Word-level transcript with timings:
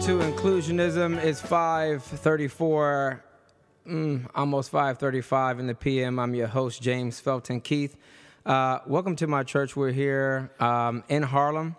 to 0.00 0.18
Inclusionism. 0.20 1.22
It's 1.22 1.42
5:34, 1.42 3.22
mm, 3.86 4.26
almost 4.34 4.70
5:35 4.70 5.58
in 5.58 5.66
the 5.66 5.74
PM. 5.74 6.18
I'm 6.18 6.34
your 6.34 6.46
host, 6.46 6.80
James 6.80 7.20
Felton 7.20 7.60
Keith. 7.60 7.98
Uh, 8.46 8.78
welcome 8.86 9.14
to 9.16 9.26
my 9.26 9.42
church. 9.42 9.76
We're 9.76 9.92
here 9.92 10.50
um, 10.58 11.04
in 11.10 11.22
Harlem. 11.22 11.76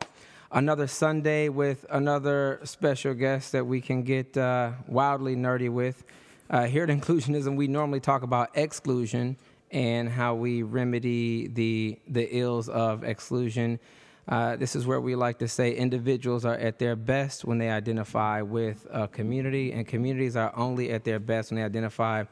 Another 0.51 0.85
Sunday 0.85 1.49
with 1.49 1.83
another 1.89 2.59
special 2.63 3.15
guest 3.15 3.53
that 3.53 3.65
we 3.65 3.81
can 3.81 4.03
get 4.03 4.37
uh, 4.37 4.73
wildly 4.87 5.35
nerdy 5.35 5.71
with. 5.71 6.03
Uh, 6.47 6.65
here 6.67 6.83
at 6.83 6.89
Inclusionism, 6.89 7.55
we 7.55 7.67
normally 7.67 8.01
talk 8.01 8.21
about 8.21 8.51
exclusion 8.53 9.35
and 9.71 10.07
how 10.07 10.35
we 10.35 10.61
remedy 10.61 11.47
the 11.47 11.97
the 12.07 12.27
ills 12.37 12.69
of 12.69 13.03
exclusion. 13.03 13.79
Uh, 14.27 14.55
this 14.55 14.75
is 14.75 14.85
where 14.85 15.01
we 15.01 15.15
like 15.15 15.39
to 15.39 15.47
say 15.47 15.73
individuals 15.73 16.45
are 16.45 16.55
at 16.55 16.77
their 16.79 16.95
best 16.95 17.43
when 17.43 17.57
they 17.57 17.69
identify 17.69 18.41
with 18.41 18.85
a 18.91 19.07
community, 19.07 19.71
and 19.71 19.87
communities 19.87 20.35
are 20.35 20.53
only 20.55 20.91
at 20.91 21.03
their 21.03 21.19
best 21.19 21.51
when 21.51 21.57
they 21.57 21.65
identify 21.65 22.23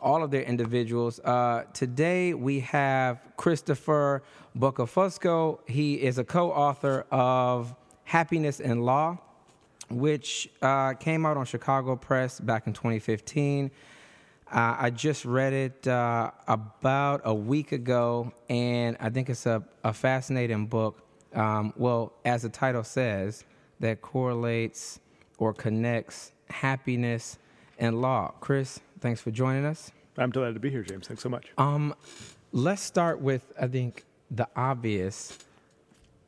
all 0.00 0.22
of 0.22 0.30
their 0.30 0.42
individuals. 0.42 1.18
Uh, 1.20 1.64
today 1.72 2.34
we 2.34 2.60
have 2.60 3.20
Christopher 3.36 4.22
Buccafusco. 4.58 5.60
He 5.66 5.94
is 5.94 6.18
a 6.18 6.24
co-author 6.24 7.06
of 7.10 7.74
Happiness 8.04 8.60
in 8.60 8.82
Law, 8.82 9.18
which 9.88 10.48
uh, 10.62 10.94
came 10.94 11.24
out 11.24 11.36
on 11.36 11.44
Chicago 11.46 11.96
Press 11.96 12.40
back 12.40 12.66
in 12.66 12.72
2015. 12.72 13.70
Uh, 14.52 14.76
I 14.78 14.90
just 14.90 15.24
read 15.24 15.52
it 15.52 15.86
uh, 15.86 16.32
about 16.48 17.20
a 17.24 17.34
week 17.34 17.72
ago, 17.72 18.32
and 18.48 18.96
I 18.98 19.08
think 19.10 19.30
it's 19.30 19.46
a, 19.46 19.62
a 19.84 19.92
fascinating 19.92 20.66
book 20.66 21.02
um, 21.34 21.72
well, 21.76 22.12
as 22.24 22.42
the 22.42 22.48
title 22.48 22.84
says, 22.84 23.44
that 23.80 24.02
correlates 24.02 25.00
or 25.38 25.54
connects 25.54 26.32
happiness 26.48 27.38
and 27.78 28.00
law. 28.00 28.32
Chris, 28.40 28.80
thanks 29.00 29.20
for 29.20 29.30
joining 29.30 29.64
us. 29.64 29.90
I'm 30.18 30.30
delighted 30.30 30.54
to 30.54 30.60
be 30.60 30.70
here, 30.70 30.82
James. 30.82 31.06
Thanks 31.06 31.22
so 31.22 31.28
much. 31.28 31.46
Um, 31.56 31.94
let's 32.52 32.82
start 32.82 33.20
with, 33.20 33.52
I 33.60 33.66
think, 33.68 34.04
the 34.30 34.48
obvious. 34.54 35.38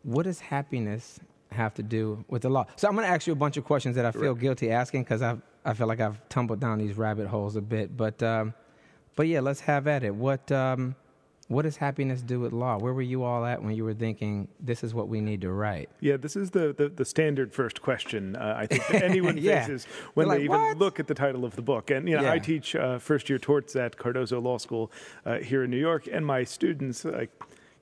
What 0.02 0.24
does 0.24 0.40
happiness 0.40 1.20
have 1.50 1.74
to 1.74 1.82
do 1.82 2.24
with 2.28 2.42
the 2.42 2.48
law? 2.48 2.66
So 2.76 2.88
I'm 2.88 2.94
going 2.94 3.06
to 3.06 3.12
ask 3.12 3.26
you 3.26 3.32
a 3.32 3.36
bunch 3.36 3.56
of 3.56 3.64
questions 3.64 3.96
that 3.96 4.06
I 4.06 4.12
feel 4.12 4.32
right. 4.32 4.40
guilty 4.40 4.70
asking 4.70 5.02
because 5.04 5.22
I 5.22 5.36
I 5.64 5.74
feel 5.74 5.86
like 5.86 6.00
I've 6.00 6.28
tumbled 6.28 6.60
down 6.60 6.78
these 6.78 6.96
rabbit 6.96 7.28
holes 7.28 7.56
a 7.56 7.60
bit. 7.60 7.96
But 7.96 8.22
um, 8.22 8.54
but 9.14 9.26
yeah, 9.26 9.40
let's 9.40 9.60
have 9.60 9.86
at 9.86 10.02
it. 10.02 10.14
What 10.14 10.50
um, 10.50 10.96
what 11.52 11.62
does 11.62 11.76
happiness 11.76 12.22
do 12.22 12.40
with 12.40 12.52
law? 12.52 12.78
Where 12.78 12.92
were 12.92 13.02
you 13.02 13.24
all 13.24 13.44
at 13.44 13.62
when 13.62 13.74
you 13.74 13.84
were 13.84 13.94
thinking 13.94 14.48
this 14.60 14.82
is 14.82 14.94
what 14.94 15.08
we 15.08 15.20
need 15.20 15.40
to 15.42 15.52
write? 15.52 15.90
Yeah, 16.00 16.16
this 16.16 16.36
is 16.36 16.50
the 16.50 16.72
the, 16.72 16.88
the 16.88 17.04
standard 17.04 17.52
first 17.52 17.82
question 17.82 18.36
uh, 18.36 18.54
I 18.58 18.66
think 18.66 18.86
that 18.88 19.02
anyone 19.02 19.36
yeah. 19.38 19.60
faces 19.60 19.86
when 20.14 20.28
they 20.28 20.44
even 20.44 20.50
what? 20.60 20.78
look 20.78 21.00
at 21.00 21.06
the 21.06 21.14
title 21.14 21.44
of 21.44 21.56
the 21.56 21.62
book. 21.62 21.90
And 21.90 22.08
you 22.08 22.16
know, 22.16 22.22
yeah. 22.22 22.32
I 22.32 22.38
teach 22.38 22.74
uh, 22.74 22.98
first 22.98 23.28
year 23.28 23.38
torts 23.38 23.76
at 23.76 23.96
Cardozo 23.96 24.40
Law 24.40 24.58
School 24.58 24.90
uh, 25.24 25.38
here 25.38 25.64
in 25.64 25.70
New 25.70 25.78
York, 25.78 26.08
and 26.10 26.24
my 26.24 26.44
students 26.44 27.04
like 27.04 27.30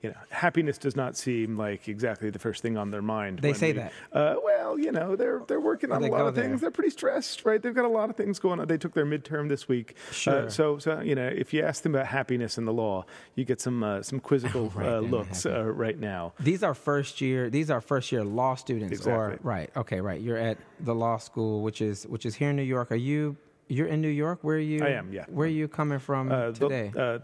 you 0.01 0.09
know, 0.09 0.15
happiness 0.29 0.77
does 0.79 0.95
not 0.95 1.15
seem 1.15 1.57
like 1.57 1.87
exactly 1.87 2.31
the 2.31 2.39
first 2.39 2.61
thing 2.61 2.75
on 2.75 2.89
their 2.89 3.03
mind. 3.03 3.39
They 3.39 3.53
say 3.53 3.67
we, 3.67 3.79
that. 3.79 3.93
Uh, 4.11 4.35
well, 4.43 4.79
you 4.79 4.91
know, 4.91 5.15
they're 5.15 5.43
they're 5.47 5.61
working 5.61 5.91
on 5.91 6.03
a 6.03 6.07
lot 6.07 6.25
of 6.25 6.33
there. 6.33 6.45
things. 6.45 6.61
They're 6.61 6.71
pretty 6.71 6.89
stressed, 6.89 7.45
right? 7.45 7.61
They've 7.61 7.75
got 7.75 7.85
a 7.85 7.89
lot 7.89 8.09
of 8.09 8.15
things 8.15 8.39
going 8.39 8.59
on. 8.59 8.67
They 8.67 8.77
took 8.77 8.93
their 8.93 9.05
midterm 9.05 9.47
this 9.47 9.67
week. 9.67 9.95
Uh, 10.09 10.13
sure. 10.13 10.45
Uh, 10.45 10.49
so, 10.49 10.79
so 10.79 11.01
you 11.01 11.13
know, 11.13 11.27
if 11.27 11.53
you 11.53 11.63
ask 11.63 11.83
them 11.83 11.93
about 11.93 12.07
happiness 12.07 12.57
in 12.57 12.65
the 12.65 12.73
law, 12.73 13.05
you 13.35 13.45
get 13.45 13.61
some 13.61 13.83
uh, 13.83 14.01
some 14.01 14.19
quizzical 14.19 14.69
right, 14.75 14.87
uh, 14.87 14.99
looks 14.99 15.45
uh, 15.45 15.65
right 15.65 15.99
now. 15.99 16.33
These 16.39 16.63
are 16.63 16.73
first 16.73 17.21
year. 17.21 17.49
These 17.49 17.69
are 17.69 17.79
first 17.79 18.11
year 18.11 18.23
law 18.23 18.55
students. 18.55 18.91
Exactly. 18.91 19.13
Or 19.13 19.39
right. 19.43 19.69
Okay. 19.75 20.01
Right. 20.01 20.19
You're 20.19 20.37
at 20.37 20.57
the 20.79 20.95
law 20.95 21.17
school, 21.17 21.61
which 21.61 21.81
is 21.81 22.07
which 22.07 22.25
is 22.25 22.35
here 22.35 22.49
in 22.49 22.55
New 22.55 22.63
York. 22.63 22.91
Are 22.91 22.95
you 22.95 23.37
you're 23.71 23.87
in 23.87 24.01
New 24.01 24.09
York. 24.09 24.39
Where 24.41 24.57
are 24.57 24.59
you? 24.59 24.83
I 24.83 24.89
am. 24.89 25.11
Yeah. 25.13 25.25
Where 25.29 25.47
are 25.47 25.49
you 25.49 25.67
coming 25.67 25.99
from 25.99 26.31
uh, 26.31 26.51
today? 26.51 26.91
The, 26.93 27.01
uh, 27.01 27.19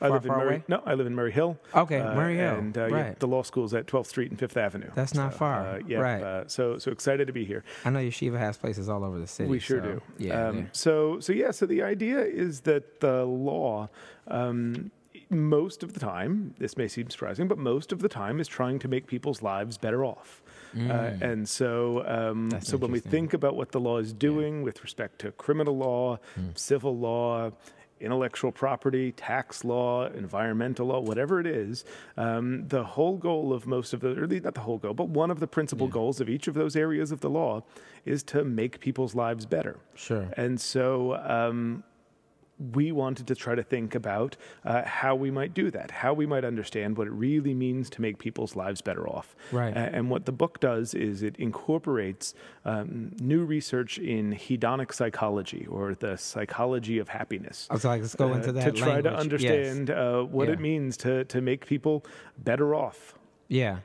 I 0.00 0.08
far, 0.08 0.10
live 0.10 0.24
in 0.24 0.32
Murray. 0.32 0.46
Away? 0.46 0.64
No, 0.66 0.82
I 0.86 0.94
live 0.94 1.06
in 1.06 1.14
Murray 1.14 1.32
Hill. 1.32 1.58
Okay, 1.74 2.00
uh, 2.00 2.14
Murray 2.14 2.36
Hill. 2.36 2.54
And 2.56 2.76
uh, 2.76 2.88
right. 2.88 3.06
yeah, 3.06 3.14
the 3.18 3.28
law 3.28 3.42
school's 3.42 3.74
at 3.74 3.86
12th 3.86 4.06
Street 4.06 4.30
and 4.30 4.38
Fifth 4.38 4.56
Avenue. 4.56 4.90
That's 4.94 5.14
not 5.14 5.32
so, 5.32 5.38
far. 5.38 5.66
Uh, 5.66 5.80
yeah. 5.86 5.98
Right. 5.98 6.50
so 6.50 6.78
so 6.78 6.90
excited 6.90 7.26
to 7.26 7.32
be 7.32 7.44
here. 7.44 7.62
I 7.84 7.90
know 7.90 8.00
Yeshiva 8.00 8.38
has 8.38 8.56
places 8.56 8.88
all 8.88 9.04
over 9.04 9.18
the 9.18 9.26
city. 9.26 9.50
We 9.50 9.58
sure 9.58 9.80
so, 9.80 9.86
do. 9.86 10.02
Yeah. 10.18 10.48
Um, 10.48 10.68
so 10.72 11.20
so 11.20 11.32
yeah. 11.32 11.50
So 11.50 11.66
the 11.66 11.82
idea 11.82 12.20
is 12.20 12.60
that 12.62 13.00
the 13.00 13.24
law. 13.24 13.88
Um, 14.28 14.90
most 15.32 15.82
of 15.82 15.94
the 15.94 16.00
time, 16.00 16.54
this 16.58 16.76
may 16.76 16.88
seem 16.88 17.10
surprising, 17.10 17.48
but 17.48 17.58
most 17.58 17.92
of 17.92 18.00
the 18.00 18.08
time 18.08 18.40
is 18.40 18.48
trying 18.48 18.78
to 18.80 18.88
make 18.88 19.06
people's 19.06 19.42
lives 19.42 19.78
better 19.78 20.04
off. 20.04 20.42
Uh, 20.74 20.78
mm. 20.78 20.90
Uh, 20.90 21.24
and 21.24 21.48
so, 21.48 22.04
um, 22.06 22.50
so 22.60 22.76
when 22.76 22.90
we 22.90 23.00
think 23.00 23.34
about 23.34 23.56
what 23.56 23.72
the 23.72 23.80
law 23.80 23.98
is 23.98 24.12
doing 24.12 24.58
yeah. 24.58 24.64
with 24.64 24.82
respect 24.82 25.18
to 25.20 25.32
criminal 25.32 25.76
law, 25.76 26.18
mm. 26.38 26.56
civil 26.56 26.96
law, 26.96 27.50
intellectual 28.00 28.50
property, 28.50 29.12
tax 29.12 29.64
law, 29.64 30.06
environmental 30.08 30.86
law, 30.86 31.00
whatever 31.00 31.40
it 31.40 31.46
is, 31.46 31.84
um, 32.16 32.66
the 32.68 32.82
whole 32.82 33.16
goal 33.16 33.52
of 33.52 33.66
most 33.66 33.94
of 33.94 34.00
the, 34.00 34.10
or 34.10 34.26
not 34.26 34.54
the 34.54 34.60
whole 34.60 34.78
goal, 34.78 34.92
but 34.92 35.08
one 35.08 35.30
of 35.30 35.40
the 35.40 35.46
principal 35.46 35.86
yeah. 35.86 35.92
goals 35.92 36.20
of 36.20 36.28
each 36.28 36.48
of 36.48 36.54
those 36.54 36.74
areas 36.74 37.12
of 37.12 37.20
the 37.20 37.30
law 37.30 37.62
is 38.04 38.22
to 38.24 38.44
make 38.44 38.80
people's 38.80 39.14
lives 39.14 39.46
better. 39.46 39.78
Sure. 39.94 40.28
And 40.36 40.60
so, 40.60 41.16
um, 41.16 41.84
we 42.74 42.92
wanted 42.92 43.26
to 43.26 43.34
try 43.34 43.54
to 43.54 43.62
think 43.62 43.94
about 43.94 44.36
uh, 44.64 44.82
how 44.84 45.14
we 45.14 45.30
might 45.30 45.54
do 45.54 45.70
that, 45.70 45.90
how 45.90 46.12
we 46.14 46.26
might 46.26 46.44
understand 46.44 46.96
what 46.96 47.06
it 47.06 47.12
really 47.12 47.54
means 47.54 47.90
to 47.90 48.00
make 48.00 48.18
people's 48.18 48.54
lives 48.56 48.80
better 48.80 49.08
off. 49.08 49.34
Right. 49.50 49.76
Uh, 49.76 49.80
and 49.92 50.10
what 50.10 50.26
the 50.26 50.32
book 50.32 50.60
does 50.60 50.94
is 50.94 51.22
it 51.22 51.36
incorporates 51.36 52.34
um, 52.64 53.12
new 53.20 53.44
research 53.44 53.98
in 53.98 54.32
hedonic 54.34 54.92
psychology 54.92 55.66
or 55.68 55.94
the 55.94 56.16
psychology 56.16 56.98
of 56.98 57.08
happiness. 57.08 57.66
I 57.70 57.74
was 57.74 57.84
like, 57.84 58.00
let's 58.02 58.14
go 58.14 58.32
uh, 58.32 58.36
into 58.36 58.52
that 58.52 58.64
to 58.64 58.72
try 58.72 58.94
language. 58.94 59.12
to 59.12 59.18
understand 59.18 59.88
yes. 59.88 59.98
Uh, 59.98 60.24
what 60.30 60.48
yeah. 60.48 60.54
it 60.54 60.60
means 60.60 60.96
to 60.98 61.24
to 61.24 61.40
make 61.40 61.66
people 61.66 62.04
better 62.38 62.74
off. 62.74 63.14
Yeah. 63.48 63.78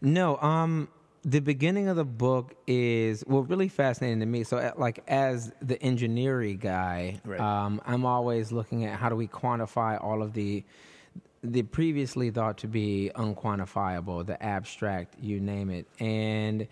No. 0.00 0.36
Um 0.38 0.88
the 1.24 1.40
beginning 1.40 1.88
of 1.88 1.96
the 1.96 2.04
book 2.04 2.54
is 2.66 3.24
well 3.26 3.42
really 3.42 3.68
fascinating 3.68 4.20
to 4.20 4.26
me 4.26 4.44
so 4.44 4.72
like 4.76 5.02
as 5.08 5.52
the 5.62 5.80
engineering 5.82 6.58
guy 6.58 7.20
right. 7.24 7.40
um, 7.40 7.80
i'm 7.86 8.04
always 8.04 8.52
looking 8.52 8.84
at 8.84 8.98
how 8.98 9.08
do 9.08 9.16
we 9.16 9.26
quantify 9.26 10.02
all 10.02 10.22
of 10.22 10.32
the 10.34 10.62
the 11.42 11.62
previously 11.62 12.30
thought 12.30 12.58
to 12.58 12.68
be 12.68 13.10
unquantifiable 13.16 14.24
the 14.24 14.40
abstract 14.42 15.14
you 15.20 15.40
name 15.40 15.70
it 15.70 15.86
and 15.98 16.66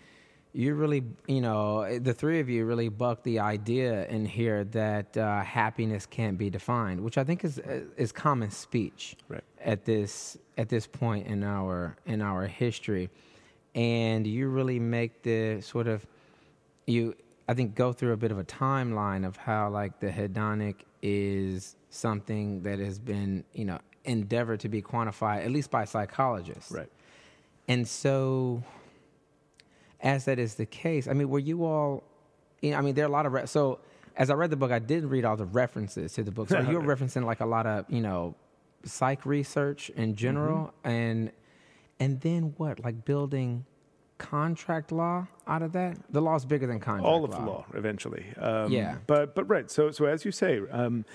you 0.53 0.75
really 0.75 1.03
you 1.27 1.41
know 1.41 1.97
the 1.99 2.13
three 2.13 2.39
of 2.39 2.47
you 2.47 2.65
really 2.65 2.89
buck 2.89 3.23
the 3.23 3.39
idea 3.39 4.07
in 4.07 4.23
here 4.23 4.63
that 4.65 5.17
uh, 5.17 5.41
happiness 5.41 6.05
can't 6.05 6.37
be 6.37 6.49
defined 6.49 7.01
which 7.01 7.17
i 7.17 7.23
think 7.23 7.43
is 7.43 7.57
uh, 7.59 7.81
is 7.97 8.11
common 8.11 8.51
speech 8.51 9.15
right. 9.29 9.43
at 9.63 9.83
this 9.85 10.37
at 10.59 10.69
this 10.69 10.85
point 10.85 11.25
in 11.25 11.43
our 11.43 11.95
in 12.05 12.21
our 12.21 12.45
history 12.45 13.09
and 13.75 14.25
you 14.27 14.47
really 14.47 14.79
make 14.79 15.23
the 15.23 15.61
sort 15.61 15.87
of 15.87 16.05
you 16.85 17.15
I 17.47 17.53
think 17.53 17.75
go 17.75 17.91
through 17.91 18.13
a 18.13 18.17
bit 18.17 18.31
of 18.31 18.39
a 18.39 18.43
timeline 18.43 19.25
of 19.25 19.35
how 19.35 19.69
like 19.69 19.99
the 19.99 20.09
hedonic 20.09 20.75
is 21.01 21.75
something 21.89 22.63
that 22.63 22.79
has 22.79 22.99
been 22.99 23.43
you 23.53 23.65
know 23.65 23.79
endeavored 24.05 24.59
to 24.61 24.69
be 24.69 24.81
quantified 24.81 25.45
at 25.45 25.51
least 25.51 25.71
by 25.71 25.85
psychologists. 25.85 26.71
Right. 26.71 26.89
And 27.67 27.87
so, 27.87 28.63
as 30.01 30.25
that 30.25 30.39
is 30.39 30.55
the 30.55 30.65
case, 30.65 31.07
I 31.07 31.13
mean, 31.13 31.29
were 31.29 31.39
you 31.39 31.65
all? 31.65 32.03
You 32.61 32.71
know, 32.71 32.77
I 32.77 32.81
mean, 32.81 32.93
there 32.95 33.05
are 33.05 33.07
a 33.07 33.11
lot 33.11 33.25
of 33.25 33.33
re- 33.33 33.45
so. 33.45 33.79
As 34.15 34.29
I 34.29 34.35
read 34.35 34.51
the 34.51 34.55
book, 34.55 34.71
I 34.71 34.77
did 34.77 35.05
read 35.05 35.25
all 35.25 35.35
the 35.35 35.45
references 35.45 36.13
to 36.13 36.23
the 36.23 36.29
book. 36.29 36.47
So 36.47 36.59
you're 36.59 36.81
referencing 36.95 37.25
like 37.25 37.39
a 37.39 37.47
lot 37.47 37.65
of 37.65 37.85
you 37.89 38.01
know 38.01 38.35
psych 38.83 39.25
research 39.25 39.89
in 39.91 40.15
general, 40.15 40.67
mm-hmm. 40.67 40.87
and 40.87 41.31
and 41.99 42.21
then 42.21 42.53
what? 42.57 42.83
Like 42.83 43.05
building 43.05 43.65
contract 44.17 44.91
law 44.91 45.27
out 45.47 45.61
of 45.61 45.73
that? 45.73 45.97
The 46.11 46.21
law 46.21 46.35
is 46.35 46.45
bigger 46.45 46.67
than 46.67 46.79
contract. 46.79 47.05
All 47.05 47.23
of 47.23 47.31
law. 47.31 47.39
the 47.39 47.45
law, 47.45 47.65
eventually. 47.73 48.25
Um, 48.37 48.71
yeah. 48.71 48.97
But 49.07 49.35
but 49.35 49.45
right. 49.45 49.69
So 49.69 49.91
so 49.91 50.05
as 50.05 50.25
you 50.25 50.31
say. 50.31 50.61
Um, 50.71 51.05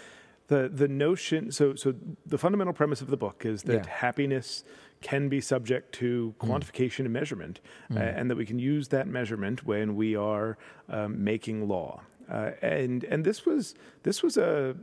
the, 0.49 0.71
the 0.73 0.89
notion 0.89 1.53
so 1.53 1.75
so 1.75 1.95
the 2.25 2.39
fundamental 2.39 2.73
premise 2.73 3.03
of 3.03 3.09
the 3.09 3.19
book 3.19 3.45
is 3.45 3.65
that 3.65 3.85
yeah. 3.85 3.91
happiness 3.91 4.65
can 5.01 5.29
be 5.29 5.41
subject 5.41 5.93
to 5.97 6.35
mm. 6.39 6.49
quantification 6.49 7.01
mm. 7.01 7.07
and 7.07 7.13
measurement, 7.13 7.61
mm. 7.91 7.97
uh, 7.97 8.01
and 8.01 8.31
that 8.31 8.37
we 8.37 8.47
can 8.47 8.59
use 8.59 8.89
that 8.89 9.07
measurement 9.07 9.65
when 9.65 9.95
we 9.95 10.17
are 10.17 10.59
um, 10.89 11.23
making 11.23 11.69
law. 11.69 12.01
Uh, 12.31 12.51
and 12.63 13.05
and 13.05 13.25
this 13.25 13.47
was 13.47 13.75
this 14.03 14.23
was 14.23 14.37
a 14.37 14.77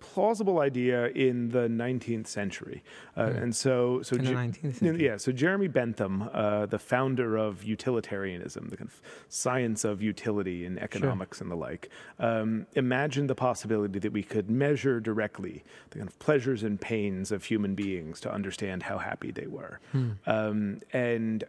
plausible 0.00 0.58
idea 0.58 1.08
in 1.08 1.50
the 1.50 1.68
19th 1.68 2.26
century. 2.26 2.82
Uh, 3.16 3.26
mm. 3.26 3.42
And 3.42 3.56
so, 3.56 4.02
so 4.02 4.16
in 4.16 4.24
the 4.24 4.32
19th 4.32 4.76
century. 4.76 5.04
yeah, 5.04 5.16
so 5.16 5.30
Jeremy 5.30 5.68
Bentham, 5.68 6.28
uh, 6.32 6.66
the 6.66 6.78
founder 6.78 7.36
of 7.36 7.62
utilitarianism, 7.62 8.68
the 8.68 8.76
kind 8.76 8.90
of 8.90 9.00
science 9.28 9.84
of 9.84 10.02
utility 10.02 10.64
in 10.64 10.78
economics 10.78 11.38
sure. 11.38 11.44
and 11.44 11.52
the 11.52 11.56
like, 11.56 11.90
um, 12.18 12.66
imagined 12.74 13.30
the 13.30 13.34
possibility 13.34 13.98
that 13.98 14.12
we 14.12 14.22
could 14.22 14.50
measure 14.50 15.00
directly 15.00 15.62
the 15.90 15.98
kind 15.98 16.08
of 16.08 16.18
pleasures 16.18 16.62
and 16.62 16.80
pains 16.80 17.30
of 17.30 17.44
human 17.44 17.74
beings 17.74 18.20
to 18.20 18.32
understand 18.32 18.82
how 18.82 18.98
happy 18.98 19.30
they 19.30 19.46
were. 19.46 19.78
Hmm. 19.92 20.10
Um, 20.26 20.80
and 20.92 21.44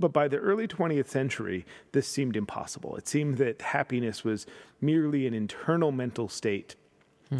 but 0.00 0.14
by 0.14 0.28
the 0.28 0.38
early 0.38 0.66
20th 0.66 1.08
century, 1.08 1.66
this 1.92 2.08
seemed 2.08 2.34
impossible. 2.34 2.96
It 2.96 3.06
seemed 3.06 3.36
that 3.36 3.60
happiness 3.60 4.24
was 4.24 4.46
merely 4.80 5.26
an 5.26 5.34
internal 5.34 5.92
mental 5.92 6.28
state 6.28 6.74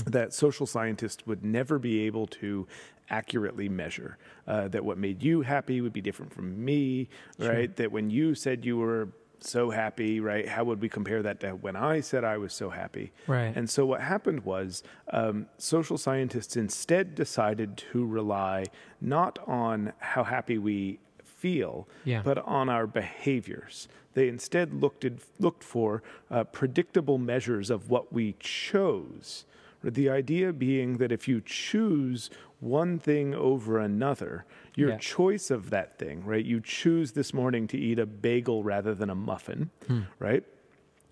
that 0.07 0.33
social 0.33 0.67
scientists 0.67 1.27
would 1.27 1.45
never 1.45 1.79
be 1.79 2.01
able 2.07 2.27
to 2.27 2.67
accurately 3.09 3.69
measure. 3.69 4.19
Uh, 4.47 4.69
that 4.69 4.85
what 4.85 4.99
made 4.99 5.23
you 5.23 5.43
happy 5.43 5.81
would 5.81 5.93
be 5.93 6.01
different 6.01 6.33
from 6.33 6.65
me, 6.65 7.09
right? 7.39 7.75
That 7.77 7.91
when 7.93 8.11
you 8.11 8.35
said 8.35 8.65
you 8.65 8.77
were 8.77 9.09
so 9.41 9.71
happy, 9.71 10.21
right? 10.21 10.47
How 10.49 10.65
would 10.65 10.81
we 10.81 10.89
compare 10.89 11.23
that 11.23 11.41
to 11.41 11.53
when 11.53 11.75
I 11.75 12.01
said 12.01 12.25
I 12.25 12.37
was 12.37 12.53
so 12.53 12.71
happy? 12.71 13.11
Right. 13.27 13.53
And 13.57 13.69
so 13.71 13.87
what 13.87 14.01
happened 14.03 14.45
was 14.45 14.83
um, 15.13 15.47
social 15.57 15.97
scientists 15.99 16.57
instead 16.57 17.15
decided 17.15 17.77
to 17.93 18.05
rely 18.07 18.67
not 19.01 19.39
on 19.47 19.93
how 19.99 20.25
happy 20.25 20.59
we 20.59 21.01
feel, 21.25 21.89
Yeah. 22.05 22.21
but 22.23 22.39
on 22.39 22.69
our 22.69 22.87
behaviors. 22.87 23.89
They 24.13 24.29
instead 24.29 24.75
looked 24.75 25.05
at, 25.05 25.15
looked 25.39 25.65
for 25.65 26.03
uh, 26.31 26.45
predictable 26.45 27.17
measures 27.17 27.71
of 27.71 27.89
what 27.89 28.13
we 28.13 28.35
chose. 28.41 29.47
The 29.83 30.11
idea 30.11 30.53
being 30.53 30.99
that 30.99 31.11
if 31.11 31.27
you 31.27 31.41
choose 31.41 32.29
one 32.61 32.99
thing 32.99 33.35
over 33.35 33.79
another, 33.79 34.45
your 34.77 34.91
Yeah. 34.91 34.99
choice 34.99 35.51
of 35.51 35.71
that 35.71 35.99
thing, 35.99 36.25
right? 36.25 36.45
You 36.45 36.61
choose 36.61 37.13
this 37.13 37.33
morning 37.33 37.67
to 37.69 37.79
eat 37.79 37.99
a 37.99 38.07
bagel 38.07 38.63
rather 38.63 38.95
than 38.95 39.09
a 39.11 39.15
muffin, 39.15 39.71
hmm. 39.87 40.01
right? 40.19 40.45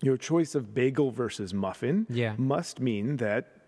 Your 0.01 0.17
choice 0.17 0.55
of 0.55 0.73
bagel 0.73 1.11
versus 1.11 1.53
muffin 1.53 2.05
Yeah. 2.09 2.35
must 2.37 2.79
mean 2.79 3.17
that 3.17 3.58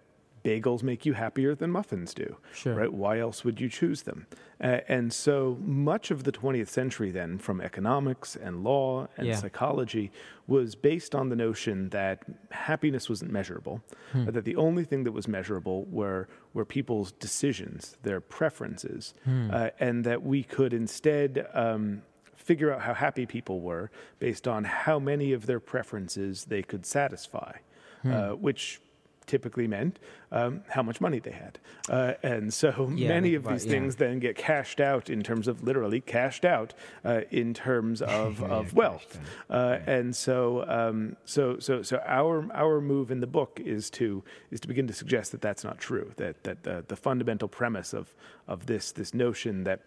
bagels 0.43 0.83
make 0.83 1.05
you 1.05 1.13
happier 1.13 1.55
than 1.55 1.71
muffins 1.71 2.13
do. 2.13 2.37
Sure. 2.53 2.75
Right? 2.75 2.91
Why 2.93 3.19
else 3.19 3.43
would 3.43 3.59
you 3.61 3.69
choose 3.69 4.03
them? 4.03 4.27
Uh, 4.63 4.79
and 4.87 5.11
so 5.11 5.57
much 5.61 6.11
of 6.11 6.23
the 6.23 6.31
20th 6.31 6.69
century, 6.69 7.11
then, 7.11 7.37
from 7.37 7.61
economics 7.61 8.35
and 8.35 8.63
law 8.63 9.07
and 9.17 9.27
Yeah. 9.27 9.35
psychology, 9.35 10.11
was 10.47 10.75
based 10.75 11.15
on 11.15 11.29
the 11.29 11.35
notion 11.35 11.89
that 11.89 12.23
happiness 12.51 13.09
wasn't 13.09 13.31
measurable, 13.31 13.81
Hmm. 14.11 14.25
that 14.25 14.45
the 14.45 14.55
only 14.55 14.83
thing 14.83 15.03
that 15.05 15.11
was 15.13 15.27
measurable 15.27 15.85
were, 15.85 16.27
were 16.53 16.65
people's 16.65 17.11
decisions, 17.11 17.97
their 18.03 18.19
preferences, 18.21 19.13
Hmm. 19.25 19.49
uh, 19.51 19.69
and 19.79 20.03
that 20.05 20.23
we 20.23 20.43
could 20.43 20.73
instead. 20.73 21.47
Um, 21.53 22.03
Figure 22.35 22.71
out 22.73 22.81
how 22.81 22.95
happy 22.95 23.27
people 23.27 23.61
were 23.61 23.91
based 24.17 24.47
on 24.47 24.63
how 24.63 24.97
many 24.97 25.31
of 25.31 25.45
their 25.45 25.59
preferences 25.59 26.45
they 26.45 26.63
could 26.63 26.87
satisfy, 26.87 27.57
Hmm. 28.01 28.11
uh, 28.11 28.29
which 28.33 28.81
typically 29.25 29.67
meant 29.67 29.99
um, 30.31 30.61
how 30.69 30.81
much 30.83 30.99
money 30.99 31.19
they 31.19 31.31
had. 31.31 31.59
Uh, 31.89 32.13
and 32.23 32.53
so 32.53 32.91
Yeah, 32.95 33.07
many 33.09 33.35
of 33.35 33.45
these 33.45 33.65
yeah. 33.65 33.71
things 33.71 33.95
then 33.97 34.19
get 34.19 34.35
cashed 34.35 34.79
out 34.79 35.09
in 35.09 35.23
terms 35.23 35.47
of 35.47 35.63
literally 35.63 36.01
cashed 36.01 36.45
out 36.45 36.73
uh, 37.05 37.21
in 37.31 37.53
terms 37.53 38.01
of, 38.21 38.39
Yeah, 38.39 38.47
of 38.47 38.73
wealth. 38.73 39.19
Uh, 39.49 39.77
And 39.85 40.15
so, 40.15 40.65
um, 40.67 41.15
so, 41.25 41.59
so, 41.59 41.81
so 41.81 42.01
our 42.05 42.47
our 42.53 42.81
move 42.81 43.11
in 43.11 43.19
the 43.19 43.27
book 43.27 43.59
is 43.63 43.89
to 43.91 44.23
is 44.51 44.59
to 44.61 44.67
begin 44.67 44.87
to 44.87 44.93
suggest 44.93 45.31
that 45.31 45.41
that's 45.41 45.63
not 45.63 45.77
true. 45.79 46.11
That 46.17 46.43
that 46.43 46.63
the, 46.63 46.83
the 46.87 46.95
fundamental 46.95 47.47
premise 47.47 47.93
of 47.93 48.15
of 48.47 48.65
this 48.65 48.91
this 48.91 49.13
notion 49.13 49.63
that 49.63 49.81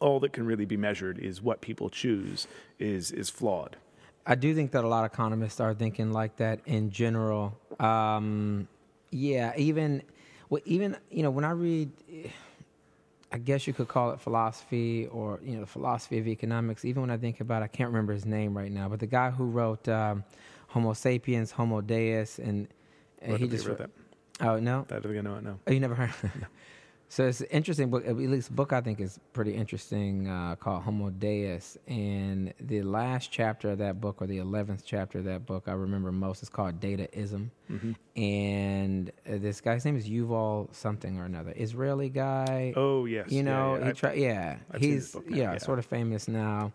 all 0.00 0.20
that 0.20 0.32
can 0.32 0.44
really 0.46 0.66
be 0.66 0.76
measured 0.76 1.18
is 1.18 1.40
what 1.40 1.60
people 1.60 1.88
choose 1.88 2.46
is 2.78 3.12
is 3.12 3.30
flawed. 3.30 3.76
I 4.26 4.34
do 4.34 4.54
think 4.54 4.72
that 4.72 4.82
a 4.84 4.88
lot 4.88 5.04
of 5.04 5.12
economists 5.12 5.60
are 5.60 5.72
thinking 5.74 6.12
like 6.12 6.36
that 6.36 6.60
in 6.66 6.90
general. 6.90 7.56
Um, 7.78 8.66
yeah, 9.10 9.52
even, 9.56 10.02
well, 10.50 10.60
even 10.64 10.96
you 11.10 11.22
know, 11.22 11.30
when 11.30 11.44
I 11.44 11.50
read, 11.52 11.90
I 13.30 13.38
guess 13.38 13.66
you 13.66 13.72
could 13.72 13.88
call 13.88 14.10
it 14.10 14.20
philosophy 14.20 15.06
or 15.06 15.38
you 15.44 15.54
know, 15.54 15.60
the 15.60 15.66
philosophy 15.66 16.18
of 16.18 16.26
economics. 16.26 16.84
Even 16.84 17.02
when 17.02 17.10
I 17.10 17.16
think 17.16 17.40
about, 17.40 17.62
I 17.62 17.68
can't 17.68 17.88
remember 17.88 18.12
his 18.12 18.26
name 18.26 18.56
right 18.56 18.70
now, 18.72 18.88
but 18.88 18.98
the 18.98 19.06
guy 19.06 19.30
who 19.30 19.44
wrote 19.44 19.88
um, 19.88 20.24
Homo 20.68 20.92
sapiens, 20.92 21.52
Homo 21.52 21.80
Deus, 21.80 22.38
and, 22.38 22.66
and 23.20 23.38
he 23.38 23.46
just 23.48 23.66
wrote- 23.66 23.78
that? 23.78 23.90
Oh 24.40 24.58
no, 24.58 24.84
That 24.88 25.06
I 25.06 25.08
know 25.22 25.36
it 25.36 25.44
now. 25.44 25.58
Oh, 25.66 25.72
you 25.72 25.80
never 25.80 25.94
heard? 25.94 26.12
so 27.08 27.26
it's 27.26 27.40
an 27.40 27.46
interesting 27.50 27.88
book. 27.90 28.04
At 28.06 28.16
least 28.16 28.54
book 28.54 28.72
I 28.72 28.80
think 28.80 29.00
is 29.00 29.20
pretty 29.32 29.54
interesting 29.54 30.28
uh, 30.28 30.56
called 30.56 30.82
Homo 30.82 31.10
Deus. 31.10 31.78
And 31.86 32.52
the 32.60 32.82
last 32.82 33.30
chapter 33.30 33.70
of 33.70 33.78
that 33.78 34.00
book, 34.00 34.20
or 34.20 34.26
the 34.26 34.38
eleventh 34.38 34.82
chapter 34.84 35.18
of 35.18 35.24
that 35.26 35.46
book, 35.46 35.64
I 35.68 35.72
remember 35.72 36.10
most 36.10 36.42
is 36.42 36.48
called 36.48 36.80
Dataism. 36.80 37.50
And 38.16 39.10
uh, 39.28 39.38
this 39.38 39.60
guy's 39.60 39.84
name 39.84 39.96
is 39.96 40.08
Yuval 40.08 40.74
something 40.74 41.18
or 41.18 41.24
another, 41.24 41.52
Israeli 41.56 42.08
guy. 42.08 42.72
Oh 42.76 43.04
yes, 43.04 43.30
You 43.30 43.42
know, 43.42 43.76
yeah. 43.76 43.84
he 43.84 43.90
I've- 44.08 44.20
yeah, 44.20 44.56
I've 44.72 44.80
he's 44.80 45.16
yeah, 45.28 45.52
yeah. 45.52 45.58
sort 45.58 45.78
of 45.78 45.86
famous 45.86 46.26
now, 46.28 46.72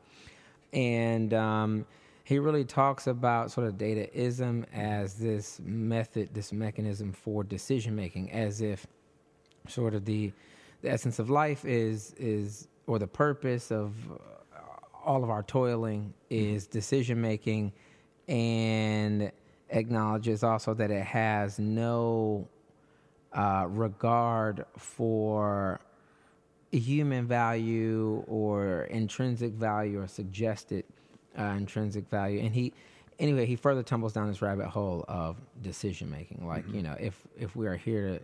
and 0.73 1.33
um, 1.33 1.85
he 2.23 2.39
really 2.39 2.63
talks 2.63 3.07
about 3.07 3.51
sort 3.51 3.67
of 3.67 3.73
dataism 3.75 4.65
as 4.73 5.15
this 5.15 5.59
method, 5.63 6.29
this 6.33 6.53
mechanism 6.53 7.11
for 7.11 7.43
decision 7.43 7.95
making, 7.95 8.31
as 8.31 8.61
if 8.61 8.85
sort 9.67 9.93
of 9.93 10.05
the 10.05 10.31
the 10.81 10.89
essence 10.89 11.19
of 11.19 11.29
life 11.29 11.65
is 11.65 12.13
is 12.17 12.67
or 12.87 12.99
the 12.99 13.07
purpose 13.07 13.71
of 13.71 13.93
uh, 14.11 14.17
all 15.05 15.23
of 15.23 15.29
our 15.29 15.43
toiling 15.43 16.13
is 16.29 16.67
decision 16.67 17.21
making, 17.21 17.71
and 18.27 19.31
acknowledges 19.69 20.43
also 20.43 20.73
that 20.73 20.91
it 20.91 21.03
has 21.03 21.59
no 21.59 22.47
uh, 23.33 23.65
regard 23.69 24.65
for 24.77 25.79
human 26.71 27.27
value 27.27 28.23
or 28.27 28.83
intrinsic 28.83 29.53
value 29.53 30.01
or 30.01 30.07
suggested 30.07 30.85
uh, 31.37 31.43
intrinsic 31.57 32.09
value. 32.09 32.39
And 32.39 32.53
he, 32.53 32.73
anyway, 33.19 33.45
he 33.45 33.55
further 33.55 33.83
tumbles 33.83 34.13
down 34.13 34.27
this 34.27 34.41
rabbit 34.41 34.67
hole 34.67 35.05
of 35.07 35.37
decision 35.61 36.09
making. 36.09 36.45
Like, 36.47 36.65
you 36.71 36.81
know, 36.81 36.95
if 36.99 37.15
if 37.37 37.55
we 37.55 37.67
are 37.67 37.75
here 37.75 38.19
to, 38.19 38.21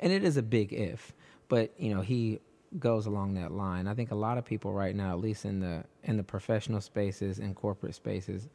and 0.00 0.12
it 0.12 0.24
is 0.24 0.36
a 0.36 0.42
big 0.42 0.72
if, 0.72 1.12
but 1.48 1.72
you 1.78 1.94
know, 1.94 2.00
he 2.00 2.40
goes 2.78 3.06
along 3.06 3.34
that 3.34 3.50
line. 3.52 3.86
I 3.86 3.94
think 3.94 4.10
a 4.10 4.14
lot 4.14 4.36
of 4.38 4.44
people 4.44 4.72
right 4.72 4.94
now, 4.94 5.10
at 5.12 5.20
least 5.20 5.44
in 5.44 5.60
the 5.60 5.84
in 6.04 6.16
the 6.16 6.22
professional 6.22 6.80
spaces 6.80 7.38
and 7.38 7.54
corporate 7.56 7.94
spaces, 7.94 8.48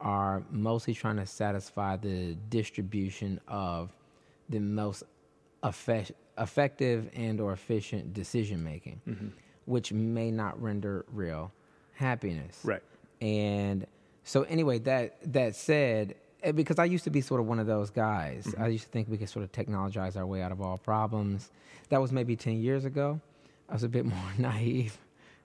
are 0.00 0.42
mostly 0.50 0.94
trying 0.94 1.16
to 1.16 1.26
satisfy 1.26 1.96
the 1.96 2.34
distribution 2.48 3.40
of 3.48 3.92
the 4.48 4.58
most 4.60 5.02
effect, 5.62 6.12
effective 6.38 7.10
and 7.14 7.40
or 7.40 7.52
efficient 7.52 8.14
decision 8.14 8.62
making, 8.64 9.00
Mm-hmm. 9.08 9.28
which 9.66 9.92
may 9.92 10.30
not 10.30 10.60
render 10.62 11.04
real 11.12 11.52
happiness. 11.92 12.60
Right. 12.64 12.82
And 13.20 13.86
so 14.24 14.42
anyway, 14.44 14.78
that 14.80 15.16
that 15.32 15.56
said, 15.56 16.14
because 16.54 16.78
I 16.78 16.84
used 16.84 17.04
to 17.04 17.10
be 17.10 17.20
sort 17.20 17.40
of 17.40 17.46
one 17.46 17.58
of 17.58 17.66
those 17.66 17.90
guys, 17.90 18.46
Mm-hmm. 18.46 18.62
I 18.62 18.68
used 18.68 18.84
to 18.84 18.90
think 18.90 19.08
we 19.08 19.18
could 19.18 19.28
sort 19.28 19.44
of 19.44 19.52
technologize 19.52 20.16
our 20.16 20.26
way 20.26 20.42
out 20.42 20.52
of 20.52 20.60
all 20.60 20.78
problems. 20.78 21.50
That 21.88 22.00
was 22.00 22.12
maybe 22.12 22.36
ten 22.36 22.60
years 22.60 22.84
ago. 22.84 23.20
I 23.68 23.72
was 23.74 23.82
a 23.82 23.88
bit 23.88 24.04
more 24.14 24.32
naive 24.38 24.96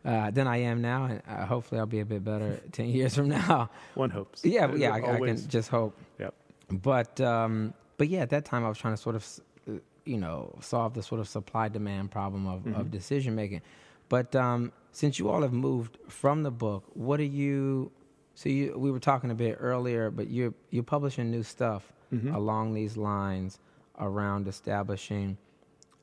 uh, 0.05 0.31
than 0.31 0.47
I 0.47 0.57
am 0.57 0.81
now, 0.81 1.05
and 1.05 1.21
uh, 1.27 1.45
hopefully 1.45 1.79
I'll 1.79 1.85
be 1.85 1.99
a 1.99 2.05
bit 2.05 2.23
better 2.23 2.59
ten 2.71 2.89
years 2.89 3.15
from 3.15 3.29
now. 3.29 3.69
One 3.95 4.09
hopes. 4.09 4.43
Yeah, 4.45 4.73
yeah, 4.75 4.93
I, 4.93 5.15
I 5.15 5.19
can 5.19 5.49
just 5.49 5.69
hope. 5.69 5.97
Yep. 6.19 6.33
But 6.69 7.19
um, 7.21 7.73
but 7.97 8.07
yeah, 8.09 8.19
at 8.21 8.29
that 8.31 8.45
time 8.45 8.63
I 8.65 8.69
was 8.69 8.77
trying 8.77 8.93
to 8.95 9.01
sort 9.01 9.15
of 9.15 9.27
uh, 9.67 9.73
you 10.05 10.17
know 10.17 10.55
solve 10.61 10.93
the 10.93 11.03
sort 11.03 11.21
of 11.21 11.27
supply 11.27 11.69
demand 11.69 12.11
problem 12.11 12.45
of, 12.47 12.67
of 12.75 12.91
decision 12.91 13.35
making. 13.35 13.61
But 14.09 14.35
um, 14.35 14.71
since 14.91 15.17
you 15.17 15.29
all 15.29 15.41
have 15.41 15.53
moved 15.53 15.97
from 16.07 16.43
the 16.43 16.51
book, 16.51 16.83
what 16.93 17.19
are 17.19 17.23
you? 17.23 17.91
So 18.35 18.49
you 18.49 18.77
we 18.77 18.91
were 18.91 18.99
talking 18.99 19.31
a 19.31 19.35
bit 19.35 19.57
earlier, 19.59 20.09
but 20.09 20.29
you're 20.29 20.53
you're 20.71 20.83
publishing 20.83 21.29
new 21.31 21.43
stuff 21.43 21.91
along 22.31 22.73
these 22.75 22.95
lines 22.95 23.59
around 23.99 24.47
establishing. 24.47 25.37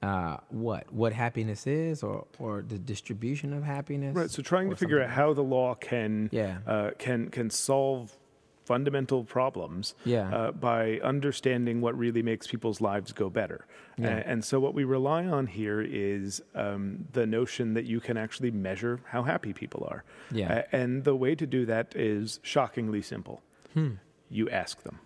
Uh, 0.02 0.38
what 0.48 0.90
what 0.92 1.12
happiness 1.12 1.66
is, 1.66 2.02
or 2.02 2.26
or 2.38 2.62
the 2.66 2.78
distribution 2.78 3.52
of 3.52 3.62
happiness, 3.62 4.16
Right. 4.16 4.30
So 4.30 4.42
trying 4.42 4.70
to 4.70 4.76
figure 4.76 5.02
out 5.02 5.10
how 5.10 5.34
the 5.34 5.42
law 5.42 5.74
can 5.74 6.30
Yeah. 6.32 6.58
uh, 6.66 6.90
can 6.98 7.28
can 7.28 7.50
solve 7.50 8.16
fundamental 8.70 9.24
problems 9.24 9.94
Yeah. 10.04 10.28
uh, 10.38 10.52
by 10.52 11.00
understanding 11.12 11.80
what 11.84 11.94
really 12.04 12.22
makes 12.22 12.46
people's 12.46 12.80
lives 12.80 13.10
go 13.12 13.26
better. 13.40 13.60
Yeah. 13.98 14.18
A- 14.18 14.24
and 14.32 14.44
so 14.44 14.60
what 14.64 14.74
we 14.74 14.84
rely 14.84 15.22
on 15.38 15.44
here 15.48 15.80
is 15.80 16.40
um, 16.54 16.82
the 17.18 17.26
notion 17.26 17.74
that 17.74 17.84
you 17.92 17.98
can 18.06 18.16
actually 18.16 18.52
measure 18.52 19.00
how 19.12 19.22
happy 19.32 19.52
people 19.52 19.82
are. 19.90 20.04
Yeah. 20.30 20.52
A- 20.58 20.76
and 20.80 21.02
the 21.04 21.16
way 21.16 21.34
to 21.34 21.46
do 21.56 21.66
that 21.66 21.86
is 21.96 22.38
shockingly 22.42 23.02
simple. 23.02 23.36
Hmm. 23.74 23.94
You 24.38 24.48
ask 24.50 24.82
them. 24.84 24.96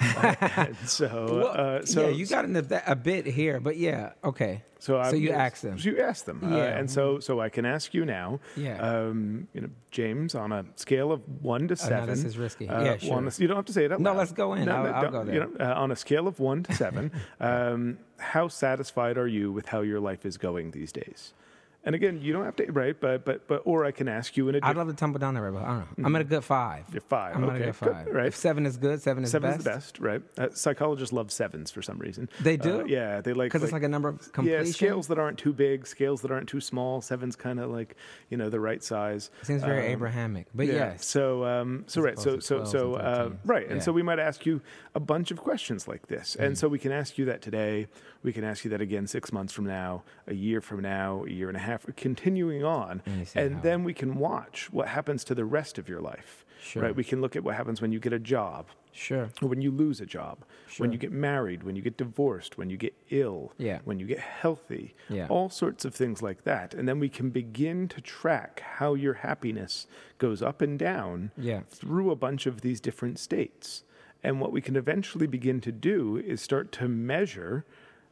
Uh, 0.00 0.66
so, 0.84 1.06
Well, 1.54 1.78
uh, 1.80 1.84
so 1.86 2.02
yeah, 2.02 2.08
you 2.08 2.26
got 2.26 2.44
into 2.44 2.62
that 2.62 2.84
a 2.86 2.96
bit 2.96 3.26
here, 3.26 3.60
but 3.60 3.76
yeah, 3.76 4.12
okay. 4.24 4.62
So, 4.78 4.96
I, 4.96 5.10
you 5.12 5.30
ask 5.32 5.60
them. 5.60 5.78
So 5.78 5.90
you 5.90 6.00
ask 6.00 6.24
them, 6.24 6.40
uh, 6.42 6.56
Yeah. 6.56 6.78
and 6.78 6.90
so 6.90 7.18
so 7.20 7.38
I 7.38 7.50
can 7.50 7.66
ask 7.66 7.92
you 7.92 8.06
now. 8.06 8.40
Yeah. 8.56 8.78
Um, 8.80 9.46
you 9.52 9.60
know, 9.60 9.68
James, 9.90 10.34
on 10.34 10.52
a 10.52 10.64
scale 10.76 11.12
of 11.12 11.20
one 11.42 11.68
to 11.68 11.74
Oh, 11.74 11.76
seven. 11.76 12.06
no, 12.06 12.14
this 12.14 12.24
is 12.24 12.38
risky. 12.38 12.66
uh, 12.66 12.82
Yeah, 12.82 12.96
sure. 12.96 13.20
to- 13.20 13.42
you 13.42 13.46
don't 13.46 13.56
have 13.58 13.66
to 13.66 13.74
say 13.74 13.84
it 13.84 13.92
out 13.92 14.00
No, 14.00 14.10
loud. 14.12 14.18
let's 14.18 14.32
go 14.32 14.54
in. 14.54 14.70
I'll- 14.70 14.86
I'll 14.86 15.02
don't- 15.02 15.12
go 15.12 15.20
You 15.20 15.26
there. 15.40 15.48
know, 15.48 15.50
uh, 15.72 15.74
on 15.82 15.90
a 15.90 15.96
scale 15.96 16.26
of 16.26 16.40
one 16.40 16.62
to 16.62 16.72
seven, 16.74 17.12
um, 17.40 17.98
how 18.18 18.48
satisfied 18.48 19.18
are 19.18 19.28
you 19.28 19.52
with 19.52 19.66
how 19.66 19.82
your 19.82 20.00
life 20.00 20.24
is 20.24 20.38
going 20.38 20.70
these 20.70 20.92
days? 20.92 21.34
And 21.82 21.94
again, 21.94 22.20
you 22.20 22.34
don't 22.34 22.44
have 22.44 22.56
to 22.56 22.70
right, 22.72 22.94
but 23.00 23.24
but 23.24 23.48
but 23.48 23.62
or 23.64 23.86
I 23.86 23.90
can 23.90 24.06
ask 24.06 24.36
you 24.36 24.50
in 24.50 24.54
a 24.54 24.60
I'd 24.62 24.76
love 24.76 24.88
to 24.88 24.92
tumble 24.94 25.18
down 25.18 25.32
there, 25.32 25.50
but 25.50 25.62
I 25.62 25.68
don't 25.68 25.98
know. 25.98 26.04
I'm 26.06 26.14
at 26.14 26.20
a 26.20 26.24
good 26.24 26.44
five. 26.44 26.84
You're 26.92 27.00
five. 27.00 27.34
I'm 27.34 27.44
at 27.44 27.56
a 27.56 27.58
good 27.58 27.64
good, 27.66 27.74
five. 27.74 28.06
right. 28.08 28.26
If 28.26 28.36
seven 28.36 28.66
is 28.66 28.76
good, 28.76 29.00
seven 29.00 29.24
is 29.24 29.30
Seven's 29.30 29.64
best. 29.64 29.64
the 29.64 29.70
best, 29.70 29.98
right? 29.98 30.22
Uh, 30.36 30.48
psychologists 30.52 31.10
love 31.14 31.32
sevens 31.32 31.70
for 31.70 31.80
some 31.80 31.98
reason. 31.98 32.28
They 32.42 32.58
Uh, 32.58 32.62
do? 32.62 32.84
yeah, 32.86 33.22
they 33.22 33.32
like 33.32 33.46
Because 33.50 33.62
it's 33.62 33.72
like 33.72 33.82
a 33.82 33.88
number 33.88 34.10
of 34.10 34.30
completion. 34.32 34.66
yeah 34.66 34.70
scales 34.72 35.08
that 35.08 35.18
aren't 35.18 35.38
too 35.38 35.54
big, 35.54 35.86
scales 35.86 36.20
that 36.20 36.30
aren't 36.30 36.50
too 36.50 36.60
small. 36.60 37.00
Seven's 37.00 37.34
kind 37.34 37.58
of 37.58 37.70
like 37.70 37.96
you 38.28 38.36
know 38.36 38.50
the 38.50 38.60
right 38.60 38.82
size. 38.84 39.30
It 39.40 39.46
Seems 39.46 39.62
very 39.62 39.86
Um, 39.86 39.92
Abrahamic, 39.92 40.48
but 40.54 40.66
yeah. 40.66 40.74
yes. 40.74 41.06
So, 41.06 41.46
um, 41.46 41.84
so 41.86 42.00
As 42.00 42.04
right. 42.04 42.18
So, 42.18 42.40
so, 42.40 42.64
so, 42.66 42.96
and 42.96 43.06
uh, 43.06 43.24
13s. 43.30 43.38
right. 43.46 43.66
And 43.68 43.76
Yeah. 43.76 43.82
so 43.84 43.92
we 43.92 44.02
might 44.02 44.18
ask 44.18 44.44
you 44.44 44.60
a 44.94 45.00
bunch 45.00 45.30
of 45.30 45.38
questions 45.38 45.88
like 45.88 46.08
this. 46.08 46.36
And 46.36 46.52
Mm. 46.52 46.58
so 46.58 46.68
we 46.68 46.78
can 46.78 46.92
ask 46.92 47.16
you 47.16 47.24
that 47.24 47.40
today. 47.40 47.86
We 48.22 48.34
can 48.34 48.44
ask 48.44 48.64
you 48.66 48.70
that 48.72 48.82
again 48.82 49.06
six 49.06 49.32
months 49.32 49.54
from 49.54 49.64
now, 49.64 50.02
a 50.26 50.34
year 50.34 50.60
from 50.60 50.82
now, 50.82 51.24
a 51.26 51.30
year 51.30 51.48
and 51.48 51.56
a 51.56 51.60
half, 51.60 51.69
continuing 51.96 52.64
on. 52.64 53.02
And 53.06 53.28
And 53.34 53.54
how- 53.56 53.60
then 53.60 53.84
we 53.84 53.94
can 53.94 54.14
watch 54.16 54.72
what 54.72 54.88
happens 54.88 55.24
to 55.24 55.34
the 55.34 55.44
rest 55.44 55.78
of 55.78 55.88
your 55.88 56.00
life. 56.00 56.44
Sure. 56.62 56.82
Right. 56.82 56.94
We 56.96 57.04
can 57.04 57.20
look 57.22 57.36
at 57.36 57.42
what 57.44 57.54
happens 57.54 57.80
when 57.80 57.90
you 57.90 57.98
get 57.98 58.12
a 58.12 58.18
job, 58.18 58.66
Sure. 58.92 59.30
or 59.40 59.48
when 59.48 59.62
you 59.62 59.70
lose 59.70 59.98
a 60.00 60.04
job, 60.06 60.44
when 60.76 60.92
you 60.92 60.98
get 60.98 61.10
married, 61.10 61.62
when 61.62 61.74
you 61.74 61.80
get 61.80 61.96
divorced, 61.96 62.58
when 62.58 62.68
you 62.68 62.76
get 62.76 62.94
ill, 63.08 63.52
Yeah. 63.56 63.78
when 63.84 63.98
you 63.98 64.06
get 64.06 64.18
healthy, 64.18 64.94
Yeah. 65.08 65.26
all 65.28 65.48
sorts 65.48 65.86
of 65.86 65.94
things 65.94 66.20
like 66.22 66.44
that. 66.44 66.74
And 66.74 66.86
then 66.86 66.98
we 67.00 67.08
can 67.08 67.30
begin 67.30 67.88
to 67.88 68.00
track 68.02 68.60
how 68.60 68.92
your 68.92 69.14
happiness 69.14 69.86
goes 70.18 70.42
up 70.42 70.60
and 70.60 70.78
down 70.78 71.30
Yeah. 71.38 71.60
through 71.70 72.10
a 72.10 72.16
bunch 72.16 72.44
of 72.46 72.60
these 72.60 72.78
different 72.80 73.18
states. 73.18 73.84
And 74.22 74.38
what 74.38 74.52
we 74.52 74.60
can 74.60 74.76
eventually 74.76 75.26
begin 75.26 75.62
to 75.62 75.72
do 75.72 76.18
is 76.18 76.42
start 76.42 76.72
to 76.72 76.88
measure 76.88 77.64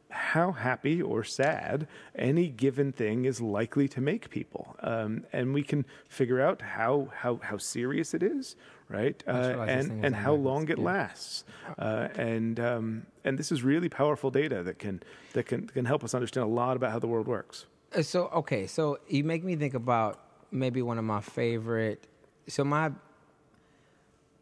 how 0.09 0.51
happy 0.51 1.01
or 1.01 1.23
sad 1.23 1.87
any 2.15 2.47
given 2.47 2.91
thing 2.91 3.25
is 3.25 3.39
likely 3.41 3.87
to 3.87 4.01
make 4.01 4.29
people. 4.29 4.75
Um, 4.81 5.25
and 5.31 5.53
we 5.53 5.61
can 5.63 5.85
figure 6.07 6.41
out 6.41 6.61
how, 6.61 7.09
how, 7.15 7.39
how 7.43 7.57
serious 7.57 8.13
it 8.13 8.23
is, 8.23 8.55
right? 8.89 9.21
Uh, 9.27 9.31
realized 9.33 9.69
this 9.79 9.87
thing 9.87 9.95
and, 9.97 10.05
and 10.05 10.15
how 10.15 10.33
long 10.33 10.67
it 10.69 10.79
Yeah. 10.79 10.85
lasts. 10.85 11.43
Uh, 11.77 12.07
and, 12.15 12.59
um, 12.59 13.05
and 13.23 13.37
this 13.37 13.51
is 13.51 13.63
really 13.63 13.89
powerful 13.89 14.31
data 14.31 14.63
that 14.63 14.79
can, 14.79 15.01
that 15.33 15.45
can, 15.45 15.67
can 15.67 15.85
help 15.85 16.03
us 16.03 16.13
understand 16.15 16.45
a 16.45 16.49
lot 16.49 16.75
about 16.75 16.91
how 16.91 16.99
the 16.99 17.07
world 17.07 17.27
works. 17.27 17.65
Uh, 17.95 18.01
So 18.01 18.27
okay, 18.27 18.65
so 18.67 18.97
you 19.07 19.23
make 19.23 19.43
me 19.43 19.55
think 19.55 19.73
about 19.75 20.19
maybe 20.51 20.81
one 20.81 20.97
of 20.97 21.05
my 21.05 21.21
favorite. 21.21 22.07
So 22.47 22.63
my 22.63 22.91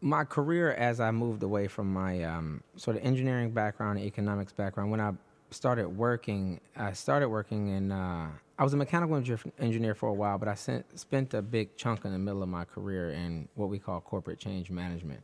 my 0.00 0.24
career 0.24 0.72
as 0.72 1.00
I 1.00 1.10
moved 1.10 1.42
away 1.42 1.66
from 1.66 1.92
my 1.92 2.22
um, 2.22 2.62
sort 2.76 2.96
of 2.96 3.04
engineering 3.04 3.50
background, 3.50 3.98
and 3.98 4.06
economics 4.06 4.52
background, 4.52 4.90
when 4.90 5.00
I 5.00 5.12
started 5.50 5.88
working, 5.88 6.60
I 6.76 6.92
started 6.92 7.28
working 7.28 7.68
in. 7.68 7.92
Uh, 7.92 8.28
I 8.58 8.64
was 8.64 8.74
a 8.74 8.76
mechanical 8.76 9.16
engineer, 9.60 9.94
for 9.94 10.08
a 10.08 10.12
while, 10.12 10.36
but 10.36 10.48
I 10.48 10.54
sent, 10.54 10.98
spent 10.98 11.32
a 11.32 11.40
big 11.40 11.76
chunk 11.76 12.04
in 12.04 12.10
the 12.10 12.18
middle 12.18 12.42
of 12.42 12.48
my 12.48 12.64
career 12.64 13.10
in 13.10 13.48
what 13.54 13.68
we 13.68 13.78
call 13.78 14.00
corporate 14.00 14.40
change 14.40 14.68
management. 14.68 15.20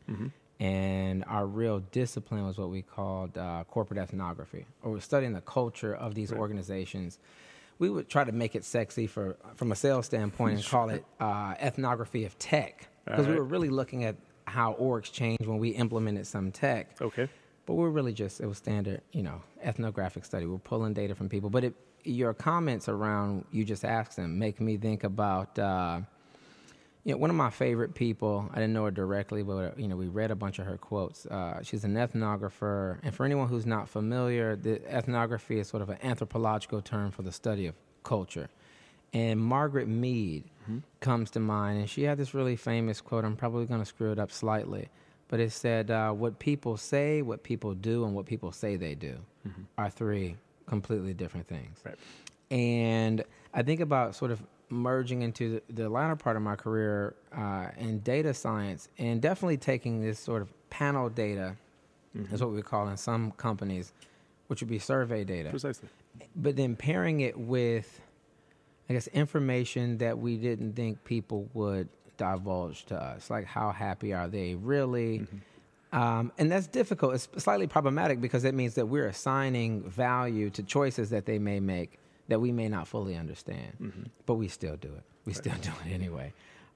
And 0.60 1.24
our 1.24 1.44
real 1.44 1.80
discipline 1.80 2.46
was 2.46 2.58
what 2.58 2.70
we 2.70 2.82
called 2.82 3.36
uh, 3.36 3.64
corporate 3.64 3.98
ethnography, 3.98 4.66
or 4.84 4.92
we're 4.92 5.00
studying 5.00 5.32
the 5.32 5.40
culture 5.40 5.94
of 5.94 6.14
these 6.14 6.32
organizations 6.32 7.18
we 7.78 7.90
would 7.90 8.08
try 8.08 8.24
to 8.24 8.32
make 8.32 8.54
it 8.54 8.64
sexy 8.64 9.06
for 9.06 9.36
from 9.56 9.72
a 9.72 9.76
sales 9.76 10.06
standpoint 10.06 10.54
and 10.54 10.64
call 10.64 10.90
it 10.90 11.04
uh, 11.20 11.54
ethnography 11.60 12.24
of 12.24 12.38
tech 12.38 12.88
because 13.04 13.26
we 13.26 13.34
were 13.34 13.44
really 13.44 13.68
looking 13.68 14.04
at 14.04 14.16
how 14.46 14.74
orgs 14.74 15.10
changed 15.10 15.46
when 15.46 15.58
we 15.58 15.70
implemented 15.70 16.26
some 16.26 16.52
tech. 16.52 16.96
Okay. 17.00 17.28
But 17.66 17.74
we're 17.74 17.90
really 17.90 18.12
just 18.12 18.40
it 18.40 18.46
was 18.46 18.58
standard, 18.58 19.00
you 19.12 19.22
know, 19.22 19.42
ethnographic 19.62 20.24
study. 20.24 20.46
We're 20.46 20.58
pulling 20.58 20.92
data 20.92 21.14
from 21.14 21.28
people. 21.28 21.50
But 21.50 21.64
it, 21.64 21.74
your 22.04 22.34
comments 22.34 22.88
around 22.88 23.46
you 23.50 23.64
just 23.64 23.84
asked 23.84 24.16
them 24.16 24.38
make 24.38 24.60
me 24.60 24.76
think 24.76 25.04
about. 25.04 25.58
Uh, 25.58 26.00
you 27.04 27.12
know, 27.12 27.18
one 27.18 27.28
of 27.28 27.36
my 27.36 27.50
favorite 27.50 27.94
people, 27.94 28.48
I 28.50 28.54
didn't 28.54 28.72
know 28.72 28.86
her 28.86 28.90
directly, 28.90 29.42
but, 29.42 29.78
you 29.78 29.88
know, 29.88 29.96
we 29.96 30.08
read 30.08 30.30
a 30.30 30.34
bunch 30.34 30.58
of 30.58 30.64
her 30.64 30.78
quotes. 30.78 31.26
Uh, 31.26 31.62
she's 31.62 31.84
an 31.84 31.94
ethnographer. 31.94 32.98
And 33.02 33.14
for 33.14 33.26
anyone 33.26 33.46
who's 33.46 33.66
not 33.66 33.90
familiar, 33.90 34.56
the 34.56 34.82
ethnography 34.90 35.58
is 35.58 35.68
sort 35.68 35.82
of 35.82 35.90
an 35.90 35.98
anthropological 36.02 36.80
term 36.80 37.10
for 37.10 37.20
the 37.20 37.30
study 37.30 37.66
of 37.66 37.74
culture. 38.04 38.48
And 39.12 39.38
Margaret 39.38 39.86
Mead 39.86 40.44
comes 41.00 41.30
to 41.32 41.40
mind, 41.40 41.78
and 41.78 41.90
she 41.90 42.04
had 42.04 42.16
this 42.16 42.32
really 42.32 42.56
famous 42.56 43.02
quote. 43.02 43.24
I'm 43.24 43.36
probably 43.36 43.66
going 43.66 43.80
to 43.80 43.86
screw 43.86 44.10
it 44.10 44.18
up 44.18 44.32
slightly, 44.32 44.88
but 45.28 45.40
it 45.40 45.52
said, 45.52 45.90
uh, 45.90 46.10
What 46.12 46.38
people 46.38 46.76
say, 46.76 47.22
what 47.22 47.42
people 47.42 47.74
do, 47.74 48.04
and 48.04 48.14
what 48.14 48.26
people 48.26 48.52
say 48.52 48.76
they 48.76 48.94
do 48.94 49.16
are 49.78 49.90
three 49.90 50.36
completely 50.66 51.12
different 51.14 51.46
things. 51.46 51.78
Right. 51.84 51.96
And 52.50 53.22
I 53.52 53.62
think 53.62 53.80
about 53.80 54.14
sort 54.14 54.30
of 54.30 54.42
merging 54.70 55.22
into 55.22 55.60
the, 55.68 55.82
the 55.82 55.88
latter 55.88 56.16
part 56.16 56.36
of 56.36 56.42
my 56.42 56.56
career 56.56 57.14
uh, 57.36 57.68
in 57.78 58.00
data 58.00 58.32
science 58.34 58.88
and 58.98 59.20
definitely 59.20 59.56
taking 59.58 60.00
this 60.00 60.18
sort 60.18 60.40
of 60.42 60.48
panel 60.70 61.08
data, 61.08 61.56
is 62.32 62.40
what 62.40 62.52
we 62.52 62.62
call 62.62 62.88
in 62.88 62.96
some 62.96 63.32
companies, 63.32 63.92
which 64.46 64.60
would 64.60 64.68
be 64.70 64.78
survey 64.78 65.24
data, 65.24 65.50
Precisely. 65.50 65.88
but 66.36 66.56
then 66.56 66.76
pairing 66.76 67.20
it 67.20 67.38
with, 67.38 68.00
I 68.88 68.92
guess, 68.94 69.06
information 69.08 69.98
that 69.98 70.18
we 70.18 70.36
didn't 70.36 70.74
think 70.74 71.02
people 71.04 71.48
would 71.54 71.88
divulge 72.16 72.84
to 72.86 72.96
us, 72.96 73.30
like 73.30 73.44
how 73.46 73.70
happy 73.72 74.12
are 74.12 74.28
they 74.28 74.54
really? 74.54 75.26
Um, 75.92 76.32
and 76.38 76.50
that's 76.50 76.66
difficult. 76.66 77.14
It's 77.14 77.28
slightly 77.36 77.66
problematic 77.66 78.20
because 78.20 78.44
it 78.44 78.54
means 78.54 78.74
that 78.74 78.86
we're 78.86 79.06
assigning 79.06 79.82
value 79.88 80.50
to 80.50 80.62
choices 80.62 81.10
that 81.10 81.24
they 81.26 81.38
may 81.38 81.60
make 81.60 81.98
that 82.28 82.40
we 82.40 82.50
may 82.50 82.68
not 82.68 82.88
fully 82.88 83.16
understand, 83.16 84.08
but 84.26 84.34
we 84.34 84.48
still 84.48 84.76
do 84.76 84.88
it. 84.88 85.02
We 85.26 85.34
still 85.34 85.54
do 85.62 85.70
it 85.86 85.92
anyway. 85.92 86.32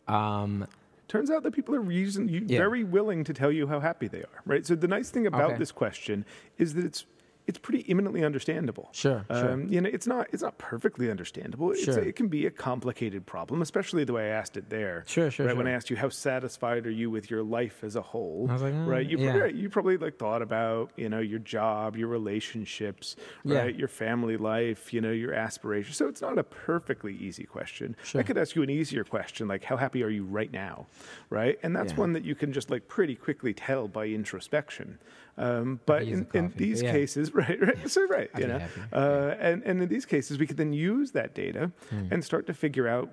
Um, 0.07 0.67
Turns 1.09 1.31
out 1.31 1.43
that 1.45 1.53
people 1.53 1.75
are 1.75 1.81
reason, 1.81 2.29
Yeah. 2.29 2.59
very 2.59 2.85
willing 2.85 3.25
to 3.25 3.33
tell 3.33 3.51
you 3.51 3.67
how 3.67 3.81
happy 3.81 4.09
they 4.09 4.19
are, 4.21 4.43
right? 4.45 4.67
So 4.67 4.75
the 4.75 4.87
nice 4.89 5.09
thing 5.09 5.27
about 5.27 5.51
Okay. 5.53 5.59
this 5.59 5.73
question 5.73 6.27
is 6.59 6.75
that 6.75 6.85
it's 6.85 7.07
it's 7.49 7.59
pretty 7.59 7.81
imminently 7.91 8.23
understandable. 8.23 8.91
Sure, 8.93 9.25
sure. 9.31 9.53
Um, 9.53 9.69
you 9.69 9.81
know, 9.81 9.89
it's 9.93 10.07
not 10.07 10.29
it's 10.33 10.43
not 10.43 10.59
perfectly 10.59 11.11
understandable. 11.11 11.73
It's 11.73 11.83
Sure. 11.85 11.99
it 11.99 12.15
can 12.15 12.29
be 12.29 12.45
a 12.47 12.51
complicated 12.51 13.25
problem, 13.27 13.63
especially 13.63 14.05
the 14.05 14.13
way 14.13 14.27
I 14.31 14.35
asked 14.35 14.57
it 14.59 14.69
there. 14.69 15.03
Sure, 15.07 15.31
sure, 15.31 15.47
Right 15.47 15.57
when 15.57 15.67
I 15.67 15.71
asked 15.73 15.89
you 15.91 15.97
how 15.97 16.11
satisfied 16.11 16.87
are 16.87 16.91
you 16.91 17.11
with 17.11 17.31
your 17.31 17.43
life 17.43 17.83
as 17.83 17.97
a 17.97 18.03
whole, 18.03 18.47
I 18.49 18.53
was 18.53 18.63
like, 18.63 18.75
uh, 18.75 18.85
right? 18.95 19.07
You 19.09 19.19
yeah. 19.19 19.33
probably, 19.33 19.59
you 19.61 19.71
probably 19.71 19.97
like 19.97 20.19
thought 20.19 20.43
about 20.43 20.93
you 20.97 21.09
know 21.09 21.21
your 21.21 21.39
job, 21.41 21.97
your 21.97 22.09
relationships, 22.09 23.17
Yeah. 23.45 23.59
right? 23.61 23.75
Your 23.75 23.89
family 23.89 24.37
life, 24.37 24.93
you 24.93 25.01
know 25.01 25.11
your 25.13 25.33
aspirations. 25.33 25.97
So 25.97 26.07
it's 26.07 26.21
not 26.21 26.39
a 26.39 26.45
perfectly 26.45 27.15
easy 27.17 27.45
question. 27.45 27.97
Sure. 28.05 28.21
I 28.21 28.25
could 28.25 28.37
ask 28.39 28.55
you 28.55 28.63
an 28.63 28.71
easier 28.71 29.05
question 29.05 29.49
like 29.49 29.65
how 29.65 29.77
happy 29.79 30.03
are 30.05 30.09
you 30.11 30.25
right 30.25 30.53
now, 30.53 30.87
right? 31.31 31.59
And 31.63 31.75
that's 31.75 31.93
Yeah. 31.93 31.99
one 32.01 32.13
that 32.13 32.25
you 32.25 32.35
can 32.35 32.53
just 32.53 32.71
like 32.71 32.89
pretty 32.89 33.15
quickly 33.15 33.55
tell 33.55 33.89
by 33.89 34.07
introspection. 34.07 34.99
Um, 35.39 35.81
but 35.87 36.03
in, 36.03 36.27
in 36.35 36.53
these 36.57 36.83
yeah. 36.83 36.91
cases, 36.93 37.33
right, 37.43 37.59
right, 37.61 37.89
so 37.91 38.07
right, 38.09 38.29
I'd 38.35 38.41
you 38.43 38.49
know, 38.49 38.61
uh, 38.93 39.37
and 39.39 39.63
and 39.65 39.81
in 39.83 39.89
these 39.89 40.05
cases, 40.05 40.39
we 40.39 40.47
could 40.47 40.57
then 40.57 40.73
use 40.73 41.13
that 41.13 41.35
data 41.35 41.71
Hmm. 41.91 42.09
and 42.13 42.25
start 42.25 42.47
to 42.49 42.55
figure 42.55 42.89
out 42.89 43.09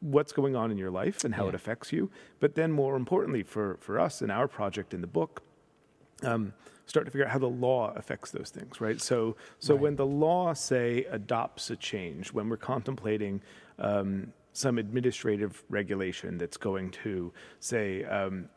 what's 0.00 0.32
going 0.32 0.54
on 0.54 0.70
in 0.70 0.78
your 0.78 0.90
life 0.90 1.24
and 1.24 1.34
how 1.34 1.44
Yeah. 1.44 1.48
it 1.50 1.54
affects 1.54 1.92
you. 1.92 2.10
But 2.38 2.54
then, 2.54 2.70
more 2.72 2.96
importantly, 2.96 3.42
for 3.42 3.76
for 3.80 3.98
us 3.98 4.22
in 4.22 4.30
our 4.30 4.46
project 4.46 4.92
in 4.94 5.00
the 5.00 5.06
book, 5.20 5.42
um, 6.22 6.52
start 6.86 7.06
to 7.06 7.10
figure 7.12 7.26
out 7.26 7.32
how 7.32 7.38
the 7.38 7.48
law 7.48 7.92
affects 7.96 8.30
those 8.30 8.50
things, 8.50 8.80
right? 8.80 9.00
So, 9.00 9.36
so 9.58 9.74
Right. 9.74 9.82
when 9.82 9.96
the 9.96 10.06
law 10.06 10.52
say 10.54 11.04
adopts 11.10 11.70
a 11.70 11.76
change, 11.76 12.32
when 12.32 12.48
we're 12.48 12.56
contemplating 12.74 13.40
um, 13.78 14.32
some 14.52 14.78
administrative 14.78 15.62
regulation 15.68 16.38
that's 16.38 16.56
going 16.56 16.90
to 16.90 17.32
say 17.60 18.04
um, 18.04 18.48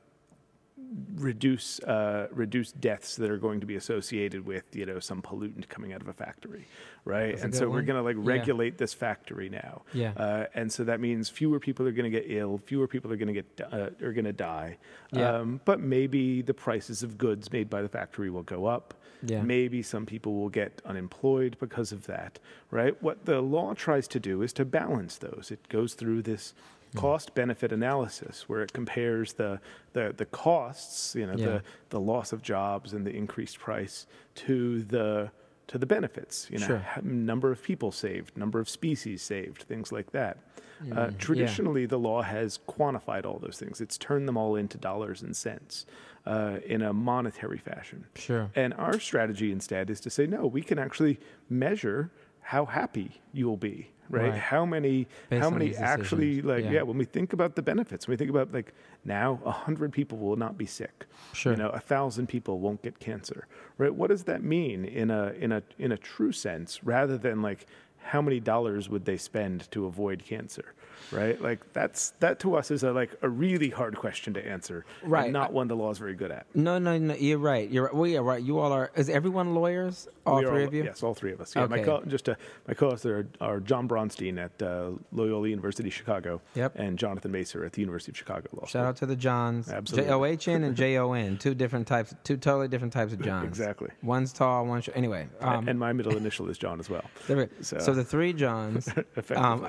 reduce 1.16 1.80
uh, 1.82 2.28
reduce 2.32 2.72
deaths 2.72 3.16
that 3.16 3.30
are 3.30 3.38
going 3.38 3.60
to 3.60 3.66
be 3.66 3.76
associated 3.76 4.46
with 4.46 4.64
you 4.76 4.86
know 4.86 5.00
some 5.00 5.22
pollutant 5.22 5.68
coming 5.70 5.94
out 5.94 6.02
of 6.02 6.08
a 6.08 6.14
factory, 6.14 6.66
right? 7.06 7.32
That's 7.32 7.44
and 7.44 7.56
so 7.56 7.70
we're 7.70 7.82
going 7.84 7.98
to 7.98 8.02
like 8.02 8.16
Yeah. 8.18 8.24
regulate 8.38 8.78
this 8.78 8.94
factory 8.94 9.50
now, 9.50 9.84
Yeah. 9.94 10.14
uh, 10.18 10.46
and 10.54 10.72
so 10.72 10.84
that 10.84 11.00
means 11.00 11.30
fewer 11.30 11.60
people 11.60 11.88
are 11.88 11.92
going 11.92 12.12
to 12.12 12.20
get 12.20 12.30
ill, 12.30 12.58
fewer 12.66 12.88
people 12.88 13.12
are 13.12 13.18
going 13.18 13.34
to 13.34 13.42
get 13.42 13.62
uh, 13.72 13.90
are 14.06 14.14
going 14.14 14.26
to 14.26 14.34
die, 14.34 14.78
Yeah. 15.12 15.38
um, 15.38 15.62
but 15.66 15.80
maybe 15.80 16.42
the 16.42 16.54
prices 16.54 17.04
of 17.04 17.18
goods 17.18 17.52
made 17.52 17.70
by 17.70 17.82
the 17.82 17.90
factory 17.90 18.30
will 18.30 18.44
go 18.44 18.66
up. 18.66 18.94
Yeah. 19.24 19.44
Maybe 19.44 19.84
some 19.84 20.08
people 20.08 20.34
will 20.34 20.50
get 20.50 20.82
unemployed 20.84 21.56
because 21.60 21.92
of 21.92 22.08
that, 22.08 22.40
right? 22.72 23.00
What 23.04 23.26
the 23.26 23.40
law 23.42 23.76
tries 23.76 24.08
to 24.10 24.20
do 24.20 24.42
is 24.42 24.52
to 24.54 24.66
balance 24.66 25.18
those. 25.18 25.52
It 25.52 25.70
goes 25.70 25.94
through 25.94 26.24
this. 26.24 26.54
Cost 26.96 27.34
benefit 27.34 27.72
analysis 27.72 28.48
where 28.50 28.62
it 28.62 28.74
compares 28.74 29.34
the, 29.34 29.60
the, 29.94 30.14
the 30.18 30.26
costs, 30.26 31.16
you 31.16 31.26
know, 31.26 31.34
Yeah. 31.38 31.46
the, 31.46 31.64
the 31.90 32.00
loss 32.00 32.34
of 32.34 32.42
jobs 32.42 32.94
and 32.94 33.06
the 33.06 33.12
increased 33.16 33.60
price 33.60 34.08
to 34.36 34.84
the 34.84 35.32
to 35.68 35.78
the 35.78 35.86
benefits, 35.86 36.50
you 36.52 36.58
know, 36.60 36.68
Sure. 36.68 36.84
number 37.02 37.50
of 37.50 37.64
people 37.64 37.94
saved, 37.94 38.36
number 38.36 38.60
of 38.60 38.68
species 38.68 39.22
saved, 39.22 39.62
things 39.64 39.90
like 39.94 40.12
that. 40.12 40.38
Mm, 40.84 40.98
Uh, 40.98 41.02
yeah. 41.02 41.10
traditionally, 41.18 41.86
the 41.86 41.98
law 42.00 42.22
has 42.24 42.60
quantified 42.68 43.26
all 43.26 43.40
those 43.40 43.58
things. 43.58 43.80
It's 43.80 43.98
turned 43.98 44.28
them 44.28 44.36
all 44.36 44.58
into 44.58 44.78
dollars 44.78 45.22
and 45.22 45.34
cents 45.34 45.86
uh, 46.26 46.58
in 46.66 46.82
a 46.82 46.92
monetary 46.92 47.58
fashion. 47.58 48.04
Sure. 48.16 48.50
And 48.54 48.74
our 48.74 49.00
strategy 49.00 49.50
instead 49.50 49.90
is 49.90 50.02
to 50.02 50.10
say, 50.10 50.28
no, 50.28 50.46
we 50.46 50.62
can 50.62 50.78
actually 50.78 51.20
measure 51.50 52.12
how 52.42 52.66
happy 52.66 53.22
you'll 53.32 53.56
be. 53.56 53.92
Right? 54.12 54.32
Right. 54.32 54.40
How 54.40 54.66
many? 54.66 55.08
Based 55.30 55.42
how 55.42 55.50
many 55.50 55.76
actually 55.76 56.42
like? 56.42 56.66
Yeah. 56.66 56.72
Yeah. 56.72 56.82
When 56.84 56.98
we 56.98 57.06
think 57.06 57.34
about 57.34 57.56
the 57.56 57.62
benefits, 57.62 58.08
when 58.08 58.14
we 58.14 58.18
think 58.18 58.30
about 58.30 58.52
like 58.54 58.74
now, 59.06 59.40
a 59.46 59.52
hundred 59.52 59.92
people 59.94 60.18
will 60.18 60.36
not 60.36 60.58
be 60.58 60.66
sick. 60.66 61.06
Sure. 61.34 61.54
You 61.54 61.58
know, 61.58 61.70
a 61.70 61.80
thousand 61.80 62.28
people 62.28 62.60
won't 62.60 62.82
get 62.82 63.00
cancer. 63.00 63.48
Right? 63.78 63.94
What 63.94 64.10
does 64.10 64.26
that 64.26 64.44
mean 64.44 64.86
in 64.86 65.10
a 65.10 65.34
in 65.40 65.52
a 65.52 65.64
in 65.80 65.92
a 65.92 65.98
true 65.98 66.32
sense, 66.32 66.84
rather 66.84 67.18
than 67.18 67.42
like 67.42 67.66
how 68.04 68.22
many 68.22 68.40
dollars 68.40 68.90
would 68.90 69.06
they 69.06 69.18
spend 69.18 69.70
to 69.72 69.86
avoid 69.86 70.24
cancer? 70.26 70.74
Right? 71.12 71.42
Like 71.42 71.74
that's 71.74 72.12
that 72.20 72.40
to 72.40 72.56
us 72.56 72.72
is 72.72 72.84
a 72.84 72.92
like 72.94 73.10
a 73.22 73.28
really 73.28 73.70
hard 73.70 73.98
question 73.98 74.34
to 74.36 74.48
answer. 74.48 74.86
and 75.02 75.12
Right. 75.12 75.32
not 75.32 75.52
one 75.52 75.68
the 75.68 75.76
law 75.76 75.90
is 75.92 75.98
very 75.98 76.14
good 76.14 76.32
at. 76.32 76.46
No, 76.54 76.78
no, 76.80 76.98
no. 76.98 77.16
You're 77.16 77.38
right. 77.40 77.70
You're 77.70 77.86
right. 77.86 77.94
Well, 77.94 78.08
yeah, 78.08 78.20
right. 78.20 78.42
You 78.42 78.60
all 78.60 78.72
are. 78.72 78.92
Is 78.96 79.10
everyone 79.10 79.54
lawyers? 79.54 80.08
All 80.26 80.38
We 80.40 80.46
three 80.46 80.64
of 80.64 80.74
you? 80.74 80.84
Yes, 80.84 81.02
all 81.04 81.14
three 81.16 81.34
of 81.34 81.42
us. 81.42 81.54
Yeah, 81.56 81.66
my 81.66 81.78
Okay. 81.80 81.86
co- 81.86 82.04
just 82.06 82.30
uh, 82.30 82.36
my 82.68 82.76
co-hosts 82.76 83.06
are, 83.08 83.28
are 83.42 83.60
John 83.60 83.90
Bronsteen 83.90 84.38
at 84.38 84.62
uh, 84.62 84.92
Loyola 85.12 85.50
University 85.50 85.90
Chicago, 85.90 86.40
Yep. 86.56 86.74
and 86.78 86.98
Jonathan 86.98 87.32
Masur 87.32 87.66
at 87.66 87.74
the 87.74 87.82
University 87.82 88.12
of 88.14 88.18
Chicago 88.18 88.48
Law 88.54 88.62
Shout 88.62 88.70
School. 88.70 88.82
out 88.84 88.96
to 88.98 89.06
the 89.08 89.16
Johns. 89.16 89.68
Absolutely. 89.70 90.08
J 90.10 90.14
O 90.14 90.24
H 90.24 90.48
N 90.48 90.64
and 90.64 90.76
J 90.78 90.98
O 91.00 91.12
N. 91.14 91.38
Two 91.40 91.56
different 91.56 91.88
types. 91.88 92.14
Two 92.24 92.38
totally 92.38 92.68
different 92.70 92.94
types 92.94 93.12
of 93.12 93.22
Johns. 93.22 93.48
Exactly. 93.48 93.90
One's 94.04 94.32
tall. 94.32 94.66
One's 94.66 94.86
short. 94.86 94.96
Anyway. 94.96 95.28
Um, 95.42 95.68
and 95.68 95.78
my 95.80 95.92
middle 95.92 96.16
initial 96.24 96.48
is 96.50 96.58
John 96.60 96.80
as 96.80 96.90
well. 96.90 97.04
there 97.28 97.36
we- 97.38 97.48
so- 97.62 97.80
so, 97.92 97.96
the 97.96 98.04
three 98.04 98.34
Johns. 98.34 98.90
um, 99.36 99.68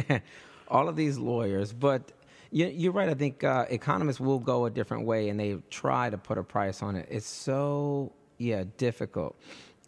all 0.68 0.88
of 0.88 0.96
these 0.96 1.18
lawyers, 1.18 1.72
but. 1.72 2.12
You, 2.52 2.66
you're 2.66 2.90
right. 2.90 3.08
I 3.08 3.14
think 3.14 3.44
uh, 3.44 3.66
economists 3.70 4.18
will 4.18 4.40
go 4.40 4.64
a 4.64 4.70
different 4.70 5.06
way, 5.06 5.28
and 5.28 5.38
they 5.38 5.58
try 5.70 6.10
to 6.10 6.18
put 6.18 6.36
a 6.36 6.42
price 6.42 6.82
on 6.82 6.96
it. 6.96 7.06
It's 7.08 7.28
so 7.28 8.10
yeah 8.38 8.64
difficult. 8.76 9.36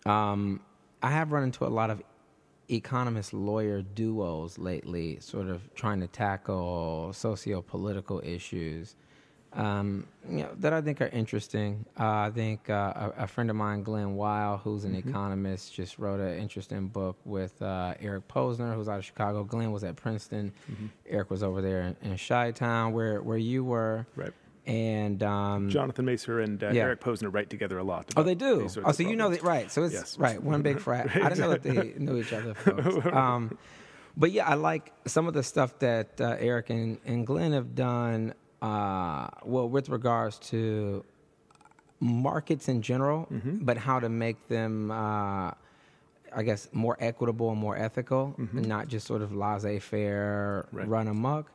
Um, 0.07 0.61
I 1.03 1.11
have 1.11 1.33
run 1.33 1.43
into 1.43 1.67
a 1.67 1.67
lot 1.67 1.91
of 1.91 2.01
economist 2.71 3.33
lawyer 3.33 3.83
duos 3.83 4.59
lately, 4.59 5.19
sort 5.19 5.49
of 5.49 5.75
trying 5.75 5.99
to 6.03 6.07
tackle 6.07 7.13
socio-political 7.13 8.21
issues 8.25 8.95
um, 9.55 10.07
you 10.29 10.38
know, 10.38 10.51
that 10.61 10.73
I 10.73 10.81
think 10.81 11.01
are 11.01 11.09
interesting. 11.09 11.85
Uh, 11.99 12.05
I 12.07 12.31
think 12.35 12.71
uh, 12.71 13.11
a, 13.19 13.23
a 13.25 13.27
friend 13.27 13.51
of 13.51 13.57
mine, 13.57 13.83
Glen 13.83 14.17
Weyl, 14.17 14.61
who's 14.61 14.85
an 14.85 14.95
economist, 14.95 15.75
just 15.75 15.99
wrote 15.99 16.21
an 16.21 16.38
interesting 16.38 16.88
book 16.88 17.17
with 17.25 17.61
uh, 17.61 17.95
Eric 18.01 18.29
Posner, 18.29 18.75
who's 18.75 18.88
out 18.88 18.99
of 18.99 19.05
Chicago. 19.05 19.45
Glen 19.45 19.73
was 19.73 19.85
at 19.85 19.97
Princeton. 19.97 20.53
Eric 21.09 21.31
was 21.31 21.43
over 21.43 21.61
there 21.61 21.83
in, 21.83 21.97
in 22.12 22.17
Chi-Town, 22.19 22.93
where 22.93 23.21
where 23.23 23.38
you 23.38 23.65
were. 23.65 24.07
Right. 24.17 24.33
And 24.65 25.23
um, 25.25 25.69
Jonathan 25.71 26.07
Masur 26.07 26.43
and 26.43 26.62
uh, 26.62 26.71
Yeah. 26.71 26.83
Eric 26.83 27.01
Posner 27.01 27.35
write 27.35 27.51
together 27.51 27.79
a 27.79 27.83
lot. 27.85 28.12
Oh, 28.17 28.23
they 28.23 28.37
do. 28.37 28.69
Oh, 28.85 28.93
so 28.93 29.03
you 29.03 29.17
know 29.17 29.29
that, 29.31 29.43
right? 29.43 29.71
So 29.73 29.83
it's 29.83 29.93
Yes. 29.95 30.19
right. 30.19 30.41
One 30.41 30.62
big 30.62 30.79
frat. 30.79 31.11
I 31.17 31.29
didn't 31.31 31.38
know 31.41 31.51
that 31.51 31.62
they 31.65 31.95
knew 31.99 32.17
each 32.19 32.33
other. 32.33 32.55
Um, 33.12 33.59
but 34.17 34.31
yeah, 34.31 34.47
I 34.47 34.55
like 34.55 34.93
some 35.07 35.27
of 35.27 35.35
the 35.35 35.43
stuff 35.43 35.79
that 35.81 36.21
uh, 36.21 36.37
Eric 36.38 36.71
and, 36.71 36.99
and 37.07 37.27
Glen 37.27 37.53
have 37.53 37.75
done. 37.75 38.35
Uh, 38.62 39.27
well, 39.44 39.68
with 39.68 39.88
regards 39.88 40.38
to 40.38 41.05
markets 42.01 42.68
in 42.68 42.81
general, 42.83 43.27
Mm-hmm. 43.33 43.64
but 43.64 43.77
how 43.77 44.01
to 44.01 44.09
make 44.09 44.48
them. 44.48 44.90
Uh, 44.90 45.51
I 46.35 46.42
guess 46.44 46.66
more 46.72 46.96
equitable 46.98 47.51
and 47.51 47.61
more 47.61 47.77
ethical, 47.77 48.35
and 48.38 48.66
not 48.66 48.88
just 48.88 49.07
sort 49.07 49.20
of 49.20 49.35
laissez-faire, 49.35 50.64
Mm-hmm. 50.68 50.77
Right. 50.79 50.88
run 50.88 51.09
amok. 51.09 51.51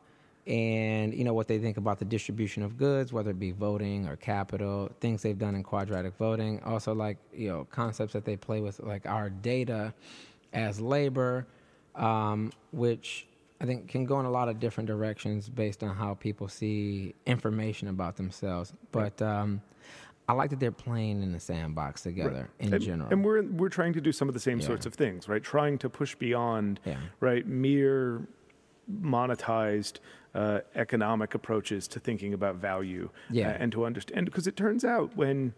And 0.46 1.12
you 1.12 1.24
know 1.24 1.34
what 1.34 1.46
they 1.48 1.58
think 1.58 1.76
about 1.78 1.98
the 1.98 2.04
distribution 2.06 2.62
of 2.62 2.78
goods, 2.78 3.12
whether 3.12 3.30
it 3.32 3.38
be 3.40 3.50
voting 3.50 4.06
or 4.08 4.16
capital, 4.16 4.90
things 5.00 5.20
they've 5.22 5.38
done 5.38 5.54
in 5.56 5.62
quadratic 5.62 6.14
voting. 6.16 6.62
Also, 6.64 6.94
like 6.94 7.18
you 7.34 7.48
know 7.48 7.66
concepts 7.70 8.12
that 8.14 8.24
they 8.24 8.36
play 8.36 8.60
with, 8.60 8.80
like 8.80 9.04
our 9.06 9.28
data 9.30 9.92
as 10.54 10.80
labor, 10.80 11.46
um, 11.96 12.50
which 12.72 13.26
I 13.60 13.66
think 13.66 13.88
can 13.88 14.04
go 14.04 14.20
in 14.20 14.26
a 14.26 14.30
lot 14.30 14.48
of 14.48 14.60
different 14.60 14.86
directions 14.86 15.48
based 15.48 15.82
on 15.82 15.94
how 15.96 16.14
people 16.14 16.46
see 16.48 17.14
information 17.26 17.88
about 17.88 18.16
themselves. 18.16 18.72
But 18.92 19.20
um, 19.20 19.60
I 20.28 20.32
like 20.34 20.50
that 20.50 20.60
they're 20.60 20.70
playing 20.70 21.22
in 21.22 21.32
the 21.32 21.40
sandbox 21.40 22.02
together 22.02 22.48
in 22.60 22.72
and, 22.72 22.82
general. 22.82 23.08
And 23.10 23.24
we're 23.24 23.42
we're 23.42 23.68
trying 23.68 23.94
to 23.94 24.00
do 24.00 24.12
some 24.12 24.28
of 24.28 24.34
the 24.34 24.40
same 24.40 24.60
Yeah. 24.60 24.66
sorts 24.66 24.86
of 24.86 24.94
things, 24.94 25.28
right? 25.28 25.42
Trying 25.42 25.78
to 25.78 25.88
push 25.90 26.14
beyond, 26.14 26.78
Yeah. 26.84 26.98
right, 27.20 27.44
mere 27.46 28.22
monetized 29.02 29.98
uh, 30.34 30.60
economic 30.74 31.34
approaches 31.34 31.88
to 31.88 31.98
thinking 32.00 32.32
about 32.34 32.56
value, 32.56 33.10
Yeah. 33.30 33.48
uh, 33.48 33.56
and 33.58 33.72
to 33.72 33.84
understand 33.84 34.26
because 34.26 34.46
it 34.46 34.56
turns 34.56 34.84
out 34.84 35.16
when. 35.16 35.54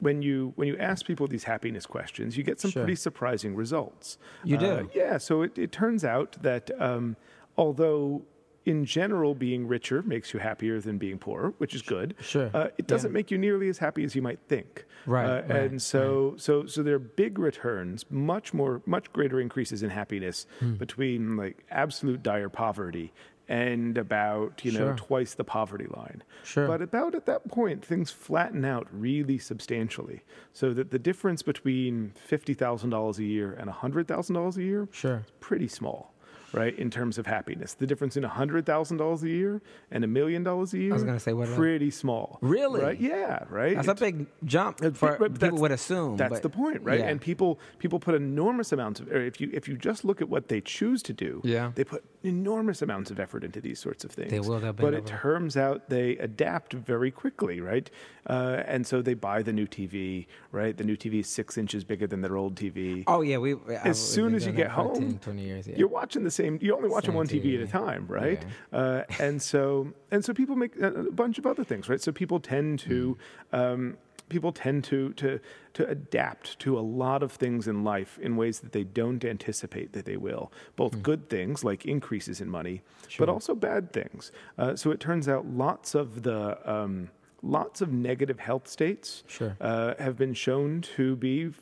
When 0.00 0.22
you 0.22 0.52
when 0.56 0.66
you 0.66 0.76
ask 0.78 1.06
people 1.06 1.28
these 1.28 1.44
happiness 1.44 1.86
questions, 1.86 2.36
you 2.36 2.42
get 2.42 2.58
some 2.60 2.72
Sure. 2.72 2.82
pretty 2.82 2.96
surprising 2.96 3.54
results. 3.54 4.18
You 4.42 4.56
Uh, 4.56 4.60
do. 4.82 4.90
yeah. 4.92 5.18
So 5.18 5.42
it, 5.42 5.56
it 5.56 5.70
turns 5.70 6.04
out 6.04 6.36
that 6.42 6.68
um, 6.82 7.16
although 7.56 8.22
in 8.66 8.84
general 8.86 9.34
being 9.34 9.66
richer 9.66 10.00
makes 10.02 10.32
you 10.32 10.40
happier 10.40 10.80
than 10.80 10.96
being 10.96 11.18
poor, 11.18 11.52
which 11.58 11.74
is 11.74 11.82
good. 11.82 12.14
Sure. 12.20 12.50
Uh, 12.54 12.68
it 12.78 12.86
doesn't 12.86 13.10
Yeah. 13.10 13.14
make 13.14 13.30
you 13.30 13.36
nearly 13.36 13.68
as 13.68 13.76
happy 13.76 14.04
as 14.04 14.14
you 14.16 14.22
might 14.22 14.38
think. 14.48 14.86
Right, 15.04 15.26
Uh, 15.26 15.42
right, 15.42 15.50
and 15.70 15.82
so, 15.82 16.34
so, 16.38 16.64
so 16.64 16.82
there 16.82 16.94
are 16.94 16.98
big 16.98 17.38
returns, 17.38 18.06
much 18.10 18.54
more, 18.54 18.80
much 18.86 19.12
greater 19.12 19.38
increases 19.38 19.82
in 19.82 19.90
happiness 19.90 20.46
Hmm. 20.60 20.74
between 20.76 21.36
like 21.36 21.62
absolute 21.70 22.22
dire 22.22 22.48
poverty 22.48 23.12
and 23.46 23.98
about 23.98 24.64
you 24.64 24.72
know 24.72 24.78
Sure. 24.78 24.94
twice 24.96 25.34
the 25.34 25.44
poverty 25.44 25.84
line. 25.94 26.22
Sure. 26.42 26.66
But 26.66 26.80
about 26.80 27.14
at 27.14 27.26
that 27.26 27.46
point, 27.48 27.84
things 27.84 28.10
flatten 28.10 28.64
out 28.64 28.86
really 28.90 29.36
substantially, 29.36 30.22
so 30.54 30.72
that 30.72 30.90
the 30.90 30.98
difference 30.98 31.42
between 31.42 32.12
fifty 32.14 32.54
thousand 32.54 32.88
dollars 32.88 33.18
a 33.18 33.24
year 33.24 33.52
and 33.52 33.68
hundred 33.68 34.08
thousand 34.08 34.36
dollars 34.36 34.56
a 34.56 34.62
year 34.62 34.88
Sure. 34.92 35.16
is 35.26 35.32
pretty 35.40 35.68
small. 35.68 36.13
Right 36.54 36.78
in 36.78 36.90
terms 36.90 37.18
of 37.18 37.26
happiness, 37.26 37.74
the 37.74 37.86
difference 37.86 38.16
in 38.16 38.22
hundred 38.22 38.64
thousand 38.66 38.98
dollars 38.98 39.22
a 39.22 39.28
year 39.28 39.60
and 39.90 40.04
a 40.04 40.06
million 40.06 40.42
dollars 40.44 40.72
a 40.74 40.78
year, 40.78 40.92
I 40.92 40.94
was 40.94 41.04
gonna 41.04 41.18
say, 41.20 41.32
what 41.32 41.48
about- 41.48 41.56
pretty 41.58 41.90
small. 41.90 42.38
Really? 42.40 42.80
Right? 42.80 43.00
Yeah. 43.00 43.44
Right. 43.50 43.74
That's 43.76 43.88
a 43.88 43.92
It's- 43.92 44.00
big 44.12 44.26
jump 44.44 44.78
for 44.78 45.12
people 45.16 45.28
that's- 45.30 45.60
would 45.60 45.72
assume. 45.72 46.16
That's 46.16 46.34
but- 46.34 46.42
the 46.42 46.50
point, 46.50 46.82
right? 46.82 47.00
yeah. 47.00 47.06
And 47.08 47.20
people 47.20 47.58
people 47.78 47.98
put 47.98 48.14
enormous 48.14 48.72
amounts 48.72 49.00
of. 49.00 49.10
Or 49.10 49.20
if 49.20 49.40
you 49.40 49.50
if 49.52 49.68
you 49.68 49.76
just 49.76 50.04
look 50.04 50.20
at 50.20 50.28
what 50.28 50.48
they 50.48 50.60
choose 50.60 51.02
to 51.04 51.12
do, 51.12 51.40
Yeah. 51.44 51.72
they 51.74 51.84
put 51.84 52.04
enormous 52.22 52.80
amounts 52.82 53.10
of 53.10 53.20
effort 53.20 53.44
into 53.44 53.60
these 53.60 53.78
sorts 53.78 54.02
of 54.04 54.10
things. 54.10 54.30
They 54.30 54.40
will, 54.40 54.58
they'll 54.58 54.72
but 54.72 54.94
it 54.94 54.98
over. 54.98 55.08
turns 55.08 55.56
out 55.58 55.90
they 55.90 56.16
adapt 56.16 56.72
very 56.72 57.10
quickly, 57.10 57.60
right? 57.60 57.90
Uh, 58.26 58.62
and 58.66 58.86
so 58.86 59.02
they 59.02 59.12
buy 59.12 59.42
the 59.42 59.52
new 59.52 59.66
TV, 59.66 60.26
right? 60.50 60.74
The 60.74 60.84
new 60.84 60.96
TV 60.96 61.20
is 61.20 61.28
six 61.28 61.58
inches 61.58 61.84
bigger 61.84 62.06
than 62.06 62.22
their 62.22 62.36
old 62.36 62.54
TV. 62.56 63.04
Oh 63.06 63.20
yeah, 63.20 63.36
we. 63.38 63.56
as 63.82 63.98
soon 63.98 64.34
as 64.34 64.46
you 64.46 64.52
get 64.52 64.70
home, 64.70 64.94
10, 64.94 65.18
20 65.18 65.42
years. 65.42 65.66
Yeah. 65.68 65.76
you're 65.76 65.88
watching 65.88 66.24
the 66.24 66.30
same. 66.30 66.43
You're 66.60 66.76
only 66.76 66.88
watching 66.88 67.10
Same 67.10 67.16
one 67.16 67.26
TV, 67.28 67.54
at 67.56 67.60
a 67.62 67.66
time, 67.66 68.06
right? 68.08 68.44
Uh, 68.72 69.02
and 69.18 69.40
so 69.40 69.92
and 70.10 70.24
so 70.24 70.32
people 70.34 70.56
make 70.56 70.76
a, 70.76 70.88
a 71.08 71.10
bunch 71.12 71.38
of 71.38 71.46
other 71.46 71.64
things, 71.64 71.88
right? 71.88 72.00
So 72.00 72.12
people 72.12 72.40
tend 72.40 72.78
to 72.80 73.16
Mm. 73.52 73.58
um, 73.60 73.96
people 74.30 74.52
tend 74.52 74.82
to 74.84 75.12
to 75.14 75.38
to 75.74 75.86
adapt 75.88 76.58
to 76.58 76.78
a 76.78 76.80
lot 77.02 77.22
of 77.22 77.30
things 77.32 77.68
in 77.68 77.84
life 77.84 78.18
in 78.22 78.36
ways 78.36 78.60
that 78.60 78.72
they 78.72 78.84
don't 78.84 79.22
anticipate 79.24 79.92
that 79.92 80.04
they 80.06 80.16
will. 80.16 80.50
Both 80.76 81.02
good 81.02 81.28
things 81.28 81.62
like 81.64 81.84
increases 81.84 82.40
in 82.40 82.48
money, 82.48 82.76
Mm. 82.82 83.10
Sure. 83.10 83.26
but 83.26 83.32
also 83.32 83.54
bad 83.54 83.92
things. 83.92 84.32
Uh, 84.58 84.76
so 84.76 84.90
it 84.90 84.98
turns 85.00 85.28
out 85.28 85.46
lots 85.46 85.94
of 85.94 86.22
the 86.22 86.40
um, 86.70 87.10
lots 87.42 87.82
of 87.82 87.92
negative 87.92 88.38
health 88.40 88.66
states 88.66 89.22
Sure. 89.26 89.54
uh, 89.60 89.92
have 89.98 90.16
been 90.16 90.32
shown 90.32 90.80
to 90.96 91.14
be 91.16 91.52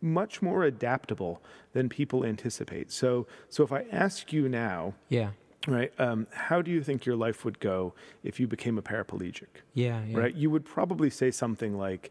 much 0.00 0.40
more 0.42 0.64
adaptable 0.64 1.42
than 1.72 1.88
people 1.88 2.24
anticipate. 2.24 2.90
So, 2.90 3.26
so 3.48 3.62
if 3.64 3.72
I 3.72 3.84
ask 3.92 4.32
you 4.32 4.48
now, 4.48 4.94
yeah. 5.08 5.30
right, 5.66 5.92
um, 5.98 6.26
how 6.32 6.62
do 6.62 6.70
you 6.70 6.82
think 6.82 7.04
your 7.06 7.16
life 7.16 7.44
would 7.44 7.58
go 7.60 7.94
if 8.22 8.38
you 8.40 8.46
became 8.46 8.78
a 8.78 8.82
paraplegic? 8.82 9.46
Yeah. 9.74 10.02
Yeah. 10.04 10.18
Right, 10.18 10.34
you 10.34 10.50
would 10.50 10.64
probably 10.64 11.10
say 11.10 11.30
something 11.30 11.76
like, 11.76 12.10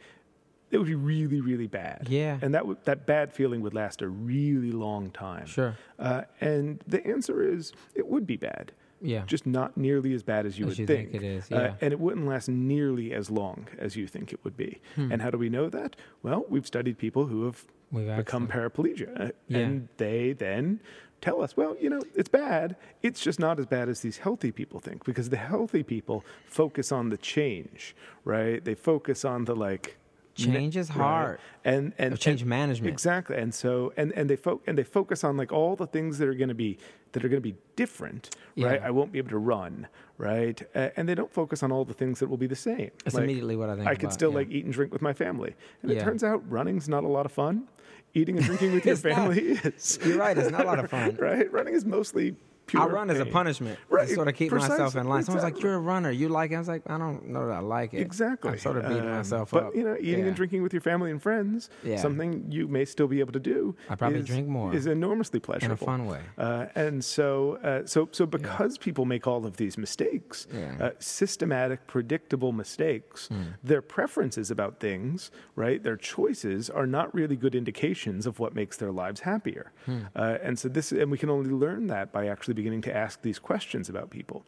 "It 0.71 0.78
would 0.78 0.88
be 0.88 0.95
really, 0.95 1.39
really 1.41 1.67
bad." 1.67 2.08
Yeah. 2.10 2.39
and 2.41 2.54
that 2.54 2.67
would 2.67 2.84
that 2.86 3.06
bad 3.06 3.32
feeling 3.34 3.62
would 3.62 3.73
last 3.73 4.02
a 4.02 4.08
really 4.10 4.71
long 4.71 5.12
time. 5.12 5.45
Sure. 5.45 5.78
Uh, 5.97 6.23
and 6.41 6.82
the 6.88 7.06
answer 7.08 7.41
is, 7.41 7.71
it 7.95 8.08
would 8.08 8.28
be 8.28 8.36
bad 8.38 8.71
Yeah. 9.02 9.23
just 9.26 9.45
not 9.45 9.78
nearly 9.78 10.13
as 10.13 10.23
bad 10.23 10.45
as 10.45 10.58
you 10.60 10.65
As 10.65 10.71
would 10.71 10.80
you 10.80 10.86
think. 10.88 11.12
think 11.12 11.23
it 11.23 11.26
is, 11.28 11.52
Uh, 11.52 11.56
yeah. 11.56 11.73
and 11.82 11.93
it 11.93 12.00
wouldn't 12.00 12.28
last 12.28 12.50
nearly 12.50 13.13
as 13.13 13.30
long 13.32 13.67
as 13.78 13.95
you 13.95 14.08
think 14.08 14.34
it 14.34 14.39
would 14.43 14.58
be. 14.58 14.82
And 14.97 15.21
how 15.21 15.30
do 15.32 15.38
we 15.38 15.50
know 15.50 15.69
that? 15.69 15.95
Well, 16.23 16.45
we've 16.50 16.65
studied 16.67 16.97
people 16.97 17.28
who 17.28 17.45
have 17.45 17.65
We've 17.91 18.15
become 18.15 18.47
paraplegia, 18.47 19.30
uh, 19.30 19.32
Yeah. 19.47 19.58
and 19.60 19.88
they 19.97 20.34
then 20.34 20.80
tell 21.21 21.41
us, 21.41 21.56
well, 21.58 21.76
you 21.80 21.89
know, 21.89 22.02
it's 22.15 22.30
bad. 22.30 22.76
It's 23.02 23.21
just 23.21 23.39
not 23.39 23.60
as 23.60 23.65
bad 23.65 23.89
as 23.89 24.02
these 24.02 24.17
healthy 24.19 24.52
people 24.52 24.80
think 24.80 25.04
because 25.04 25.30
the 25.30 25.38
healthy 25.38 25.84
people 25.84 26.23
focus 26.45 26.91
on 26.91 27.10
the 27.10 27.17
change, 27.17 27.95
right? 28.23 28.63
They 28.63 28.76
focus 28.76 29.23
on 29.26 29.45
the 29.45 29.56
like 29.56 29.97
Change 30.38 30.78
is 30.78 30.89
Right. 30.89 30.97
hard. 30.97 31.39
and 31.65 31.93
and 31.97 32.13
Or 32.13 32.17
change 32.17 32.41
and- 32.41 32.50
management. 32.50 32.91
exactly 32.93 33.36
and 33.38 33.54
so 33.54 33.91
and 33.97 34.12
and 34.13 34.30
they 34.30 34.36
fo- 34.36 34.62
and 34.67 34.78
they 34.78 34.84
focus 34.84 35.23
on 35.23 35.36
like 35.38 35.52
all 35.52 35.76
the 35.76 35.88
things 35.88 36.17
that 36.19 36.28
are 36.28 36.34
going 36.36 36.50
to 36.50 36.56
be 36.56 36.78
that 37.13 37.23
are 37.26 37.30
going 37.30 37.41
to 37.41 37.50
be 37.54 37.56
different 37.76 38.36
right 38.58 38.80
Yeah. 38.80 38.88
i 38.88 38.91
won't 38.91 39.12
be 39.12 39.17
able 39.17 39.30
to 39.32 39.38
run 39.38 39.88
right 40.17 40.62
uh, 40.76 40.89
and 40.95 41.08
they 41.10 41.15
don't 41.15 41.32
focus 41.34 41.63
on 41.63 41.71
all 41.71 41.84
the 41.86 41.93
things 41.93 42.19
that 42.19 42.28
will 42.30 42.38
be 42.38 42.47
the 42.47 42.56
same 42.56 42.91
That's 43.04 43.15
Like, 43.15 43.23
immediately 43.23 43.56
what 43.56 43.69
I 43.69 43.76
think 43.76 43.88
i 43.88 43.95
could 43.95 44.13
still 44.13 44.30
yeah. 44.32 44.36
like 44.38 44.50
eat 44.52 44.65
and 44.65 44.73
drink 44.73 44.91
with 44.93 45.02
my 45.02 45.13
family 45.13 45.56
and 45.82 45.91
it 45.91 46.00
turns 46.00 46.23
out 46.23 46.43
running's 46.50 46.88
not 46.88 47.04
a 47.04 47.08
lot 47.08 47.26
of 47.26 47.32
fun 47.32 47.67
eating 48.13 48.38
and 48.38 48.45
drinking 48.45 48.73
with 48.73 48.86
your 48.86 48.93
It's 48.93 49.04
not. 49.04 49.15
family 49.15 49.39
is 49.63 50.00
You're 50.06 50.17
right. 50.17 50.38
It's 50.38 50.50
not 50.52 50.62
a 50.62 50.67
lot 50.67 50.80
of 50.80 50.89
fun. 50.95 51.15
right 51.19 51.52
running 51.52 51.73
is 51.73 51.86
mostly 51.86 52.36
I 52.75 52.86
run 52.86 53.10
as 53.10 53.19
a 53.19 53.23
pain. 53.23 53.34
punishment 53.34 53.80
Right, 53.89 54.08
to 54.08 54.13
sort 54.13 54.27
of 54.27 54.36
keep 54.36 54.51
myself 54.51 54.95
in 54.95 55.08
line. 55.08 55.23
Someone's 55.23 55.43
like, 55.43 55.62
"You're 55.62 55.75
a 55.75 55.80
runner. 55.80 56.12
You 56.12 56.27
like 56.30 56.51
it?" 56.51 56.56
I 56.56 56.60
was 56.60 56.67
like, 56.67 56.82
"I 56.88 56.97
don't 56.97 57.27
know 57.30 57.47
that 57.47 57.53
I 57.53 57.60
like 57.60 57.93
it." 57.93 58.01
Exactly. 58.01 58.51
I'm 58.51 58.58
sort 58.60 58.77
of 58.77 58.88
beating 58.88 59.03
Um, 59.06 59.12
myself 59.12 59.51
but, 59.51 59.63
up. 59.67 59.75
you 59.75 59.84
know, 59.84 59.95
eating 59.99 60.19
Yeah. 60.21 60.25
and 60.27 60.36
drinking 60.36 60.63
with 60.63 60.73
your 60.73 60.82
family 60.82 61.12
and 61.12 61.21
friends, 61.21 61.69
Yeah. 61.84 61.97
something 61.97 62.45
you 62.49 62.67
may 62.67 62.84
still 62.86 63.08
be 63.08 63.19
able 63.19 63.32
to 63.34 63.39
do. 63.39 63.75
I 63.89 63.95
probably 63.95 64.19
is, 64.19 64.25
drink 64.25 64.47
more. 64.49 64.73
Is 64.73 64.86
enormously 64.86 65.39
pleasurable 65.39 65.65
in 65.75 65.84
a 65.84 65.86
fun 65.86 66.06
way. 66.08 66.21
Uh, 66.38 66.65
and 66.75 67.03
so, 67.06 67.53
uh, 67.63 67.86
so, 67.86 68.10
so 68.12 68.25
because 68.25 68.77
people 68.77 69.06
make 69.06 69.27
all 69.27 69.45
of 69.45 69.58
these 69.58 69.77
mistakes, 69.77 70.47
Yeah. 70.53 70.75
uh, 70.80 70.91
systematic, 70.99 71.88
predictable 71.88 72.51
mistakes, 72.51 73.27
Hmm. 73.30 73.41
their 73.63 73.82
preferences 73.82 74.51
about 74.51 74.80
things, 74.80 75.32
right, 75.56 75.82
their 75.84 75.95
choices 75.97 76.69
are 76.69 76.86
not 76.88 77.13
really 77.13 77.36
good 77.36 77.56
indications 77.56 78.25
of 78.25 78.39
what 78.39 78.53
makes 78.56 78.77
their 78.77 78.91
lives 78.91 79.21
happier. 79.21 79.71
Uh, 80.15 80.38
and 80.41 80.60
so 80.60 80.67
this, 80.67 80.91
and 80.91 81.10
we 81.12 81.17
can 81.17 81.30
only 81.30 81.49
learn 81.49 81.88
that 81.88 82.12
by 82.12 82.27
actually 82.27 82.57
beginning 82.58 82.82
to 82.89 82.93
ask 83.06 83.22
these 83.22 83.39
questions 83.39 83.88
about 83.89 84.10
people. 84.10 84.39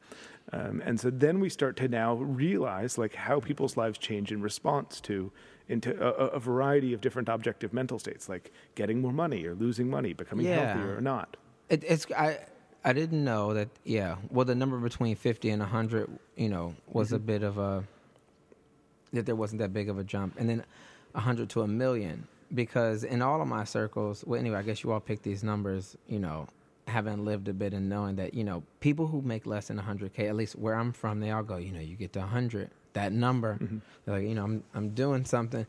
Um, 0.52 0.82
and 0.88 1.00
so 1.00 1.10
then 1.12 1.39
we 1.39 1.50
start 1.50 1.76
to 1.78 1.88
now 1.88 2.15
realize 2.15 2.98
like 2.98 3.13
how 3.28 3.39
people's 3.39 3.78
lives 3.78 3.98
change 4.00 4.32
in 4.36 4.41
response 4.41 5.00
to 5.02 5.32
into 5.69 5.91
a, 6.02 6.12
a- 6.38 6.39
variety 6.39 6.93
of 6.95 7.00
different 7.02 7.30
objective 7.30 7.72
mental 7.74 8.00
states, 8.00 8.28
like 8.28 8.52
getting 8.74 9.00
more 9.00 9.13
money 9.13 9.45
or 9.45 9.54
losing 9.54 9.88
money, 9.89 10.12
becoming 10.13 10.45
Yeah. 10.48 10.56
healthier 10.74 10.98
or 10.98 11.02
not. 11.02 11.38
It, 11.69 11.84
it's 11.88 12.06
I 12.28 12.39
I 12.84 12.93
didn't 12.93 13.24
know 13.24 13.54
that. 13.54 13.69
Yeah, 13.84 14.15
well, 14.32 14.45
the 14.45 14.56
number 14.56 14.78
between 14.80 15.15
fifty 15.15 15.50
and 15.52 15.62
hundred, 15.62 16.10
you 16.36 16.50
know, 16.50 16.74
was 16.91 17.08
Mm-hmm. 17.08 17.15
a 17.15 17.19
bit 17.34 17.43
of 17.43 17.58
a 17.60 17.84
that 19.13 19.26
there 19.26 19.36
wasn't 19.36 19.60
that 19.60 19.72
big 19.74 19.88
of 19.89 19.98
a 20.00 20.04
jump, 20.04 20.34
and 20.39 20.50
then 20.50 20.63
hundred 21.15 21.50
to 21.50 21.62
a 21.62 21.67
million 21.67 22.28
because 22.56 23.04
in 23.04 23.22
all 23.22 23.39
of 23.41 23.48
my 23.48 23.63
circles. 23.65 24.24
Well, 24.26 24.39
anyway, 24.39 24.58
I 24.58 24.63
guess 24.63 24.84
you 24.84 24.91
all 24.91 25.00
picked 25.00 25.24
these 25.24 25.43
numbers. 25.43 25.95
You 26.08 26.19
know, 26.19 26.48
having 26.89 27.25
lived 27.25 27.47
a 27.47 27.54
bit 27.54 27.73
and 27.73 27.88
knowing 27.89 28.15
that 28.17 28.34
you 28.34 28.43
know 28.43 28.63
people 28.80 29.08
who 29.08 29.21
make 29.21 29.45
less 29.45 29.67
than 29.67 29.78
hundred 29.78 30.13
k, 30.13 30.28
at 30.28 30.36
least 30.36 30.56
where 30.56 30.75
I'm 30.75 30.91
from, 30.91 31.19
they 31.19 31.32
all 31.32 31.43
go. 31.43 31.58
You 31.58 31.71
know, 31.71 31.80
you 31.80 31.95
get 31.95 32.13
to 32.13 32.21
hundred, 32.21 32.71
that 32.93 33.13
number. 33.13 33.56
Mm-hmm. 33.56 33.78
They're 34.06 34.15
like, 34.15 34.28
you 34.28 34.36
know, 34.36 34.43
I'm 34.43 34.63
I'm 34.73 34.89
doing 34.89 35.25
something. 35.25 35.65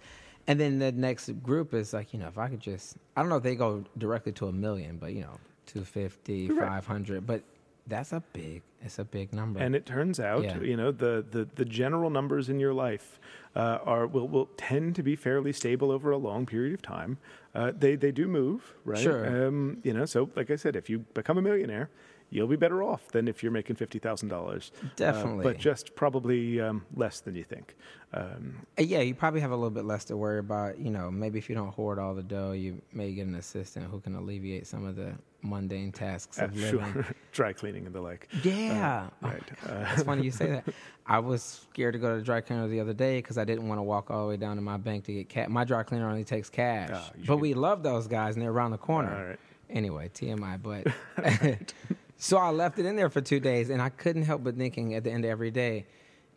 And 0.47 0.59
then 0.59 0.81
the 0.81 0.91
next 0.91 1.31
group 1.43 1.75
is 1.75 1.93
like, 1.93 2.13
you 2.13 2.19
know, 2.19 2.27
if 2.27 2.39
I 2.39 2.49
could 2.49 2.59
just, 2.59 2.97
I 3.17 3.21
don't 3.21 3.29
know 3.29 3.37
if 3.37 3.43
they 3.43 3.55
go 3.55 3.85
directly 3.99 4.33
to 4.33 4.49
a 4.49 4.53
million, 4.53 4.97
but, 4.97 5.13
you 5.13 5.21
know, 5.21 5.39
250, 5.67 6.49
Correct. 6.49 6.85
500. 6.85 7.25
But 7.25 7.43
that's 7.87 8.13
a 8.13 8.21
big, 8.33 8.63
it's 8.83 8.99
a 8.99 9.05
big 9.05 9.33
number. 9.33 9.61
And 9.61 9.77
it 9.77 9.87
turns 9.87 10.19
out, 10.19 10.43
Yeah. 10.43 10.61
you 10.61 10.77
know, 10.77 10.91
the, 10.91 11.25
the, 11.31 11.49
the 11.55 11.65
general 11.65 12.11
numbers 12.11 12.49
in 12.49 12.59
your 12.59 12.75
life 12.75 13.21
uh, 13.55 13.79
are 13.85 14.07
will, 14.07 14.27
will 14.27 14.49
tend 14.57 14.97
to 14.97 15.03
be 15.03 15.15
fairly 15.15 15.53
stable 15.53 15.93
over 15.93 16.11
a 16.11 16.17
long 16.17 16.47
period 16.47 16.75
of 16.75 16.83
time. 16.83 17.19
Uh, 17.55 17.73
they 17.77 17.97
they 17.97 18.13
do 18.13 18.29
move, 18.29 18.75
right? 18.85 18.99
Sure. 18.99 19.47
Um, 19.49 19.79
you 19.83 19.93
know, 19.93 20.07
so 20.07 20.31
like 20.37 20.51
I 20.51 20.57
said, 20.57 20.77
if 20.77 20.89
you 20.89 21.01
become 21.01 21.37
a 21.37 21.43
millionaire, 21.43 21.91
you'll 22.31 22.47
be 22.47 22.57
better 22.57 22.83
off 22.83 23.09
than 23.09 23.29
if 23.29 23.43
you're 23.43 23.53
making 23.53 23.77
fifty 23.77 23.99
thousand 23.99 24.29
dollars. 24.29 24.73
Definitely. 24.97 25.45
but 25.45 25.59
just 25.59 25.95
probably 25.95 26.61
um, 26.61 26.85
less 26.95 27.21
than 27.21 27.35
you 27.35 27.45
think. 27.45 27.77
Um, 28.13 28.67
Uh, 28.79 28.83
yeah, 28.83 29.01
you 29.01 29.15
probably 29.15 29.41
have 29.41 29.51
a 29.53 29.57
little 29.57 29.71
bit 29.71 29.85
less 29.85 30.05
to 30.07 30.17
worry 30.17 30.39
about. 30.41 30.79
You 30.79 30.91
know, 30.91 31.11
maybe 31.11 31.39
if 31.39 31.49
you 31.49 31.55
don't 31.55 31.73
hoard 31.73 31.99
all 31.99 32.15
the 32.15 32.23
dough, 32.23 32.53
you 32.53 32.81
may 32.93 33.13
get 33.13 33.27
an 33.27 33.35
assistant 33.37 33.87
who 33.87 34.01
can 34.01 34.15
alleviate 34.17 34.67
some 34.67 34.85
of 34.87 34.97
the 34.97 35.13
mundane 35.43 35.91
tasks 35.93 36.39
uh, 36.39 36.45
of 36.45 36.57
living. 36.57 36.93
sure, 36.93 37.07
dry 37.33 37.53
cleaning 37.53 37.87
and 37.87 37.95
the 37.95 38.01
like. 38.01 38.29
Yeah. 38.43 39.09
Uh, 39.23 39.29
right. 39.29 39.43
Uh, 39.67 39.87
It's 39.95 40.03
funny 40.03 40.25
you 40.25 40.31
say 40.31 40.47
that. 40.51 40.65
I 41.07 41.19
was 41.19 41.67
scared 41.73 41.95
to 41.95 41.99
go 41.99 42.11
to 42.13 42.17
the 42.19 42.23
dry 42.25 42.41
cleaner 42.41 42.69
the 42.69 42.79
other 42.81 42.93
day 42.93 43.19
because 43.19 43.39
I 43.39 43.45
didn't 43.45 43.67
want 43.67 43.79
to 43.79 43.83
walk 43.83 44.11
all 44.11 44.23
the 44.25 44.29
way 44.29 44.37
down 44.37 44.57
to 44.57 44.63
my 44.63 44.77
bank 44.77 45.05
to 45.05 45.13
get 45.13 45.29
cash. 45.29 45.49
My 45.49 45.65
dry 45.65 45.83
cleaner 45.83 46.09
only 46.09 46.25
takes 46.25 46.51
cash, 46.51 46.91
you 47.19 47.25
but 47.27 47.39
we 47.39 47.55
love 47.55 47.83
those 47.83 48.07
guys 48.07 48.35
and 48.37 48.43
they're 48.43 48.51
around 48.53 48.73
the 48.73 48.79
corner. 48.79 49.17
All 49.17 49.25
right. 49.31 49.39
Anyway, 49.71 50.11
TMI. 50.15 50.61
But 50.63 50.87
so 52.21 52.37
I 52.37 52.51
left 52.51 52.79
it 52.79 52.85
in 52.85 52.97
there 52.97 53.09
for 53.09 53.23
two 53.23 53.41
days, 53.41 53.71
and 53.71 53.81
I 53.81 53.89
couldn't 53.89 54.25
help 54.25 54.45
but 54.45 54.57
thinking 54.57 54.95
at 54.95 55.05
the 55.05 55.11
end 55.11 55.25
of 55.25 55.31
every 55.31 55.51
day, 55.51 55.87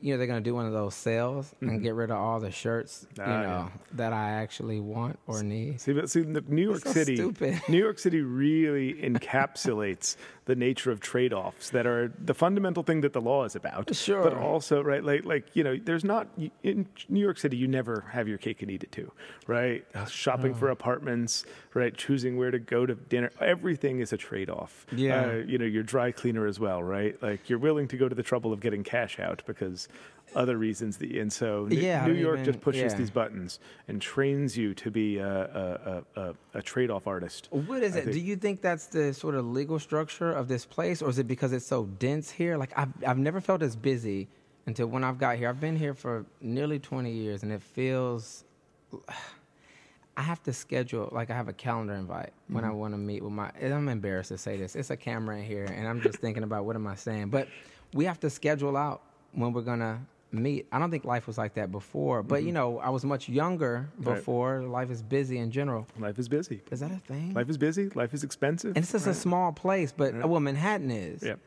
you 0.04 0.14
know, 0.14 0.18
they're 0.18 0.28
gonna 0.28 0.42
do 0.42 0.54
one 0.54 0.66
of 0.66 0.74
those 0.74 0.96
sales 0.96 1.56
and 1.62 1.82
get 1.82 1.94
rid 1.96 2.12
of 2.12 2.18
all 2.18 2.40
the 2.42 2.52
shirts, 2.52 3.08
you 3.16 3.24
Mm-hmm. 3.24 3.32
Ah, 3.32 3.42
know, 3.44 3.72
that 3.94 4.12
I 4.12 4.32
actually 4.32 4.80
want 4.82 5.18
or 5.28 5.42
need. 5.44 5.80
See, 5.80 5.94
but 5.94 6.10
see, 6.10 6.22
New 6.22 6.62
York 6.62 6.84
so 6.84 6.92
City, 6.92 7.16
stupid. 7.16 7.62
New 7.70 7.78
York 7.78 7.98
City 8.00 8.22
really 8.44 8.96
encapsulates 8.96 10.16
the 10.46 10.56
nature 10.58 10.92
of 10.92 11.00
trade-offs 11.00 11.70
that 11.70 11.88
are 11.88 12.12
the 12.20 12.34
fundamental 12.34 12.84
thing 12.84 13.00
that 13.00 13.14
the 13.14 13.22
law 13.22 13.46
is 13.46 13.56
about. 13.56 13.96
Sure. 13.96 14.22
But 14.22 14.34
also, 14.34 14.82
right, 14.82 15.02
like, 15.02 15.24
like 15.24 15.56
you 15.56 15.64
know, 15.64 15.78
there's 15.82 16.04
not 16.04 16.28
in 16.64 16.86
New 17.08 17.22
York 17.22 17.38
City, 17.40 17.56
you 17.56 17.68
never 17.68 18.04
have 18.12 18.28
your 18.28 18.38
cake 18.38 18.62
and 18.62 18.70
eat 18.70 18.84
it 18.84 18.92
too, 18.92 19.10
right? 19.48 19.86
Shopping 20.10 20.52
Oh. 20.52 20.56
for 20.56 20.70
apartments, 20.70 21.46
right? 21.74 21.96
Choosing 21.96 22.36
where 22.36 22.52
to 22.52 22.60
go 22.60 22.86
to 22.86 22.96
dinner, 22.96 23.32
everything 23.40 24.02
is 24.02 24.12
a 24.12 24.18
trade-off. 24.18 24.86
Yeah. 24.94 25.26
Uh, 25.28 25.32
you 25.48 25.58
know, 25.58 25.66
your 25.66 25.84
dry 25.84 26.12
cleaner 26.12 26.46
as 26.46 26.60
well, 26.60 26.84
right? 26.84 27.22
Like 27.24 27.50
you're 27.50 27.60
willing 27.60 27.88
to 27.88 27.96
go 27.98 28.10
to 28.10 28.16
the 28.16 28.24
trouble 28.24 28.52
of 28.52 28.60
getting 28.60 28.84
cash 28.84 29.20
out 29.20 29.44
because 29.48 29.88
other 30.36 30.58
reasons. 30.58 30.98
The, 30.98 31.20
and 31.20 31.32
so 31.32 31.66
New, 31.70 31.78
Yeah, 31.78 32.06
New 32.08 32.14
York 32.14 32.40
even- 32.40 32.46
just 32.46 32.62
pushes 32.62 32.92
yeah. 32.94 32.98
these 32.98 33.12
buttons 33.12 33.60
and 33.88 34.02
trains 34.02 34.58
you 34.58 34.74
to 34.74 34.90
be 34.90 35.18
a, 35.20 35.28
a, 35.28 36.04
a, 36.20 36.22
a, 36.30 36.36
a 36.56 36.62
trade-off 36.62 37.06
artist. 37.08 37.50
What 37.52 37.84
is 37.84 37.96
I 37.96 38.00
it? 38.00 38.04
think- 38.06 38.14
Do 38.14 38.20
you 38.20 38.36
think 38.36 38.62
that's 38.62 38.88
the 38.88 39.14
sort 39.14 39.36
of 39.36 39.46
legal 39.46 39.78
structure 39.80 40.32
of 40.32 40.48
this 40.48 40.66
place, 40.66 41.02
or 41.02 41.10
is 41.10 41.20
it 41.20 41.28
because 41.28 41.54
it's 41.54 41.66
so 41.68 41.86
dense 42.00 42.32
here? 42.32 42.58
Like 42.58 42.72
I've 42.76 42.90
I've 43.06 43.18
never 43.20 43.40
felt 43.42 43.62
as 43.62 43.76
busy 43.76 44.28
until 44.66 44.88
when 44.88 45.04
I've 45.04 45.18
got 45.20 45.38
here. 45.38 45.50
I've 45.50 45.60
been 45.60 45.76
here 45.76 45.94
for 45.94 46.26
nearly 46.42 46.80
twenty 46.80 47.12
years, 47.12 47.44
and 47.44 47.52
it 47.52 47.62
feels. 47.62 48.44
I 50.16 50.22
have 50.22 50.44
to 50.44 50.54
schedule 50.54 51.10
like 51.12 51.32
I 51.32 51.36
have 51.36 51.48
a 51.48 51.54
calendar 51.54 51.94
invite 51.96 52.34
when 52.48 52.64
I 52.64 52.68
Mm-hmm. 52.68 52.78
want 52.78 52.94
to 52.94 52.98
meet 53.00 53.24
with 53.24 53.32
my. 53.34 53.50
and 53.60 53.74
I'm 53.74 53.90
embarrassed 53.90 54.30
to 54.30 54.38
say 54.38 54.58
this. 54.58 54.76
It's 54.76 54.92
a 54.92 54.98
camera 54.98 55.38
in 55.40 55.44
here, 55.44 55.66
and 55.66 55.88
I'm 55.88 56.02
just 56.02 56.20
thinking 56.20 56.44
about 56.44 56.66
what 56.66 56.76
am 56.76 56.86
I 56.86 56.94
saying. 56.96 57.30
But 57.30 57.48
we 57.94 58.06
have 58.06 58.20
to 58.20 58.30
schedule 58.30 58.78
out 58.78 59.02
when 59.34 59.54
we're 59.54 59.62
gonna 59.62 60.00
meet. 60.32 60.66
I 60.72 60.80
don't 60.80 60.90
think 60.90 61.06
life 61.06 61.28
was 61.28 61.38
like 61.38 61.54
that 61.56 61.72
before. 61.72 62.24
But 62.24 62.44
you 62.44 62.52
know, 62.52 62.80
I 62.80 62.90
was 62.90 63.06
much 63.06 63.30
younger 63.30 63.90
Mm-hmm. 64.00 64.10
Right. 64.10 64.16
before. 64.16 64.62
Life 64.64 64.90
is 64.90 65.02
busy 65.04 65.38
in 65.38 65.52
general. 65.52 65.86
Life 66.00 66.18
is 66.18 66.28
busy. 66.28 66.62
Is 66.72 66.80
that 66.80 66.92
a 66.92 66.98
thing? 66.98 67.34
Life 67.34 67.50
is 67.50 67.58
busy. 67.58 67.90
Life 67.90 68.14
is 68.14 68.24
expensive. 68.24 68.70
And 68.76 68.78
it's 68.84 68.92
just 68.92 69.06
a 69.08 69.14
small 69.14 69.52
place, 69.52 69.92
but 69.96 70.14
well, 70.28 70.40
Manhattan 70.40 70.90
is. 70.92 71.22
Yep. 71.24 71.40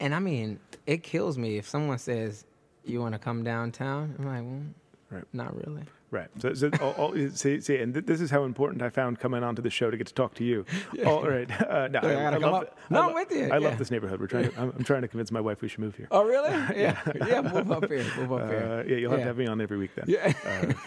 And 0.00 0.14
I 0.14 0.20
mean, 0.20 0.60
it 0.86 1.02
kills 1.02 1.36
me 1.36 1.56
if 1.58 1.68
someone 1.68 1.98
says, 1.98 2.44
"You 2.84 3.00
want 3.00 3.14
to 3.14 3.18
come 3.18 3.42
downtown?" 3.42 4.14
I'm 4.18 4.24
like, 4.26 4.42
well, 4.44 4.62
Right. 5.10 5.24
not 5.32 5.56
really. 5.66 5.82
Right. 6.10 6.28
So, 6.40 6.54
so 6.54 6.70
all, 6.80 6.92
all, 6.92 7.14
see, 7.34 7.60
see, 7.60 7.76
and 7.76 7.92
th- 7.92 8.06
this 8.06 8.22
is 8.22 8.30
how 8.30 8.44
important 8.44 8.80
I 8.80 8.88
found 8.88 9.20
coming 9.20 9.42
onto 9.42 9.60
the 9.60 9.68
show 9.68 9.90
to 9.90 9.96
get 9.98 10.06
to 10.06 10.14
talk 10.14 10.32
to 10.36 10.44
you. 10.44 10.64
All 11.06 11.22
right. 11.28 11.50
Uh, 11.60 11.88
no, 11.88 12.00
Yeah, 12.02 12.08
I 12.08 12.22
gotta 12.22 12.40
come 12.40 12.52
love. 12.52 12.64
I 12.90 12.94
No, 12.94 13.08
lo- 13.08 13.14
with 13.14 13.30
you, 13.30 13.44
I 13.44 13.58
yeah. 13.58 13.68
love 13.68 13.76
this 13.76 13.90
neighborhood. 13.90 14.18
We're 14.18 14.26
trying. 14.26 14.50
To, 14.50 14.58
I'm, 14.58 14.72
I'm 14.78 14.84
trying 14.84 15.02
to 15.02 15.08
convince 15.08 15.30
my 15.30 15.40
wife 15.42 15.60
we 15.60 15.68
should 15.68 15.80
move 15.80 15.96
here. 15.96 16.08
Oh, 16.10 16.24
really? 16.24 16.50
Yeah. 16.76 16.98
yeah. 17.26 17.42
Move 17.42 17.70
up 17.70 17.88
here. 17.90 18.06
Move 18.16 18.32
up 18.32 18.40
Uh, 18.40 18.46
here. 18.48 18.84
yeah, 18.88 18.96
you'll 18.96 19.10
have 19.10 19.18
Yeah. 19.20 19.24
to 19.24 19.28
have 19.28 19.36
me 19.38 19.46
on 19.48 19.60
every 19.60 19.76
week 19.76 19.90
then. 19.96 20.06
Yeah. 20.08 20.32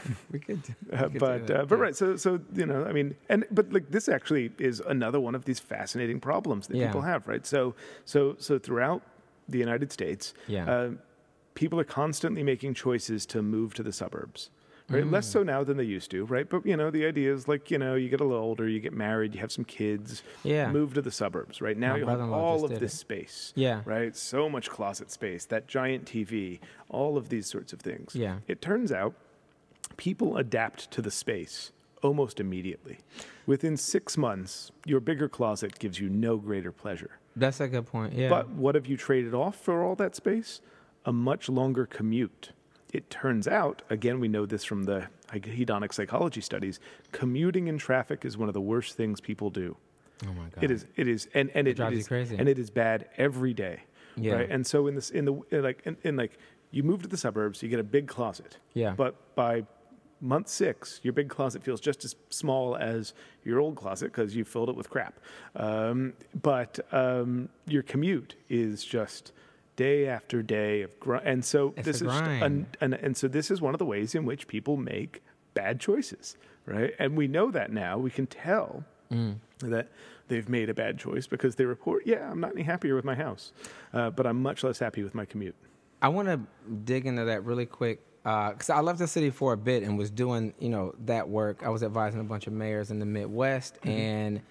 we 0.31 0.39
could. 0.39 0.63
do- 0.63 0.73
we 0.89 0.97
Uh, 0.97 1.03
could 1.09 1.19
but 1.19 1.47
that, 1.47 1.59
uh, 1.59 1.65
but 1.65 1.75
yeah. 1.77 1.81
right, 1.83 1.95
so 1.95 2.15
so 2.15 2.39
you 2.55 2.65
know, 2.65 2.83
I 2.85 2.91
mean, 2.91 3.15
and 3.29 3.45
but 3.51 3.71
like 3.71 3.91
this 3.91 4.09
actually 4.09 4.51
is 4.57 4.79
another 4.87 5.19
one 5.19 5.35
of 5.35 5.45
these 5.45 5.59
fascinating 5.59 6.19
problems 6.19 6.65
that 6.67 6.77
Yeah. 6.77 6.87
people 6.87 7.01
have, 7.01 7.27
right? 7.27 7.45
So 7.45 7.75
so 8.05 8.35
so 8.39 8.57
throughout 8.57 9.03
the 9.47 9.59
United 9.59 9.91
States, 9.91 10.33
Yeah. 10.47 10.65
uh, 10.67 10.89
people 11.53 11.79
are 11.79 11.83
constantly 12.01 12.41
making 12.41 12.73
choices 12.73 13.27
to 13.27 13.43
move 13.43 13.75
to 13.75 13.83
the 13.83 13.91
suburbs. 13.93 14.49
Right, 14.91 15.05
less 15.07 15.27
Mm. 15.29 15.31
so 15.31 15.43
now 15.43 15.63
than 15.63 15.77
they 15.77 15.83
used 15.83 16.11
to, 16.11 16.25
right? 16.25 16.47
But 16.49 16.65
you 16.65 16.75
know, 16.77 16.91
the 16.91 17.05
idea 17.05 17.33
is 17.33 17.47
like 17.47 17.71
you 17.71 17.77
know, 17.77 17.95
you 17.95 18.09
get 18.09 18.21
a 18.21 18.23
little 18.25 18.43
older, 18.43 18.67
you 18.67 18.79
get 18.79 18.93
married, 18.93 19.33
you 19.33 19.41
have 19.41 19.51
some 19.51 19.65
kids, 19.65 20.23
Yeah. 20.43 20.71
move 20.71 20.93
to 20.95 21.01
the 21.01 21.11
suburbs. 21.11 21.61
Right 21.61 21.77
now, 21.77 21.93
My 21.93 21.99
you 21.99 22.05
have 22.07 22.21
all 22.31 22.63
of 22.65 22.79
this 22.79 22.93
it. 22.93 22.97
space, 22.97 23.53
Yeah. 23.55 23.81
right? 23.85 24.15
So 24.15 24.49
much 24.49 24.69
closet 24.69 25.11
space, 25.11 25.45
that 25.45 25.67
giant 25.67 26.05
TV, 26.05 26.59
all 26.89 27.17
of 27.17 27.29
these 27.29 27.47
sorts 27.47 27.73
of 27.73 27.79
things. 27.79 28.15
Yeah. 28.15 28.39
It 28.47 28.61
turns 28.61 28.91
out 28.91 29.13
people 29.97 30.37
adapt 30.37 30.91
to 30.91 31.01
the 31.01 31.11
space 31.11 31.71
almost 32.01 32.39
immediately. 32.39 32.97
Within 33.45 33.77
six 33.77 34.17
months, 34.17 34.71
your 34.85 34.99
bigger 34.99 35.29
closet 35.29 35.77
gives 35.79 35.99
you 35.99 36.09
no 36.09 36.37
greater 36.37 36.71
pleasure. 36.71 37.11
That's 37.35 37.59
a 37.59 37.67
good 37.67 37.85
point. 37.85 38.13
Yeah. 38.13 38.29
But 38.29 38.49
what 38.49 38.75
have 38.75 38.87
you 38.87 38.97
traded 38.97 39.33
off 39.33 39.55
for 39.55 39.83
all 39.83 39.95
that 39.95 40.15
space? 40.15 40.61
A 41.05 41.13
much 41.13 41.47
longer 41.49 41.85
commute. 41.85 42.51
It 42.91 43.09
turns 43.09 43.47
out, 43.47 43.81
again, 43.89 44.19
we 44.19 44.27
know 44.27 44.45
this 44.45 44.63
from 44.63 44.83
the 44.83 45.07
hedonic 45.31 45.93
psychology 45.93 46.41
studies, 46.41 46.79
commuting 47.11 47.67
in 47.67 47.77
traffic 47.77 48.25
is 48.25 48.37
one 48.37 48.49
of 48.49 48.53
the 48.53 48.61
worst 48.61 48.97
things 48.97 49.21
people 49.21 49.49
do. 49.49 49.77
oh 50.25 50.33
my 50.33 50.43
god. 50.49 50.63
It 50.63 50.71
is. 50.71 50.85
It 50.95 51.07
is, 51.07 51.27
and 51.33 51.49
and 51.53 51.67
it, 51.67 51.75
drives 51.75 51.95
it 51.95 51.99
you 51.99 52.05
crazy. 52.05 52.35
and 52.37 52.49
it 52.49 52.59
is 52.59 52.69
bad 52.69 53.07
every 53.17 53.53
day. 53.53 53.81
Yeah. 54.17 54.33
Right. 54.33 54.49
And 54.49 54.67
so 54.67 54.87
in 54.87 54.95
this, 54.95 55.09
in 55.09 55.25
the 55.25 55.41
in 55.51 55.63
like, 55.63 55.81
in, 55.85 55.97
in 56.03 56.17
like, 56.17 56.37
you 56.71 56.83
move 56.83 57.01
to 57.03 57.07
the 57.07 57.17
suburbs, 57.17 57.63
you 57.63 57.69
get 57.69 57.79
a 57.79 57.83
big 57.83 58.07
closet. 58.07 58.57
Yeah. 58.73 58.93
But 58.95 59.35
by 59.35 59.63
month 60.19 60.47
six, 60.47 60.99
your 61.03 61.13
big 61.13 61.29
closet 61.29 61.63
feels 61.63 61.81
just 61.81 62.05
as 62.05 62.15
small 62.29 62.75
as 62.75 63.13
your 63.43 63.59
old 63.59 63.75
closet 63.75 64.05
because 64.05 64.35
you 64.35 64.43
filled 64.45 64.69
it 64.69 64.75
with 64.75 64.89
crap. 64.89 65.19
Um, 65.55 66.13
but 66.41 66.79
um, 66.91 67.49
your 67.67 67.83
commute 67.83 68.35
is 68.49 68.83
just 68.83 69.31
day 69.75 70.07
after 70.07 70.41
day 70.41 70.81
of 70.81 70.99
grind. 70.99 71.27
And 71.27 71.45
so 71.45 71.73
It's 71.77 71.85
this 71.85 71.95
is 71.97 72.07
grind. 72.07 72.67
an, 72.81 72.93
and, 72.93 73.15
so 73.17 73.27
this 73.27 73.49
is 73.51 73.61
one 73.61 73.73
of 73.73 73.79
the 73.79 73.85
ways 73.85 74.13
in 74.15 74.25
which 74.25 74.47
people 74.47 74.77
make 74.77 75.23
bad 75.53 75.79
choices, 75.79 76.37
right? 76.65 76.93
And 76.99 77.15
we 77.17 77.27
know 77.27 77.51
that 77.51 77.71
now. 77.71 77.97
We 77.97 78.11
can 78.11 78.27
tell 78.27 78.83
Mm. 79.11 79.35
that 79.59 79.89
they've 80.29 80.47
made 80.47 80.69
a 80.69 80.73
bad 80.73 80.97
choice 80.97 81.27
because 81.27 81.55
they 81.55 81.65
report, 81.65 82.03
yeah, 82.05 82.31
I'm 82.31 82.39
not 82.39 82.51
any 82.51 82.63
happier 82.63 82.95
with 82.95 83.03
my 83.03 83.15
house, 83.15 83.51
uh, 83.93 84.09
but 84.09 84.25
I'm 84.25 84.41
much 84.41 84.63
less 84.63 84.79
happy 84.79 85.03
with 85.03 85.13
my 85.13 85.25
commute. 85.25 85.55
I 86.01 86.07
want 86.07 86.29
to 86.29 86.39
dig 86.85 87.05
into 87.05 87.25
that 87.25 87.43
really 87.43 87.65
quick 87.65 87.99
because 88.23 88.69
I 88.69 88.79
left 88.79 88.99
the 88.99 89.07
city 89.07 89.29
for 89.29 89.51
a 89.51 89.57
bit 89.57 89.83
and 89.83 89.97
was 89.97 90.09
doing, 90.09 90.53
you 90.59 90.69
know, 90.69 90.95
that 91.05 91.27
work. 91.27 91.61
I 91.65 91.69
was 91.69 91.83
advising 91.83 92.21
a 92.21 92.23
bunch 92.23 92.47
of 92.47 92.53
mayors 92.53 92.89
in 92.91 92.99
the 92.99 93.05
Midwest, 93.05 93.75
Mm-hmm. 93.81 93.89
and 93.89 94.41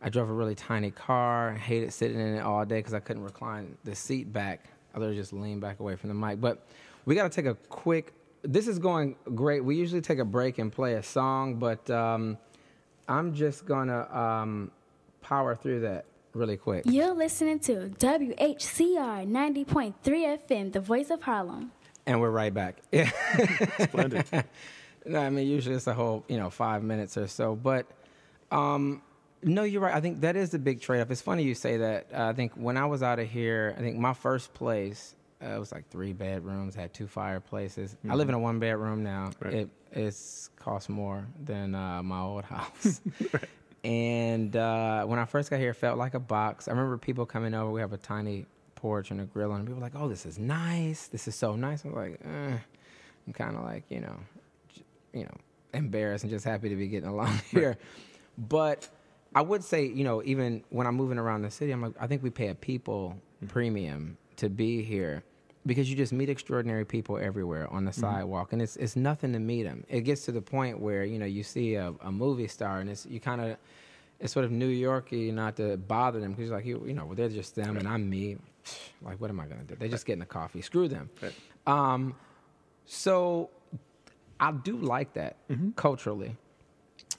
I 0.00 0.08
drove 0.08 0.30
a 0.30 0.32
really 0.32 0.54
tiny 0.54 0.90
car. 0.90 1.54
Hated 1.54 1.92
sitting 1.92 2.20
in 2.20 2.36
it 2.36 2.40
all 2.40 2.64
day 2.64 2.78
because 2.78 2.94
I 2.94 3.00
couldn't 3.00 3.24
recline 3.24 3.76
the 3.84 3.94
seat 3.94 4.32
back. 4.32 4.64
I 4.94 4.98
literally 4.98 5.18
just 5.18 5.32
lean 5.32 5.60
back 5.60 5.80
away 5.80 5.96
from 5.96 6.08
the 6.08 6.14
mic. 6.14 6.40
But 6.40 6.66
we 7.04 7.14
got 7.14 7.30
to 7.30 7.34
take 7.34 7.50
a 7.50 7.54
quick. 7.68 8.12
This 8.42 8.68
is 8.68 8.78
going 8.78 9.16
great. 9.34 9.64
We 9.64 9.76
usually 9.76 10.00
take 10.00 10.18
a 10.18 10.24
break 10.24 10.58
and 10.58 10.70
play 10.72 10.94
a 10.94 11.02
song, 11.02 11.56
but 11.56 11.88
um, 11.90 12.38
I'm 13.08 13.34
just 13.34 13.66
gonna 13.66 14.08
um, 14.14 14.70
power 15.20 15.56
through 15.56 15.80
that 15.80 16.04
really 16.34 16.56
quick. 16.56 16.84
You're 16.86 17.14
listening 17.14 17.58
to 17.60 17.90
WHCR 17.98 19.26
90.3 19.26 19.94
FM, 20.02 20.72
the 20.72 20.80
voice 20.80 21.10
of 21.10 21.22
Harlem. 21.22 21.72
And 22.06 22.20
we're 22.20 22.30
right 22.30 22.54
back. 22.54 22.76
Yeah. 22.92 23.10
Splendid. 23.80 24.24
No, 25.04 25.20
I 25.20 25.30
mean 25.30 25.48
usually 25.48 25.74
it's 25.74 25.86
a 25.86 25.94
whole 25.94 26.24
you 26.28 26.36
know 26.36 26.50
five 26.50 26.82
minutes 26.82 27.16
or 27.16 27.26
so, 27.26 27.56
but 27.56 27.86
um, 28.50 29.02
no, 29.42 29.62
you're 29.62 29.80
right. 29.80 29.94
I 29.94 30.00
think 30.00 30.20
that 30.22 30.36
is 30.36 30.50
the 30.50 30.58
big 30.58 30.80
trade-off. 30.80 31.10
It's 31.10 31.20
funny 31.22 31.42
you 31.42 31.54
say 31.54 31.76
that. 31.78 32.06
Uh, 32.12 32.26
I 32.26 32.32
think 32.32 32.52
when 32.54 32.76
I 32.76 32.86
was 32.86 33.02
out 33.02 33.18
of 33.18 33.28
here, 33.28 33.74
I 33.76 33.80
think 33.80 33.96
my 33.96 34.14
first 34.14 34.52
place 34.54 35.14
uh, 35.42 35.50
it 35.50 35.58
was 35.58 35.70
like 35.70 35.88
three 35.88 36.12
bedrooms, 36.12 36.74
had 36.74 36.92
two 36.92 37.06
fireplaces. 37.06 37.96
I 38.08 38.14
live 38.16 38.28
in 38.28 38.34
a 38.34 38.38
one 38.38 38.58
bedroom 38.58 39.04
now. 39.04 39.30
Right. 39.40 39.54
It 39.54 39.68
it's 39.92 40.50
cost 40.56 40.88
more 40.88 41.26
than 41.44 41.74
uh, 41.74 42.02
my 42.02 42.20
old 42.20 42.44
house. 42.56 43.00
And 43.84 44.56
uh, 44.56 45.04
when 45.04 45.20
I 45.20 45.24
first 45.24 45.50
got 45.50 45.60
here, 45.60 45.70
it 45.70 45.74
felt 45.74 45.98
like 45.98 46.14
a 46.14 46.18
box. 46.18 46.66
I 46.66 46.72
remember 46.72 46.98
people 46.98 47.24
coming 47.24 47.54
over. 47.54 47.70
We 47.70 47.80
have 47.80 47.92
a 47.92 47.96
tiny 47.96 48.44
porch 48.74 49.12
and 49.12 49.20
a 49.20 49.24
grill, 49.24 49.52
and 49.52 49.64
people 49.64 49.76
were 49.76 49.86
like, 49.86 49.94
"Oh, 49.94 50.08
this 50.08 50.26
is 50.26 50.36
nice. 50.36 51.06
This 51.06 51.28
is 51.28 51.36
so 51.36 51.54
nice." 51.54 51.84
I 51.84 51.88
was 51.88 51.96
like, 51.96 52.20
eh. 52.24 52.58
"I'm 53.26 53.32
kind 53.32 53.56
of 53.56 53.62
like, 53.62 53.84
you 53.88 54.00
know, 54.00 54.16
j- 54.74 54.82
you 55.12 55.22
know, 55.24 55.36
embarrassed 55.74 56.24
and 56.24 56.30
just 56.30 56.44
happy 56.44 56.68
to 56.68 56.76
be 56.76 56.88
getting 56.88 57.08
along 57.08 57.38
here." 57.50 57.78
But 58.36 58.88
I 59.34 59.42
would 59.42 59.62
say, 59.62 59.84
you 59.86 60.04
know, 60.04 60.22
even 60.24 60.64
when 60.70 60.86
I'm 60.86 60.94
moving 60.94 61.18
around 61.18 61.42
the 61.42 61.50
city, 61.50 61.72
I'm 61.72 61.82
like, 61.82 61.92
I 62.00 62.06
think 62.06 62.22
we 62.22 62.30
pay 62.30 62.48
a 62.48 62.54
people 62.54 63.16
premium 63.48 64.16
to 64.36 64.48
be 64.48 64.82
here 64.82 65.22
because 65.66 65.90
you 65.90 65.96
just 65.96 66.12
meet 66.12 66.30
extraordinary 66.30 66.84
people 66.84 67.18
everywhere 67.18 67.70
on 67.70 67.84
the 67.84 67.92
sidewalk, 67.92 68.52
and 68.52 68.62
it's 68.62 68.76
it's 68.76 68.96
nothing 68.96 69.32
to 69.34 69.38
meet 69.38 69.64
them. 69.64 69.84
It 69.88 70.00
gets 70.02 70.24
to 70.24 70.32
the 70.32 70.40
point 70.40 70.80
where 70.80 71.04
you 71.04 71.18
know 71.18 71.26
you 71.26 71.42
see 71.42 71.74
a, 71.74 71.92
a 72.00 72.10
movie 72.10 72.48
star, 72.48 72.80
and 72.80 72.88
it's 72.88 73.04
you 73.06 73.20
kind 73.20 73.40
of 73.40 73.56
it's 74.18 74.32
sort 74.32 74.44
of 74.44 74.50
New 74.50 74.68
Yorky 74.68 75.30
not 75.30 75.56
to 75.56 75.76
bother 75.76 76.20
them 76.20 76.32
because 76.32 76.50
like 76.50 76.64
you 76.64 76.82
you 76.86 76.94
know 76.94 77.04
well, 77.04 77.14
they're 77.14 77.28
just 77.28 77.54
them 77.54 77.76
and 77.76 77.86
I'm 77.86 78.08
me. 78.08 78.38
Like 79.02 79.20
what 79.20 79.30
am 79.30 79.40
I 79.40 79.46
gonna 79.46 79.64
do? 79.64 79.76
They're 79.78 79.88
just 79.88 80.06
getting 80.06 80.22
a 80.22 80.26
coffee. 80.26 80.62
Screw 80.62 80.88
them. 80.88 81.10
Right. 81.22 81.34
Um, 81.66 82.14
so 82.86 83.50
I 84.40 84.52
do 84.52 84.76
like 84.76 85.12
that 85.14 85.36
culturally. 85.76 86.36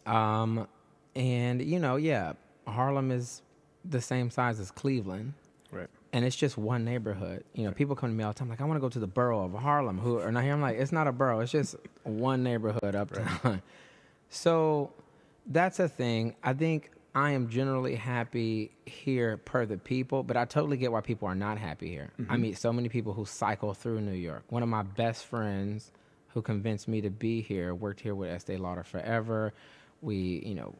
Um, 0.05 0.67
and 1.15 1.61
you 1.61 1.79
know, 1.79 1.95
yeah, 1.95 2.33
Harlem 2.67 3.11
is 3.11 3.41
the 3.85 4.01
same 4.01 4.29
size 4.29 4.59
as 4.59 4.71
Cleveland, 4.71 5.33
Right. 5.71 5.87
and 6.13 6.25
it's 6.25 6.35
just 6.35 6.57
one 6.57 6.85
neighborhood. 6.85 7.43
You 7.53 7.65
know, 7.65 7.71
people 7.71 7.95
come 7.95 8.09
to 8.09 8.15
me 8.15 8.23
all 8.23 8.33
the 8.33 8.39
time 8.39 8.49
like, 8.49 8.61
I 8.61 8.65
want 8.65 8.77
to 8.77 8.81
go 8.81 8.89
to 8.89 8.99
the 8.99 9.07
borough 9.07 9.43
of 9.45 9.53
Harlem. 9.53 9.97
Who 9.97 10.19
are 10.19 10.31
not 10.31 10.43
here? 10.43 10.53
I'm 10.53 10.61
like, 10.61 10.77
it's 10.77 10.91
not 10.91 11.07
a 11.07 11.11
borough. 11.11 11.39
It's 11.39 11.51
just 11.51 11.75
one 12.03 12.43
neighborhood 12.43 12.95
uptown. 12.95 13.61
so 14.29 14.91
that's 15.47 15.79
a 15.79 15.87
thing. 15.87 16.35
I 16.43 16.53
think 16.53 16.91
I 17.15 17.31
am 17.31 17.49
generally 17.49 17.95
happy 17.95 18.71
here 18.85 19.37
per 19.37 19.65
the 19.65 19.77
people, 19.77 20.23
but 20.23 20.37
I 20.37 20.45
totally 20.45 20.77
get 20.77 20.91
why 20.91 21.01
people 21.01 21.27
are 21.27 21.35
not 21.35 21.57
happy 21.57 21.89
here. 21.89 22.11
I 22.17 22.21
mm-hmm. 22.21 22.41
meet 22.41 22.57
so 22.57 22.71
many 22.71 22.89
people 22.89 23.13
who 23.13 23.25
cycle 23.25 23.73
through 23.73 24.01
New 24.01 24.13
York. 24.13 24.43
One 24.49 24.63
of 24.63 24.69
my 24.69 24.83
best 24.83 25.25
friends 25.25 25.91
who 26.29 26.41
convinced 26.41 26.87
me 26.87 27.01
to 27.01 27.09
be 27.09 27.41
here 27.41 27.73
worked 27.73 28.01
here 28.01 28.13
with 28.13 28.29
Estee 28.29 28.57
Lauder 28.57 28.83
forever. 28.83 29.53
We, 30.01 30.43
you 30.45 30.55
know, 30.55 30.75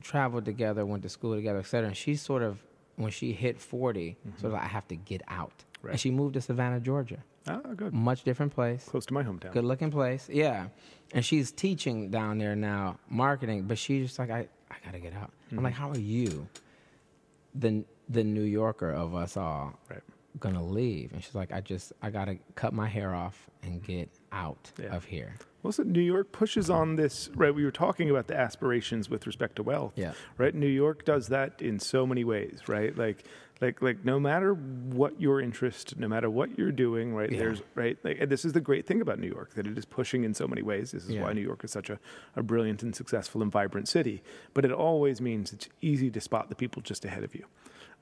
traveled 0.00 0.44
together, 0.44 0.84
went 0.86 1.02
to 1.02 1.08
school 1.08 1.34
together, 1.34 1.58
et 1.60 1.66
cetera. 1.66 1.88
And 1.88 1.96
she 1.96 2.14
sort 2.16 2.42
of, 2.42 2.62
when 2.96 3.10
she 3.10 3.32
hit 3.32 3.60
40, 3.60 4.16
sort 4.36 4.44
of 4.44 4.52
like, 4.52 4.62
I 4.62 4.66
have 4.68 4.86
to 4.88 4.96
get 4.96 5.22
out. 5.28 5.52
Right. 5.82 5.92
And 5.92 6.00
she 6.00 6.10
moved 6.10 6.34
to 6.34 6.40
Savannah, 6.40 6.80
Georgia. 6.80 7.18
Ah, 7.48 7.58
good. 7.76 7.92
Much 7.92 8.22
different 8.22 8.54
place. 8.54 8.84
Close 8.88 9.04
to 9.06 9.14
my 9.14 9.22
hometown. 9.24 9.52
Good 9.52 9.64
looking 9.64 9.90
place. 9.90 10.28
Yeah. 10.32 10.68
And 11.12 11.24
she's 11.24 11.50
teaching 11.50 12.10
down 12.10 12.38
there 12.38 12.54
now, 12.54 12.98
marketing, 13.08 13.64
but 13.64 13.78
she's 13.78 14.06
just 14.06 14.18
like, 14.18 14.30
I, 14.30 14.46
I 14.70 14.76
got 14.84 14.92
to 14.92 15.00
get 15.00 15.12
out. 15.14 15.30
I'm 15.50 15.62
like, 15.62 15.74
how 15.74 15.90
are 15.90 15.98
you, 15.98 16.46
the, 17.54 17.84
the 18.08 18.24
New 18.24 18.42
Yorker 18.44 18.90
of 18.92 19.14
us 19.14 19.36
all, 19.36 19.78
Right. 19.90 20.00
going 20.38 20.54
to 20.54 20.62
leave? 20.62 21.12
And 21.12 21.22
she's 21.22 21.34
like, 21.34 21.52
I 21.52 21.60
just, 21.60 21.92
I 22.00 22.10
got 22.10 22.26
to 22.26 22.36
cut 22.54 22.72
my 22.72 22.86
hair 22.88 23.14
off 23.14 23.48
and 23.62 23.82
get 23.82 24.08
out 24.30 24.70
Yeah. 24.80 24.94
of 24.94 25.04
here. 25.04 25.34
Well, 25.62 25.72
so 25.72 25.84
New 25.84 26.00
York 26.00 26.32
pushes 26.32 26.68
on 26.68 26.96
this, 26.96 27.30
right? 27.36 27.54
We 27.54 27.64
were 27.64 27.70
talking 27.70 28.10
about 28.10 28.26
the 28.26 28.36
aspirations 28.36 29.08
with 29.08 29.26
respect 29.26 29.56
to 29.56 29.62
wealth, 29.62 29.92
Yeah. 29.96 30.12
right? 30.36 30.54
New 30.54 30.66
York 30.66 31.04
does 31.04 31.28
that 31.28 31.62
in 31.62 31.78
so 31.78 32.04
many 32.06 32.24
ways, 32.24 32.60
right? 32.66 32.96
Like, 32.96 33.24
like, 33.60 33.80
like, 33.80 34.04
no 34.04 34.18
matter 34.18 34.54
what 34.54 35.20
your 35.20 35.40
interest, 35.40 35.96
no 35.96 36.08
matter 36.08 36.28
what 36.28 36.58
you're 36.58 36.72
doing, 36.72 37.14
right? 37.14 37.30
Yeah. 37.30 37.38
There's, 37.38 37.62
right? 37.76 37.96
Like, 38.02 38.16
and 38.20 38.28
this 38.28 38.44
is 38.44 38.54
the 38.54 38.60
great 38.60 38.88
thing 38.88 39.00
about 39.00 39.20
New 39.20 39.28
York 39.28 39.54
that 39.54 39.68
it 39.68 39.78
is 39.78 39.84
pushing 39.84 40.24
in 40.24 40.34
so 40.34 40.48
many 40.48 40.62
ways. 40.62 40.90
This 40.90 41.04
is 41.04 41.10
Yeah. 41.10 41.22
why 41.22 41.32
New 41.32 41.42
York 41.42 41.62
is 41.62 41.70
such 41.70 41.88
a, 41.88 42.00
a 42.34 42.42
brilliant 42.42 42.82
and 42.82 42.92
successful 42.96 43.40
and 43.40 43.52
vibrant 43.52 43.86
city. 43.86 44.20
But 44.52 44.64
it 44.64 44.72
always 44.72 45.20
means 45.20 45.52
it's 45.52 45.68
easy 45.80 46.10
to 46.10 46.20
spot 46.20 46.48
the 46.48 46.56
people 46.56 46.82
just 46.82 47.04
ahead 47.04 47.22
of 47.22 47.36
you. 47.36 47.44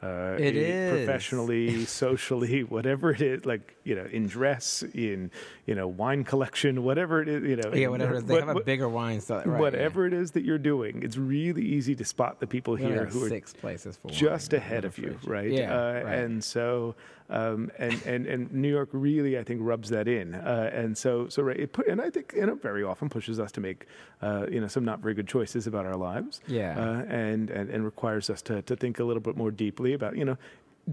Uh, 0.03 0.37
It 0.39 0.57
is. 0.57 0.91
professionally, 1.07 1.85
socially, 2.05 2.65
whatever 2.65 3.11
it 3.11 3.21
is, 3.21 3.45
like 3.45 3.77
you 3.85 3.95
know, 3.95 4.07
in 4.11 4.27
dress, 4.29 4.83
in 4.95 5.31
you 5.67 5.75
know, 5.75 5.87
wine 5.89 6.25
collection, 6.25 6.83
whatever 6.85 7.21
it 7.21 7.29
is, 7.29 7.43
you 7.45 7.57
know, 7.57 7.73
Yeah, 7.75 7.89
whatever. 7.89 8.15
it 8.15 8.19
is. 8.19 8.25
They 8.25 8.35
what- 8.35 8.47
have 8.49 8.57
a 8.57 8.61
bigger 8.61 8.89
wine 8.89 9.21
store. 9.21 9.39
Right, 9.39 9.47
yeah. 9.47 9.59
whatever 9.59 10.07
it 10.07 10.13
is 10.15 10.31
that 10.33 10.43
you're 10.45 10.59
doing, 10.59 11.03
it's 11.03 11.19
really 11.19 11.63
easy 11.63 11.95
to 11.97 12.05
spot 12.05 12.41
the 12.41 12.47
people 12.47 12.75
We 12.75 12.83
here 12.85 13.05
who 13.07 13.25
are 13.25 13.29
six 13.29 13.53
places 13.53 13.99
for 13.99 14.09
just 14.11 14.53
wine 14.53 14.61
ahead 14.63 14.85
of 14.87 14.97
you, 14.97 15.19
right? 15.25 15.51
Yeah, 15.51 15.75
uh, 15.79 15.93
right. 16.05 16.19
And 16.19 16.43
so, 16.43 16.95
um, 17.31 17.71
and, 17.79 18.03
and 18.05 18.27
and 18.27 18.53
New 18.53 18.69
York 18.69 18.89
really, 18.93 19.39
I 19.39 19.45
think, 19.45 19.61
rubs 19.63 19.89
that 19.91 20.09
in, 20.09 20.35
uh, 20.35 20.71
and 20.73 20.99
so 20.99 21.29
so 21.29 21.43
right, 21.43 21.59
it 21.59 21.73
put, 21.73 21.87
and 21.87 22.01
I 22.01 22.11
think 22.11 22.33
you 22.37 22.45
know 22.47 22.57
very 22.57 22.83
often 22.85 23.09
pushes 23.09 23.39
us 23.39 23.53
to 23.53 23.61
make 23.61 23.87
uh, 24.21 24.47
you 24.51 24.61
know 24.61 24.67
some 24.69 24.85
not 24.85 25.01
very 25.01 25.15
good 25.15 25.29
choices 25.29 25.67
about 25.67 25.87
our 25.87 25.97
lives, 25.97 26.41
Yeah. 26.47 26.79
uh, 26.79 27.05
and 27.09 27.51
and 27.51 27.71
and 27.71 27.85
requires 27.85 28.29
us 28.31 28.43
to 28.43 28.63
to 28.63 28.77
think 28.77 28.99
a 28.99 29.05
little 29.05 29.23
bit 29.23 29.37
more 29.37 29.51
deeply 29.51 29.93
about 29.95 30.17
you 30.17 30.25
know. 30.25 30.37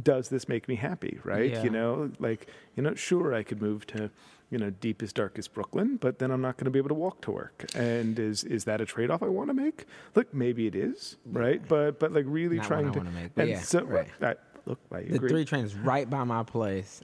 Does 0.04 0.30
this 0.30 0.48
make 0.48 0.68
me 0.68 0.76
happy? 0.76 1.18
Right? 1.24 1.52
Yeah. 1.52 1.64
You 1.64 1.70
know, 1.72 2.12
like 2.20 2.48
you 2.76 2.84
know, 2.84 2.94
sure, 2.94 3.34
I 3.34 3.42
could 3.42 3.62
move 3.62 3.88
to, 3.88 4.12
you 4.52 4.58
know, 4.60 4.70
deepest, 4.70 5.16
darkest 5.16 5.54
Brooklyn, 5.54 5.96
but 5.98 6.20
then 6.20 6.30
I'm 6.30 6.42
not 6.42 6.58
going 6.58 6.66
to 6.66 6.72
be 6.72 6.78
able 6.78 6.90
to 6.90 6.94
walk 6.96 7.22
to 7.22 7.32
work. 7.32 7.66
And 7.74 8.20
is 8.20 8.44
is 8.44 8.66
that 8.66 8.80
a 8.82 8.86
trade 8.86 9.10
off 9.10 9.24
I 9.24 9.28
want 9.28 9.50
to 9.50 9.56
make? 9.56 9.86
Look, 10.14 10.32
maybe 10.34 10.68
it 10.68 10.76
is, 10.76 11.16
right? 11.26 11.66
But 11.68 12.00
but 12.00 12.12
like 12.12 12.26
really 12.28 12.58
Not 12.58 12.68
trying 12.68 12.92
to 12.92 13.02
make, 13.06 13.32
and 13.38 13.50
yeah, 13.50 13.62
so 13.62 13.86
right. 13.86 14.10
I, 14.22 14.36
look, 14.68 14.80
I 14.92 15.02
The 15.02 15.16
agree. 15.16 15.30
three 15.30 15.46
trains 15.46 15.74
right 15.76 16.10
by 16.10 16.24
my 16.24 16.44
place. 16.44 17.02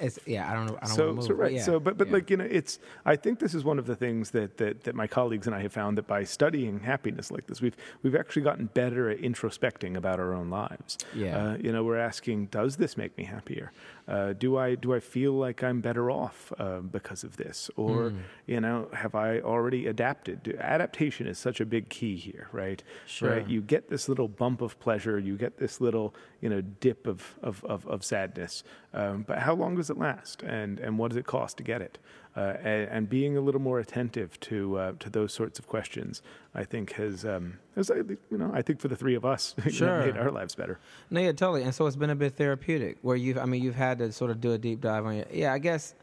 It's 0.00 0.18
yeah. 0.26 0.48
I 0.48 0.54
don't. 0.54 0.66
know. 0.66 0.78
I 0.80 0.86
don't 0.86 0.94
so, 0.94 1.12
move. 1.12 1.24
so 1.24 1.34
right. 1.34 1.52
Yeah, 1.52 1.62
So, 1.62 1.80
but 1.80 1.98
but 1.98 2.06
yeah. 2.06 2.12
like 2.12 2.30
you 2.30 2.36
know, 2.36 2.46
it's. 2.48 2.78
I 3.04 3.16
think 3.16 3.40
this 3.40 3.52
is 3.52 3.64
one 3.64 3.80
of 3.80 3.86
the 3.86 3.96
things 3.96 4.30
that, 4.30 4.56
that 4.58 4.84
that 4.84 4.94
my 4.94 5.08
colleagues 5.08 5.48
and 5.48 5.56
I 5.56 5.60
have 5.62 5.72
found 5.72 5.98
that 5.98 6.06
by 6.06 6.22
studying 6.22 6.78
happiness 6.78 7.32
like 7.32 7.48
this, 7.48 7.60
we've 7.60 7.76
we've 8.04 8.14
actually 8.14 8.42
gotten 8.42 8.66
better 8.66 9.10
at 9.10 9.18
introspecting 9.18 9.96
about 9.96 10.20
our 10.20 10.34
own 10.34 10.50
lives. 10.50 10.98
Yeah. 11.16 11.36
Uh, 11.36 11.56
you 11.56 11.72
know, 11.72 11.82
we're 11.82 11.98
asking, 11.98 12.46
does 12.46 12.76
this 12.76 12.96
make 12.96 13.18
me 13.18 13.24
happier? 13.24 13.72
Uh, 14.08 14.32
do 14.32 14.56
I 14.56 14.74
do 14.74 14.94
I 14.94 15.00
feel 15.00 15.32
like 15.34 15.62
I'm 15.62 15.80
better 15.82 16.10
off 16.10 16.50
uh, 16.58 16.80
because 16.80 17.24
of 17.24 17.36
this, 17.36 17.70
or 17.76 18.10
Hmm. 18.10 18.18
you 18.46 18.60
know, 18.60 18.88
have 18.92 19.14
I 19.14 19.40
already 19.40 19.86
adapted? 19.86 20.56
Adaptation 20.58 21.26
is 21.26 21.38
such 21.38 21.60
a 21.60 21.66
big 21.66 21.88
key 21.90 22.16
here, 22.16 22.48
right? 22.52 22.82
Sure. 23.06 23.30
Right. 23.32 23.46
You 23.48 23.60
get 23.60 23.90
this 23.90 24.08
little 24.08 24.28
bump 24.28 24.62
of 24.62 24.78
pleasure, 24.80 25.18
you 25.18 25.36
get 25.36 25.58
this 25.58 25.80
little 25.80 26.14
you 26.40 26.48
know 26.48 26.62
dip 26.62 27.06
of 27.06 27.38
of 27.42 27.62
of, 27.64 27.86
of 27.86 28.02
sadness, 28.02 28.64
um, 28.94 29.24
but 29.28 29.38
how 29.40 29.54
long 29.54 29.76
does 29.76 29.90
it 29.90 29.98
last, 29.98 30.42
and 30.42 30.80
and 30.80 30.98
what 30.98 31.08
does 31.10 31.16
it 31.18 31.26
cost 31.26 31.58
to 31.58 31.62
get 31.62 31.82
it? 31.82 31.98
Uh, 32.38 32.56
and, 32.62 32.88
and 32.90 33.08
being 33.08 33.36
a 33.36 33.40
little 33.40 33.60
more 33.60 33.80
attentive 33.80 34.38
to 34.38 34.78
uh, 34.78 34.92
to 35.00 35.10
those 35.10 35.32
sorts 35.34 35.58
of 35.58 35.66
questions, 35.66 36.22
I 36.54 36.62
think 36.62 36.92
has 36.92 37.24
um, 37.24 37.58
has 37.74 37.90
you 37.90 38.38
know 38.38 38.52
I 38.54 38.62
think 38.62 38.78
for 38.78 38.86
the 38.86 38.94
three 38.94 39.16
of 39.16 39.24
us, 39.24 39.56
Sure. 39.68 40.06
made 40.06 40.16
our 40.16 40.30
lives 40.30 40.54
better. 40.54 40.78
No, 41.10 41.20
yeah, 41.20 41.32
totally. 41.32 41.64
And 41.64 41.74
so 41.74 41.86
it's 41.88 41.96
been 41.96 42.10
a 42.10 42.14
bit 42.14 42.34
therapeutic 42.36 42.98
where 43.02 43.16
you've, 43.16 43.38
I 43.38 43.44
mean, 43.44 43.60
you've 43.64 43.74
had 43.74 43.98
to 43.98 44.12
sort 44.12 44.30
of 44.30 44.40
do 44.40 44.52
a 44.52 44.58
deep 44.58 44.80
dive 44.80 45.04
on 45.04 45.16
your, 45.16 45.26
yeah, 45.32 45.52
I 45.52 45.58
guess, 45.58 45.94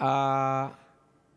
uh, 0.00 0.70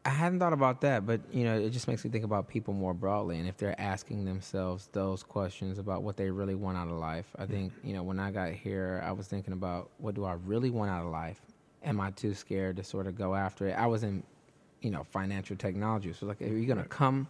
I 0.06 0.10
hadn't 0.10 0.40
thought 0.40 0.54
about 0.54 0.80
that, 0.82 1.06
but 1.06 1.20
you 1.34 1.44
know, 1.44 1.60
it 1.60 1.72
just 1.72 1.90
makes 1.90 2.06
me 2.06 2.10
think 2.10 2.24
about 2.24 2.48
people 2.48 2.74
more 2.74 2.94
broadly, 2.94 3.40
and 3.40 3.48
if 3.48 3.58
they're 3.58 3.80
asking 3.80 4.24
themselves 4.24 4.88
those 4.94 5.22
questions 5.22 5.80
about 5.80 6.04
what 6.04 6.16
they 6.16 6.32
really 6.32 6.56
want 6.56 6.78
out 6.78 6.88
of 6.88 6.94
life. 6.94 7.28
I 7.38 7.46
think 7.46 7.74
you 7.84 7.94
know, 7.94 8.04
when 8.04 8.20
I 8.20 8.32
got 8.32 8.54
here, 8.54 9.04
I 9.06 9.12
was 9.12 9.28
thinking 9.28 9.52
about 9.52 9.90
what 9.98 10.16
do 10.16 10.24
I 10.24 10.34
really 10.46 10.70
want 10.70 10.92
out 10.92 11.06
of 11.06 11.12
life. 11.12 11.42
Am 11.84 12.00
I 12.02 12.12
too 12.12 12.34
scared 12.34 12.78
to 12.78 12.84
sort 12.84 13.08
of 13.08 13.16
go 13.18 13.36
after 13.36 13.68
it? 13.68 13.74
I 13.74 13.88
was 13.88 14.04
in, 14.04 14.24
you 14.82 14.92
know, 14.92 15.04
financial 15.04 15.56
technology, 15.56 16.12
so 16.14 16.26
like, 16.26 16.42
are 16.42 16.46
you 16.48 16.66
going 16.66 16.78
to 16.82 16.84
come 16.90 17.28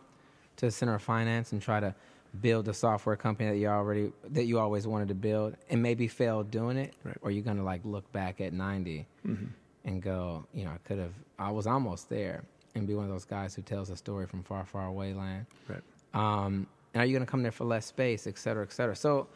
to 0.57 0.65
the 0.65 0.71
center 0.71 0.95
of 0.95 1.01
finance 1.01 1.51
and 1.51 1.62
try 1.62 1.79
to 1.79 1.93
build 2.41 2.67
a 2.67 2.73
software 2.73 3.15
company 3.15 3.49
that 3.49 3.57
you 3.57 3.67
already 3.67 4.12
that 4.29 4.45
you 4.45 4.59
always 4.59 4.85
wanted 4.85 5.07
to 5.07 5.15
build 5.15 5.55
and 5.69 5.81
maybe 5.81 6.07
fail 6.07 6.43
doing 6.43 6.77
it, 6.77 6.93
Right. 7.03 7.17
or 7.21 7.31
you're 7.31 7.43
going 7.43 7.57
to 7.57 7.63
like 7.63 7.81
look 7.83 8.12
back 8.12 8.39
at 8.41 8.53
90 8.53 9.07
and 9.85 10.01
go, 10.01 10.45
you 10.53 10.65
know, 10.65 10.71
I 10.71 10.77
could 10.88 10.99
have, 10.99 11.13
I 11.39 11.51
was 11.51 11.65
almost 11.65 12.09
there, 12.09 12.43
and 12.75 12.85
be 12.85 12.93
one 12.93 13.05
of 13.05 13.09
those 13.12 13.25
guys 13.25 13.55
who 13.55 13.62
tells 13.62 13.89
a 13.89 13.95
story 13.95 14.27
from 14.27 14.43
far, 14.43 14.65
far 14.65 14.85
away 14.88 15.13
land. 15.13 15.45
Right. 15.67 15.81
Um, 16.13 16.67
and 16.93 17.01
are 17.01 17.05
you 17.05 17.13
going 17.13 17.25
to 17.25 17.29
come 17.31 17.41
there 17.43 17.51
for 17.51 17.63
less 17.65 17.85
space, 17.85 18.27
et 18.27 18.38
cetera, 18.38 18.63
et 18.63 18.71
cetera? 18.73 18.95
So, 18.95 19.27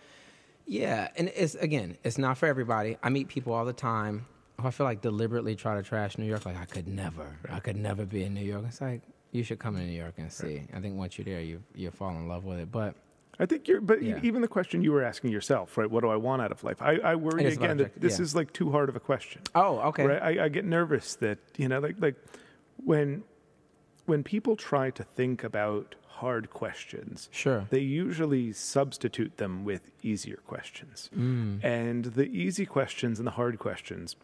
yeah, 0.68 1.10
and 1.18 1.30
it's 1.36 1.56
again, 1.56 1.98
it's 2.04 2.18
not 2.18 2.38
for 2.38 2.46
everybody. 2.48 2.98
I 3.02 3.10
meet 3.10 3.28
people 3.28 3.54
all 3.54 3.66
the 3.66 3.74
time 3.74 4.26
I 4.66 4.72
feel 4.72 4.86
like 4.86 5.02
deliberately 5.02 5.56
try 5.56 5.76
to 5.76 5.84
trash 5.84 6.18
New 6.18 6.26
York. 6.26 6.46
Like 6.46 6.58
I 6.60 6.66
could 6.66 6.88
never, 6.88 7.28
I 7.50 7.60
could 7.60 7.76
never 7.78 8.06
be 8.06 8.24
in 8.24 8.34
New 8.34 8.46
York. 8.46 8.64
It's 8.68 8.82
like 8.82 9.02
you 9.32 9.44
should 9.44 9.60
come 9.60 9.76
to 9.76 9.82
New 9.82 9.92
York 9.98 10.14
and 10.18 10.32
see. 10.32 10.64
I 10.74 10.80
think 10.80 10.96
once 10.98 11.18
you're 11.18 11.26
there, 11.26 11.42
you 11.42 11.62
you 11.76 11.92
fall 11.92 12.12
in 12.12 12.28
love 12.28 12.46
with 12.46 12.60
it. 12.60 12.72
But 12.72 12.96
I 13.40 13.46
think 13.48 13.68
you're, 13.68 13.82
but 13.82 14.02
Yeah. 14.04 14.20
even 14.22 14.42
the 14.42 14.48
question 14.48 14.84
you 14.84 14.92
were 14.92 15.02
asking 15.04 15.32
yourself, 15.32 15.76
right? 15.78 15.90
What 15.90 16.02
do 16.02 16.10
I 16.10 16.16
want 16.18 16.42
out 16.44 16.52
of 16.52 16.64
life? 16.64 16.82
I, 16.84 16.98
I 16.98 17.16
worry 17.16 17.46
again 17.46 17.78
that 17.78 18.00
this 18.00 18.20
yeah. 18.20 18.24
is 18.24 18.36
like 18.36 18.54
too 18.54 18.70
hard 18.72 18.90
of 18.90 18.96
a 18.96 19.00
question. 19.00 19.42
oh, 19.56 19.80
okay, 19.90 20.06
Right? 20.06 20.22
I, 20.22 20.46
I 20.46 20.50
get 20.50 20.66
nervous 20.66 21.16
that 21.16 21.40
you 21.58 21.68
know, 21.68 21.80
like 21.80 21.96
like 22.00 22.16
when 22.78 23.24
when 24.06 24.24
people 24.24 24.56
try 24.56 24.90
to 24.92 25.04
think 25.04 25.44
about 25.44 25.96
hard 26.08 26.50
questions, 26.52 27.28
sure, 27.32 27.66
they 27.72 27.80
usually 27.80 28.54
substitute 28.54 29.38
them 29.38 29.66
with 29.66 29.90
easier 30.04 30.38
questions, 30.46 31.10
Mm. 31.18 31.64
and 31.64 32.06
the 32.06 32.26
easy 32.28 32.66
questions 32.68 33.18
and 33.20 33.26
the 33.28 33.32
hard 33.32 33.58
questions 33.58 34.16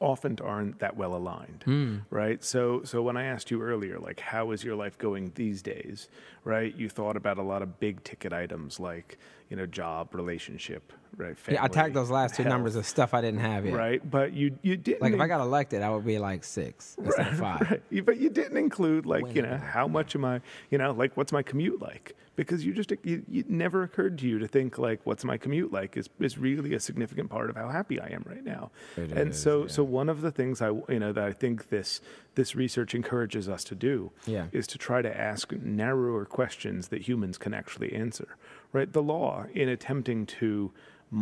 often 0.00 0.38
aren't 0.44 0.78
that 0.78 0.96
well 0.96 1.14
aligned 1.14 1.64
Mm. 1.66 2.02
right 2.10 2.42
so 2.44 2.82
so 2.84 3.02
when 3.02 3.16
i 3.16 3.24
asked 3.24 3.50
you 3.50 3.60
earlier 3.62 3.98
like 3.98 4.20
how 4.20 4.50
is 4.52 4.62
your 4.62 4.76
life 4.76 4.96
going 4.98 5.32
these 5.34 5.60
days 5.62 6.08
right 6.44 6.74
you 6.76 6.88
thought 6.88 7.16
about 7.16 7.36
a 7.38 7.42
lot 7.42 7.62
of 7.62 7.80
big 7.80 8.04
ticket 8.04 8.32
items 8.32 8.78
like 8.78 9.18
you 9.48 9.56
know 9.56 9.66
job 9.66 10.14
relationship 10.14 10.92
right 11.16 11.36
yeah. 11.48 11.54
I 11.54 11.68
family, 11.68 11.74
tagged 11.74 11.94
those 11.96 12.10
last 12.10 12.34
two 12.36 12.42
health, 12.42 12.52
numbers 12.52 12.76
of 12.76 12.86
stuff 12.86 13.14
I 13.14 13.20
didn't 13.20 13.40
have 13.40 13.64
yet. 13.64 13.74
right 13.74 14.10
but 14.10 14.32
you 14.34 14.58
you 14.62 14.76
didn't 14.76 15.02
Like 15.02 15.14
if 15.14 15.20
I 15.20 15.26
got 15.26 15.40
elected, 15.40 15.82
I 15.82 15.90
would 15.90 16.04
be 16.04 16.18
like 16.18 16.44
six 16.44 16.96
instead 17.02 17.28
of 17.28 17.38
five. 17.46 17.60
Right. 17.70 18.04
But 18.04 18.18
you 18.18 18.28
didn't 18.30 18.56
include 18.58 19.06
like 19.06 19.34
you 19.34 19.42
know 19.42 19.56
how 19.56 19.88
much 19.88 20.14
am 20.14 20.24
I 20.24 20.40
you 20.70 20.78
know 20.78 20.92
like 20.92 21.16
what's 21.16 21.32
my 21.32 21.42
commute 21.42 21.80
like 21.80 22.14
because 22.36 22.64
you 22.64 22.72
just 22.72 22.92
you, 23.02 23.24
it 23.32 23.50
never 23.50 23.82
occurred 23.82 24.16
to 24.18 24.28
you 24.28 24.38
to 24.38 24.46
think 24.46 24.78
like 24.78 25.00
what's 25.04 25.24
my 25.24 25.36
commute 25.38 25.72
like 25.72 25.96
is 25.96 26.08
is 26.20 26.36
really 26.38 26.74
a 26.74 26.80
significant 26.80 27.30
part 27.30 27.50
of 27.50 27.56
how 27.56 27.68
happy 27.68 27.98
I 28.00 28.08
am 28.08 28.24
right 28.28 28.44
now. 28.44 28.70
It 28.96 29.10
and 29.12 29.30
is, 29.30 29.42
so 29.42 29.62
yeah. 29.62 29.68
so 29.68 29.82
one 29.82 30.08
of 30.08 30.20
the 30.20 30.30
things 30.30 30.60
I 30.62 30.68
you 30.88 31.00
know 31.00 31.12
that 31.12 31.24
I 31.24 31.32
think 31.32 31.70
this 31.70 32.00
this 32.34 32.54
research 32.54 32.94
encourages 32.94 33.48
us 33.48 33.64
to 33.64 33.74
do 33.74 34.12
Yeah. 34.26 34.46
is 34.52 34.66
to 34.68 34.78
try 34.78 35.02
to 35.02 35.20
ask 35.20 35.52
narrower 35.52 36.24
questions 36.24 36.88
that 36.88 37.08
humans 37.08 37.38
can 37.38 37.52
actually 37.54 37.92
answer. 37.94 38.36
Right? 38.72 38.92
The 38.92 39.02
law 39.02 39.46
in 39.54 39.68
attempting 39.68 40.26
to 40.26 40.72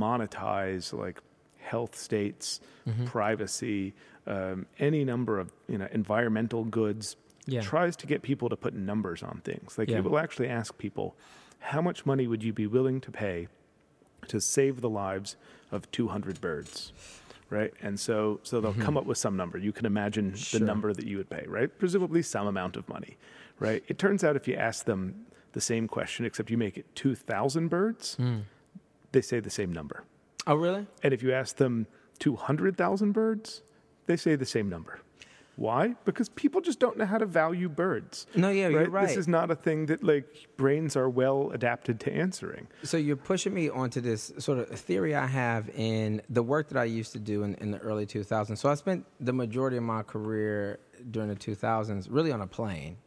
monetize 0.06 0.92
like 0.92 1.20
health 1.58 1.96
states, 1.96 2.60
Mm-hmm. 2.88 3.06
privacy, 3.06 3.94
um, 4.28 4.64
any 4.78 5.04
number 5.04 5.40
of 5.40 5.50
you 5.68 5.76
know 5.76 5.88
environmental 5.90 6.62
goods 6.64 7.16
Yeah. 7.46 7.62
tries 7.62 7.96
to 7.96 8.06
get 8.06 8.22
people 8.22 8.48
to 8.48 8.56
put 8.56 8.74
numbers 8.74 9.22
on 9.24 9.40
things. 9.44 9.76
Like 9.76 9.88
Yeah. 9.90 9.98
it 9.98 10.04
will 10.04 10.18
actually 10.20 10.48
ask 10.48 10.78
people, 10.78 11.16
how 11.58 11.80
much 11.82 12.06
money 12.06 12.28
would 12.28 12.44
you 12.44 12.52
be 12.52 12.66
willing 12.68 13.00
to 13.00 13.10
pay 13.10 13.48
to 14.28 14.40
save 14.40 14.80
the 14.82 14.88
lives 14.88 15.36
of 15.72 15.90
200 15.90 16.40
birds? 16.40 16.92
Right, 17.50 17.72
and 17.82 17.98
so 17.98 18.38
so 18.44 18.60
they'll 18.60 18.74
come 18.86 18.96
up 18.96 19.04
with 19.06 19.18
some 19.18 19.36
number. 19.36 19.58
You 19.58 19.72
can 19.72 19.84
imagine 19.86 20.26
Mm-hmm. 20.26 20.36
Sure. 20.36 20.60
the 20.60 20.66
number 20.66 20.92
that 20.92 21.06
you 21.06 21.16
would 21.16 21.30
pay, 21.30 21.44
right? 21.48 21.70
Presumably 21.78 22.22
some 22.22 22.46
amount 22.46 22.76
of 22.76 22.88
money, 22.88 23.16
right? 23.58 23.82
It 23.88 23.98
turns 23.98 24.22
out 24.22 24.34
if 24.36 24.46
you 24.46 24.54
ask 24.54 24.84
them 24.84 25.26
the 25.56 25.60
same 25.62 25.88
question, 25.88 26.26
except 26.26 26.50
you 26.50 26.58
make 26.58 26.76
it 26.76 26.84
2,000 26.94 27.68
birds, 27.68 28.14
Hmm. 28.16 28.40
they 29.12 29.22
say 29.22 29.40
the 29.40 29.48
same 29.50 29.72
number. 29.72 30.04
Oh, 30.46 30.54
really? 30.54 30.86
And 31.02 31.14
if 31.14 31.22
you 31.22 31.32
ask 31.32 31.56
them 31.56 31.86
200,000 32.18 33.12
birds, 33.12 33.62
they 34.04 34.16
say 34.18 34.36
the 34.36 34.44
same 34.44 34.68
number. 34.68 35.00
Why? 35.56 35.94
Because 36.04 36.28
people 36.28 36.60
just 36.60 36.78
don't 36.78 36.98
know 36.98 37.06
how 37.06 37.16
to 37.16 37.24
value 37.24 37.70
birds. 37.70 38.26
No, 38.34 38.50
yeah, 38.50 38.68
you're 38.68 38.90
right. 38.90 39.08
This 39.08 39.16
is 39.16 39.26
not 39.26 39.50
a 39.50 39.54
thing 39.56 39.86
that 39.86 40.04
like 40.04 40.26
brains 40.58 40.94
are 40.94 41.08
well 41.08 41.50
adapted 41.54 41.98
to 42.00 42.12
answering. 42.12 42.66
So 42.82 42.98
you're 42.98 43.16
pushing 43.16 43.54
me 43.54 43.70
onto 43.70 44.02
this 44.02 44.34
sort 44.38 44.58
of 44.58 44.68
theory 44.78 45.14
I 45.14 45.26
have 45.26 45.70
in 45.74 46.20
the 46.28 46.42
work 46.42 46.68
that 46.68 46.78
I 46.78 46.84
used 46.84 47.12
to 47.12 47.18
do 47.18 47.42
in, 47.44 47.54
in 47.54 47.70
the 47.70 47.78
early 47.78 48.04
2000s. 48.04 48.58
So 48.58 48.68
I 48.68 48.74
spent 48.74 49.06
the 49.18 49.32
majority 49.32 49.78
of 49.78 49.82
my 49.84 50.02
career 50.02 50.78
during 51.10 51.30
the 51.30 51.36
2000s 51.36 52.08
really 52.10 52.32
on 52.32 52.42
a 52.42 52.46
plane. 52.46 52.98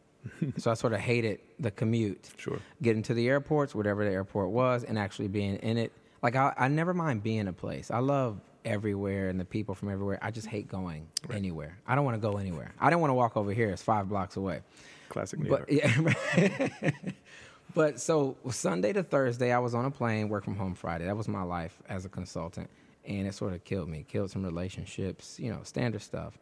So 0.58 0.70
I 0.70 0.74
sort 0.74 0.92
of 0.92 1.00
hated 1.00 1.40
the 1.58 1.70
commute. 1.70 2.28
Sure. 2.36 2.58
Getting 2.82 3.02
to 3.04 3.14
the 3.14 3.28
airports, 3.28 3.74
whatever 3.74 4.04
the 4.04 4.10
airport 4.10 4.50
was, 4.50 4.84
and 4.84 4.98
actually 4.98 5.28
being 5.28 5.56
in 5.56 5.78
it. 5.78 5.92
Like 6.22 6.36
I, 6.36 6.52
I 6.56 6.68
never 6.68 6.92
mind 6.94 7.22
being 7.22 7.48
a 7.48 7.52
place. 7.52 7.90
I 7.90 7.98
love 7.98 8.40
everywhere 8.64 9.28
and 9.30 9.40
the 9.40 9.44
people 9.44 9.74
from 9.74 9.88
everywhere. 9.90 10.18
I 10.20 10.30
just 10.30 10.46
hate 10.46 10.68
going 10.68 11.08
anywhere. 11.32 11.78
I 11.86 11.94
don't 11.94 12.04
want 12.04 12.16
to 12.16 12.20
go 12.20 12.36
anywhere. 12.36 12.74
I 12.78 12.90
don't 12.90 13.00
want 13.00 13.10
to 13.10 13.14
walk 13.14 13.36
over 13.36 13.52
here. 13.52 13.70
It's 13.70 13.82
five 13.82 14.08
blocks 14.08 14.36
away. 14.36 14.60
Classic 15.08 15.38
New 15.40 15.48
But 15.48 15.70
York. 15.72 15.94
yeah, 16.36 16.90
but 17.74 17.98
so 18.00 18.36
Sunday 18.50 18.92
to 18.92 19.02
Thursday, 19.02 19.52
I 19.52 19.58
was 19.58 19.74
on 19.74 19.84
a 19.86 19.90
plane, 19.90 20.28
work 20.28 20.44
from 20.44 20.56
home 20.56 20.74
Friday. 20.74 21.06
That 21.06 21.16
was 21.16 21.26
my 21.28 21.42
life 21.42 21.80
as 21.88 22.04
a 22.04 22.08
consultant, 22.08 22.68
and 23.04 23.26
it 23.26 23.34
sort 23.34 23.52
of 23.54 23.64
killed 23.64 23.88
me, 23.88 24.04
killed 24.06 24.30
some 24.30 24.44
relationships, 24.44 25.38
you 25.40 25.50
know, 25.50 25.60
standard 25.64 26.02
stuff. 26.02 26.38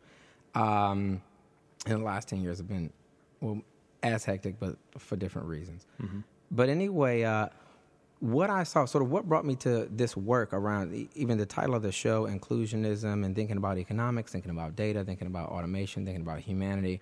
Um, 0.54 1.22
and 1.86 2.00
the 2.00 2.04
last 2.04 2.28
ten 2.28 2.42
years 2.42 2.58
have 2.58 2.68
been 2.68 2.92
well 3.40 3.62
as 4.02 4.24
hectic, 4.24 4.58
but 4.60 4.76
for 4.98 5.16
different 5.16 5.48
reasons. 5.48 5.86
But 6.50 6.68
anyway, 6.68 7.22
uh, 7.24 7.48
what 8.20 8.50
I 8.50 8.64
saw, 8.64 8.84
sort 8.84 9.02
of 9.02 9.10
what 9.10 9.28
brought 9.28 9.44
me 9.44 9.54
to 9.56 9.88
this 9.90 10.16
work 10.16 10.52
around 10.52 11.08
even 11.14 11.38
the 11.38 11.46
title 11.46 11.74
of 11.74 11.82
the 11.82 11.92
show, 11.92 12.26
inclusionism, 12.26 13.24
and 13.24 13.34
thinking 13.34 13.56
about 13.56 13.78
economics, 13.78 14.32
thinking 14.32 14.50
about 14.50 14.76
data, 14.76 15.04
thinking 15.04 15.26
about 15.26 15.50
automation, 15.50 16.04
thinking 16.04 16.22
about 16.22 16.40
humanity, 16.40 17.00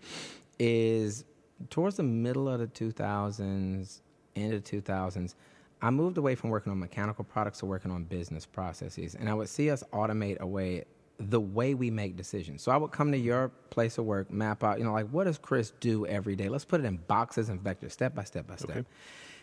is 0.59 1.25
towards 1.71 1.97
the 1.97 2.03
middle 2.03 2.49
of 2.49 2.61
the 2.61 2.67
2000s, 2.67 4.01
end 4.35 4.53
of 4.53 4.63
the 4.63 4.83
2000s, 4.83 5.35
I 5.83 5.91
moved 5.91 6.19
away 6.19 6.35
from 6.35 6.51
working 6.51 6.73
on 6.73 6.79
mechanical 6.79 7.25
products 7.25 7.59
to 7.61 7.67
working 7.67 7.91
on 7.91 8.05
business 8.05 8.47
processes. 8.47 9.15
And 9.15 9.29
I 9.29 9.35
would 9.35 9.49
see 9.49 9.71
us 9.71 9.85
automate 9.93 10.39
away 10.41 10.85
the 11.19 11.41
way 11.41 11.75
we 11.75 11.91
make 11.91 12.17
decisions. 12.17 12.63
So 12.63 12.71
I 12.73 12.77
would 12.77 12.91
come 12.91 13.11
to 13.13 13.19
your 13.19 13.51
place 13.71 13.99
of 13.99 14.05
work, 14.05 14.31
map 14.31 14.63
out, 14.63 14.79
you 14.79 14.85
know, 14.85 14.93
like 14.93 15.09
what 15.09 15.25
does 15.25 15.39
Chris 15.39 15.73
do 15.81 16.07
every 16.07 16.37
day? 16.37 16.49
Let's 16.49 16.65
put 16.65 16.81
it 16.81 16.85
in 16.85 16.97
boxes 16.97 17.49
and 17.49 17.63
vectors, 17.63 17.93
step 17.93 18.15
by 18.15 18.25
step 18.25 18.47
by 18.47 18.57
step. 18.57 18.71
Okay. 18.71 18.85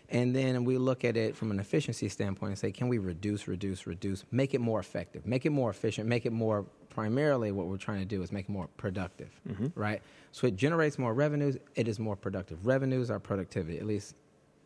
And 0.09 0.36
then 0.36 0.65
we 0.65 0.78
look 0.78 1.03
at 1.03 1.17
it 1.17 1.36
from 1.36 1.49
an 1.49 1.59
efficiency 1.59 2.09
standpoint 2.09 2.49
and 2.49 2.59
say, 2.59 2.71
can 2.71 2.88
we 2.88 2.99
reduce, 2.99 3.47
reduce, 3.47 3.88
reduce, 3.88 4.26
make 4.32 4.53
it 4.53 4.61
more 4.61 4.80
effective, 4.80 5.26
make 5.26 5.45
it 5.45 5.49
more 5.49 5.71
efficient, 5.71 6.07
make 6.07 6.26
it 6.26 6.32
more 6.32 6.65
primarily 6.89 7.51
what 7.51 7.65
we're 7.67 7.78
trying 7.78 7.99
to 7.99 8.05
do 8.05 8.21
is 8.21 8.32
make 8.32 8.45
it 8.45 8.51
more 8.51 8.67
productive, 8.78 9.30
mm-hmm. 9.49 9.67
right? 9.74 10.01
So 10.32 10.45
it 10.45 10.55
generates 10.55 10.99
more 10.99 11.13
revenues, 11.13 11.57
it 11.76 11.88
is 11.88 11.99
more 11.99 12.15
productive. 12.15 12.65
Revenues 12.65 13.09
are 13.09 13.19
productivity, 13.19 13.80
at 13.80 13.88
least 13.88 14.15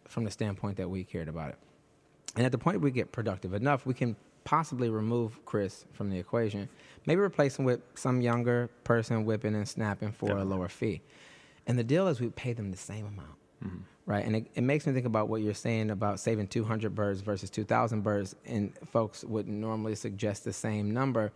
from 0.05 0.25
the 0.25 0.31
standpoint 0.31 0.75
that 0.77 0.89
we 0.89 1.05
cared 1.05 1.29
about 1.29 1.49
it. 1.49 1.57
And 2.35 2.45
at 2.45 2.51
the 2.51 2.57
point 2.57 2.81
we 2.81 2.91
get 2.91 3.11
productive 3.11 3.53
enough, 3.53 3.85
we 3.85 3.93
can 3.93 4.17
possibly 4.47 4.89
remove 4.89 5.43
Chris 5.43 5.83
from 5.91 6.09
the 6.09 6.17
equation, 6.17 6.69
maybe 7.05 7.19
replace 7.19 7.59
him 7.59 7.65
with 7.65 7.81
some 7.95 8.21
younger 8.21 8.69
person 8.85 9.25
whipping 9.25 9.53
and 9.53 9.67
snapping 9.67 10.09
for 10.13 10.37
a 10.37 10.45
lower 10.45 10.69
fee. 10.69 11.01
And 11.67 11.77
the 11.77 11.83
deal 11.83 12.07
is 12.07 12.21
we 12.21 12.29
pay 12.29 12.53
them 12.53 12.71
the 12.71 12.77
same 12.77 13.05
amount, 13.07 13.35
right? 14.05 14.25
And 14.25 14.37
it, 14.37 14.47
it 14.55 14.61
makes 14.61 14.87
me 14.87 14.93
think 14.93 15.05
about 15.05 15.27
what 15.27 15.41
you're 15.41 15.53
saying 15.53 15.91
about 15.91 16.21
saving 16.21 16.47
200 16.47 16.95
birds 16.95 17.19
versus 17.19 17.49
2,000 17.49 17.99
birds, 18.03 18.37
and 18.45 18.71
folks 18.85 19.25
would 19.25 19.49
normally 19.49 19.95
suggest 19.95 20.45
the 20.45 20.53
same 20.53 20.93
number. 20.93 21.33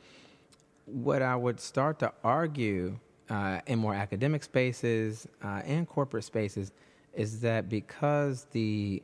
What 0.85 1.21
I 1.21 1.35
would 1.35 1.59
start 1.59 1.99
to 1.99 2.13
argue 2.23 2.97
uh, 3.29 3.59
in 3.67 3.77
more 3.77 3.93
academic 3.93 4.41
spaces 4.43 5.27
uh, 5.43 5.61
and 5.65 5.85
corporate 5.85 6.23
spaces 6.23 6.71
is 7.13 7.41
that 7.41 7.67
because 7.67 8.45
the 8.51 9.03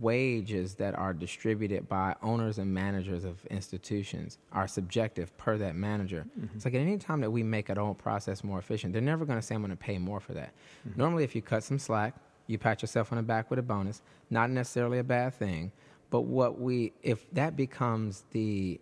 wages 0.00 0.74
that 0.74 0.94
are 0.94 1.12
distributed 1.12 1.88
by 1.88 2.14
owners 2.22 2.58
and 2.58 2.72
managers 2.72 3.24
of 3.24 3.44
institutions 3.46 4.38
are 4.52 4.66
subjective 4.66 5.36
per 5.36 5.58
that 5.58 5.74
manager. 5.74 6.24
Mm-hmm. 6.38 6.56
It's 6.56 6.64
like 6.64 6.74
at 6.74 6.80
any 6.80 6.96
time 6.98 7.20
that 7.20 7.30
we 7.30 7.42
make 7.42 7.68
our 7.68 7.78
own 7.78 7.94
process 7.94 8.42
more 8.42 8.58
efficient, 8.58 8.92
they're 8.92 9.02
never 9.02 9.24
going 9.24 9.38
to 9.38 9.44
say, 9.44 9.54
I'm 9.54 9.60
going 9.60 9.70
to 9.70 9.76
pay 9.76 9.98
more 9.98 10.20
for 10.20 10.32
that. 10.34 10.52
Mm-hmm. 10.88 10.98
Normally, 10.98 11.24
if 11.24 11.34
you 11.34 11.42
cut 11.42 11.62
some 11.62 11.78
slack, 11.78 12.14
you 12.46 12.58
pat 12.58 12.80
yourself 12.80 13.12
on 13.12 13.16
the 13.16 13.22
back 13.22 13.50
with 13.50 13.58
a 13.58 13.62
bonus, 13.62 14.02
not 14.30 14.50
necessarily 14.50 14.98
a 14.98 15.04
bad 15.04 15.34
thing. 15.34 15.72
But 16.10 16.22
what 16.22 16.60
we, 16.60 16.92
if 17.02 17.28
that 17.32 17.56
becomes 17.56 18.24
the, 18.30 18.80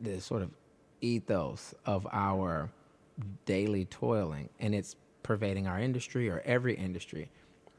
the 0.00 0.20
sort 0.20 0.42
of 0.42 0.50
ethos 1.00 1.74
of 1.86 2.06
our 2.12 2.70
daily 3.44 3.84
toiling 3.86 4.48
and 4.58 4.74
it's 4.74 4.96
pervading 5.22 5.66
our 5.66 5.80
industry 5.80 6.28
or 6.28 6.40
every 6.44 6.74
industry. 6.74 7.28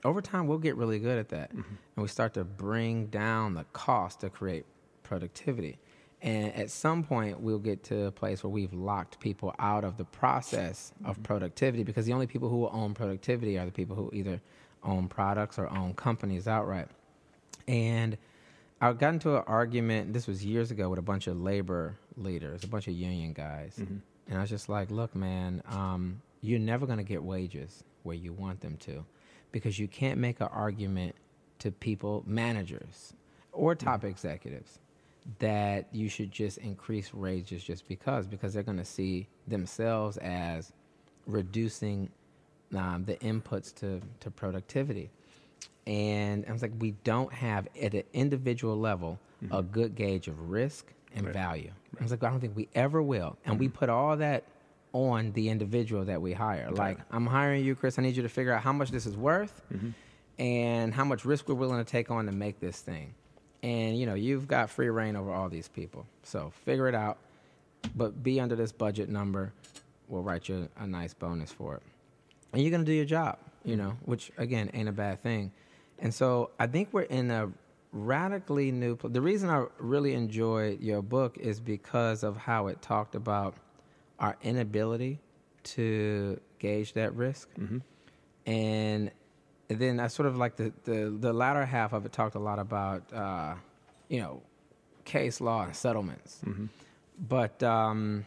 Over 0.06 0.22
time, 0.22 0.48
we'll 0.48 0.60
get 0.60 0.76
really 0.76 1.00
good 1.00 1.18
at 1.18 1.30
that, 1.30 1.52
mm-hmm. 1.52 1.62
and 1.96 2.04
we 2.04 2.08
start 2.08 2.34
to 2.36 2.44
bring 2.44 3.08
down 3.08 3.56
the 3.56 3.66
cost 3.74 4.22
to 4.22 4.30
create 4.30 4.66
productivity. 5.04 5.80
And 6.22 6.54
at 6.56 6.72
some 6.72 7.04
point, 7.04 7.40
we'll 7.40 7.60
get 7.60 7.84
to 7.86 8.06
a 8.06 8.12
place 8.12 8.44
where 8.44 8.50
we've 8.50 8.74
locked 8.74 9.20
people 9.20 9.54
out 9.60 9.84
of 9.84 9.98
the 9.98 10.06
process 10.06 10.92
of 11.06 11.16
mm-hmm. 11.16 11.24
productivity 11.24 11.84
because 11.84 12.06
the 12.06 12.14
only 12.14 12.28
people 12.28 12.50
who 12.50 12.58
will 12.58 12.72
own 12.74 12.94
productivity 12.94 13.58
are 13.58 13.66
the 13.66 13.72
people 13.72 13.96
who 13.96 14.10
either 14.14 14.42
own 14.84 15.08
products 15.08 15.60
or 15.60 15.70
own 15.70 15.94
companies 15.94 16.48
outright. 16.48 16.88
And 17.68 18.18
I 18.82 18.94
got 18.94 19.14
into 19.14 19.36
an 19.36 19.44
argument, 19.48 20.14
this 20.14 20.28
was 20.28 20.44
years 20.44 20.72
ago, 20.72 20.90
with 20.90 21.00
a 21.00 21.04
bunch 21.04 21.28
of 21.28 21.40
labor 21.40 21.98
leaders, 22.16 22.64
a 22.64 22.68
bunch 22.68 22.88
of 22.88 22.94
union 22.94 23.34
guys. 23.34 23.76
Mm-hmm. 23.80 23.98
And 24.30 24.38
I 24.38 24.42
was 24.42 24.50
just 24.50 24.70
like, 24.70 24.92
look, 24.92 25.16
man, 25.16 25.62
um, 25.68 26.22
you're 26.42 26.60
never 26.60 26.86
going 26.86 27.00
to 27.00 27.04
get 27.04 27.24
wages 27.24 27.84
where 28.04 28.16
you 28.16 28.34
want 28.34 28.62
them 28.62 28.78
to 28.78 29.06
because 29.58 29.80
you 29.80 29.88
can't 29.88 30.20
make 30.20 30.40
an 30.40 30.50
argument 30.52 31.16
to 31.60 31.72
people, 31.72 32.24
managers 32.28 33.14
or 33.52 33.74
hmm. 33.74 33.86
top 33.86 34.04
executives, 34.04 34.80
that 35.40 35.88
you 35.92 36.08
should 36.08 36.32
just 36.32 36.58
increase 36.60 37.14
wages 37.14 37.64
just 37.64 37.88
because, 37.88 38.28
because 38.28 38.54
they're 38.54 38.64
going 38.64 38.78
to 38.78 38.86
see 38.86 39.28
themselves 39.48 40.18
as 40.18 40.72
reducing 41.26 42.10
um, 42.76 43.04
the 43.06 43.16
inputs 43.16 43.74
to, 43.76 44.00
to 44.20 44.32
productivity. 44.32 45.10
And 45.86 46.46
I 46.48 46.52
was 46.52 46.62
like, 46.62 46.74
we 46.80 46.92
don't 47.04 47.34
have 47.34 47.68
at 47.82 47.94
an 47.94 48.04
individual 48.14 48.78
level 48.78 49.20
a 49.42 49.46
mm-hmm. 49.46 49.72
good 49.72 49.96
gauge 49.96 50.28
of 50.28 50.50
risk 50.50 50.94
and 51.16 51.26
Right. 51.26 51.34
value. 51.34 51.72
I 52.00 52.04
was 52.04 52.12
like, 52.12 52.24
I 52.24 52.30
don't 52.30 52.40
think 52.40 52.56
we 52.56 52.68
ever 52.76 53.02
will. 53.02 53.38
And 53.46 53.60
we 53.60 53.68
mm-hmm. 53.68 53.76
put 53.76 53.90
all 53.90 54.18
that 54.18 54.44
on 55.06 55.32
the 55.34 55.50
individual 55.50 56.06
that 56.06 56.22
we 56.22 56.34
hire. 56.34 56.70
Like, 56.72 56.98
I'm 57.12 57.26
hiring 57.26 57.64
you, 57.64 57.76
Chris. 57.76 58.00
I 58.00 58.02
need 58.02 58.16
you 58.16 58.24
to 58.24 58.30
figure 58.30 58.54
out 58.54 58.62
how 58.62 58.74
much 58.74 58.92
this 58.92 59.06
is 59.06 59.16
worth 59.16 59.62
mm-hmm. 59.74 59.90
and 60.42 60.94
how 60.94 61.04
much 61.04 61.26
risk 61.26 61.48
we're 61.48 61.56
willing 61.56 61.84
to 61.84 61.90
take 61.90 62.12
on 62.12 62.26
to 62.26 62.32
make 62.32 62.60
this 62.60 62.80
thing. 62.80 63.14
And 63.64 63.98
you 63.98 64.06
know, 64.06 64.14
you've 64.14 64.48
got 64.48 64.70
free 64.70 64.90
reign 64.90 65.16
over 65.16 65.32
all 65.32 65.50
these 65.50 65.68
people. 65.68 66.06
So 66.24 66.52
figure 66.66 66.88
it 66.88 66.96
out, 66.96 67.18
but 67.96 68.24
be 68.24 68.40
under 68.40 68.56
this 68.56 68.72
budget 68.72 69.10
number. 69.10 69.54
We'll 70.08 70.24
write 70.24 70.48
you 70.48 70.70
a 70.78 70.88
nice 70.88 71.14
bonus 71.14 71.52
for 71.52 71.76
it. 71.76 71.84
And 72.54 72.62
you're 72.62 72.72
gonna 72.72 72.84
do 72.84 72.94
your 72.94 73.06
job, 73.06 73.40
you 73.64 73.76
mm-hmm. 73.76 73.88
know, 73.88 73.98
which 74.06 74.32
again 74.38 74.70
ain't 74.74 74.90
a 74.90 74.94
bad 74.94 75.22
thing. 75.22 75.52
And 76.00 76.14
so 76.14 76.52
I 76.60 76.68
think 76.68 76.90
we're 76.92 77.02
in 77.04 77.32
a 77.32 77.52
radically 77.92 78.72
new. 78.72 78.96
Pl- 78.96 79.10
the 79.10 79.22
reason 79.22 79.50
I 79.50 79.66
really 79.80 80.14
enjoyed 80.14 80.82
your 80.82 81.02
book 81.02 81.38
is 81.38 81.60
because 81.60 82.24
of 82.24 82.38
how 82.38 82.68
it 82.68 82.82
talked 82.82 83.16
about 83.16 83.56
our 84.20 84.36
inability 84.42 85.20
to 85.64 86.40
gauge 86.60 86.94
that 86.94 87.14
risk, 87.16 87.50
and 88.46 89.12
then 89.68 90.00
I 90.00 90.08
sort 90.08 90.28
of 90.28 90.38
like 90.38 90.56
the, 90.56 90.72
the 90.84 91.16
the 91.20 91.34
latter 91.34 91.66
half 91.66 91.94
of 91.94 92.06
it 92.06 92.12
talked 92.14 92.36
a 92.36 92.40
lot 92.40 92.60
about 92.60 93.04
uh, 93.14 93.56
you 94.10 94.20
know 94.22 94.42
case 95.06 95.42
law 95.42 95.64
and 95.66 95.76
settlements, 95.76 96.42
but. 97.28 97.62
Um, 97.64 98.26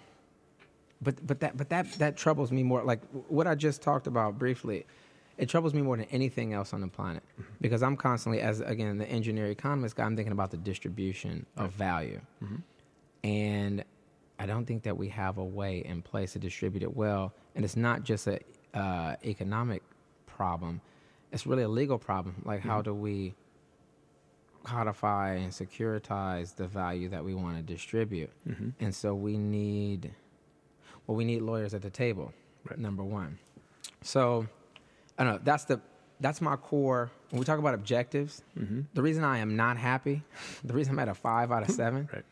but 1.03 1.26
but 1.26 1.41
that 1.41 1.57
but 1.57 1.70
that 1.70 1.91
that 1.95 2.16
troubles 2.16 2.53
me 2.53 2.62
more. 2.62 2.82
Like 2.84 3.01
what 3.28 3.47
I 3.47 3.55
just 3.55 3.80
talked 3.80 4.07
about 4.07 4.38
briefly, 4.38 4.84
it 5.38 5.49
troubles 5.49 5.72
me 5.72 5.80
more 5.80 5.97
than 5.97 6.05
anything 6.11 6.53
else 6.53 6.74
on 6.74 6.82
the 6.82 6.88
planet. 6.88 7.22
Because 7.61 7.82
I'm 7.82 7.97
constantly, 7.97 8.43
as 8.43 8.61
again 8.61 8.99
the 8.99 9.09
engineer 9.09 9.47
economist 9.47 9.97
guy, 9.97 10.05
I'm 10.05 10.14
thinking 10.14 10.32
about 10.32 10.51
the 10.51 10.59
distribution 10.59 11.47
of 11.57 11.72
value, 11.72 12.20
and 13.24 13.82
I 14.41 14.47
don't 14.47 14.64
think 14.64 14.82
that 14.84 14.97
we 14.97 15.09
have 15.11 15.36
a 15.36 15.45
way 15.45 15.84
in 15.84 16.01
place 16.01 16.32
to 16.32 16.38
distribute 16.38 16.82
it 16.82 16.97
well. 16.97 17.34
And 17.55 17.62
it's 17.62 17.76
not 17.76 18.05
just 18.05 18.26
an 18.26 18.38
uh, 18.72 19.16
economic 19.22 19.82
problem; 20.26 20.80
it's 21.30 21.47
really 21.47 21.62
a 21.62 21.68
legal 21.68 21.99
problem. 21.99 22.43
Like 22.47 22.61
how 22.61 22.78
mm-hmm. 22.78 22.84
do 22.84 22.95
we 22.95 23.34
codify 24.62 25.34
and 25.34 25.53
securitize 25.53 26.57
the 26.57 26.66
value 26.66 27.11
that 27.11 27.22
we 27.22 27.34
want 27.34 27.59
to 27.59 27.62
distribute? 27.62 28.30
Mm-hmm. 28.49 28.70
And 28.80 28.95
so 28.95 29.14
we 29.14 29.36
need 29.36 30.11
well, 31.07 31.16
we 31.16 31.24
need 31.24 31.43
lawyers 31.43 31.74
at 31.74 31.82
the 31.82 31.91
table. 31.91 32.32
Right. 32.68 32.78
Number 32.78 33.05
one. 33.05 33.38
So, 34.03 34.47
I 35.18 35.24
don't 35.24 35.34
know. 35.34 35.41
That's 35.45 35.64
the 35.64 35.80
that's 36.20 36.41
my 36.41 36.57
core. 36.57 37.11
When 37.28 37.41
we 37.41 37.45
talk 37.45 37.59
about 37.59 37.74
objectives, 37.74 38.43
mm-hmm. 38.59 38.82
the 38.95 39.03
reason 39.03 39.22
I 39.22 39.38
am 39.38 39.57
not 39.57 39.76
happy, 39.76 40.22
the 40.64 40.72
reason 40.72 40.95
I'm 40.95 40.99
at 41.01 41.09
a 41.09 41.14
five 41.14 41.53
out 41.53 41.68
of 41.68 41.70
seven, 41.74 42.09
Right. 42.11 42.24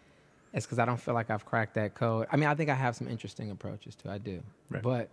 Is 0.54 0.64
because 0.64 0.78
I 0.78 0.84
don't 0.84 0.96
feel 1.00 1.14
like 1.14 1.30
I've 1.30 1.44
cracked 1.44 1.74
that 1.74 1.94
code. 1.94 2.26
I 2.32 2.36
mean, 2.36 2.48
I 2.48 2.54
think 2.54 2.70
I 2.70 2.74
have 2.74 2.96
some 2.96 3.08
interesting 3.08 3.50
approaches 3.50 3.94
too. 3.94 4.08
I 4.10 4.18
do, 4.18 4.42
Right. 4.70 4.82
but 4.82 5.08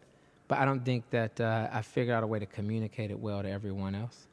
but 0.47 0.59
I 0.59 0.65
don't 0.65 0.85
think 0.85 1.09
that 1.09 1.39
uh, 1.41 1.67
I 1.71 1.81
figured 1.81 2.15
out 2.15 2.23
a 2.23 2.27
way 2.27 2.39
to 2.39 2.45
communicate 2.45 3.09
it 3.11 3.19
well 3.19 3.41
to 3.41 3.49
everyone 3.49 3.95
else, 3.95 4.27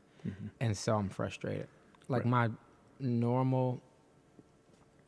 and 0.60 0.76
so 0.76 0.94
I'm 0.96 1.08
frustrated. 1.08 1.66
Like 2.08 2.22
Right. 2.24 2.30
my 2.30 2.50
normal, 3.00 3.80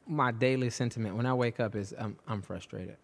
my 0.06 0.30
daily 0.32 0.70
sentiment 0.70 1.16
when 1.16 1.26
I 1.26 1.34
wake 1.34 1.60
up 1.60 1.74
is 1.76 1.94
I'm 1.98 2.16
I'm 2.26 2.42
frustrated. 2.42 2.96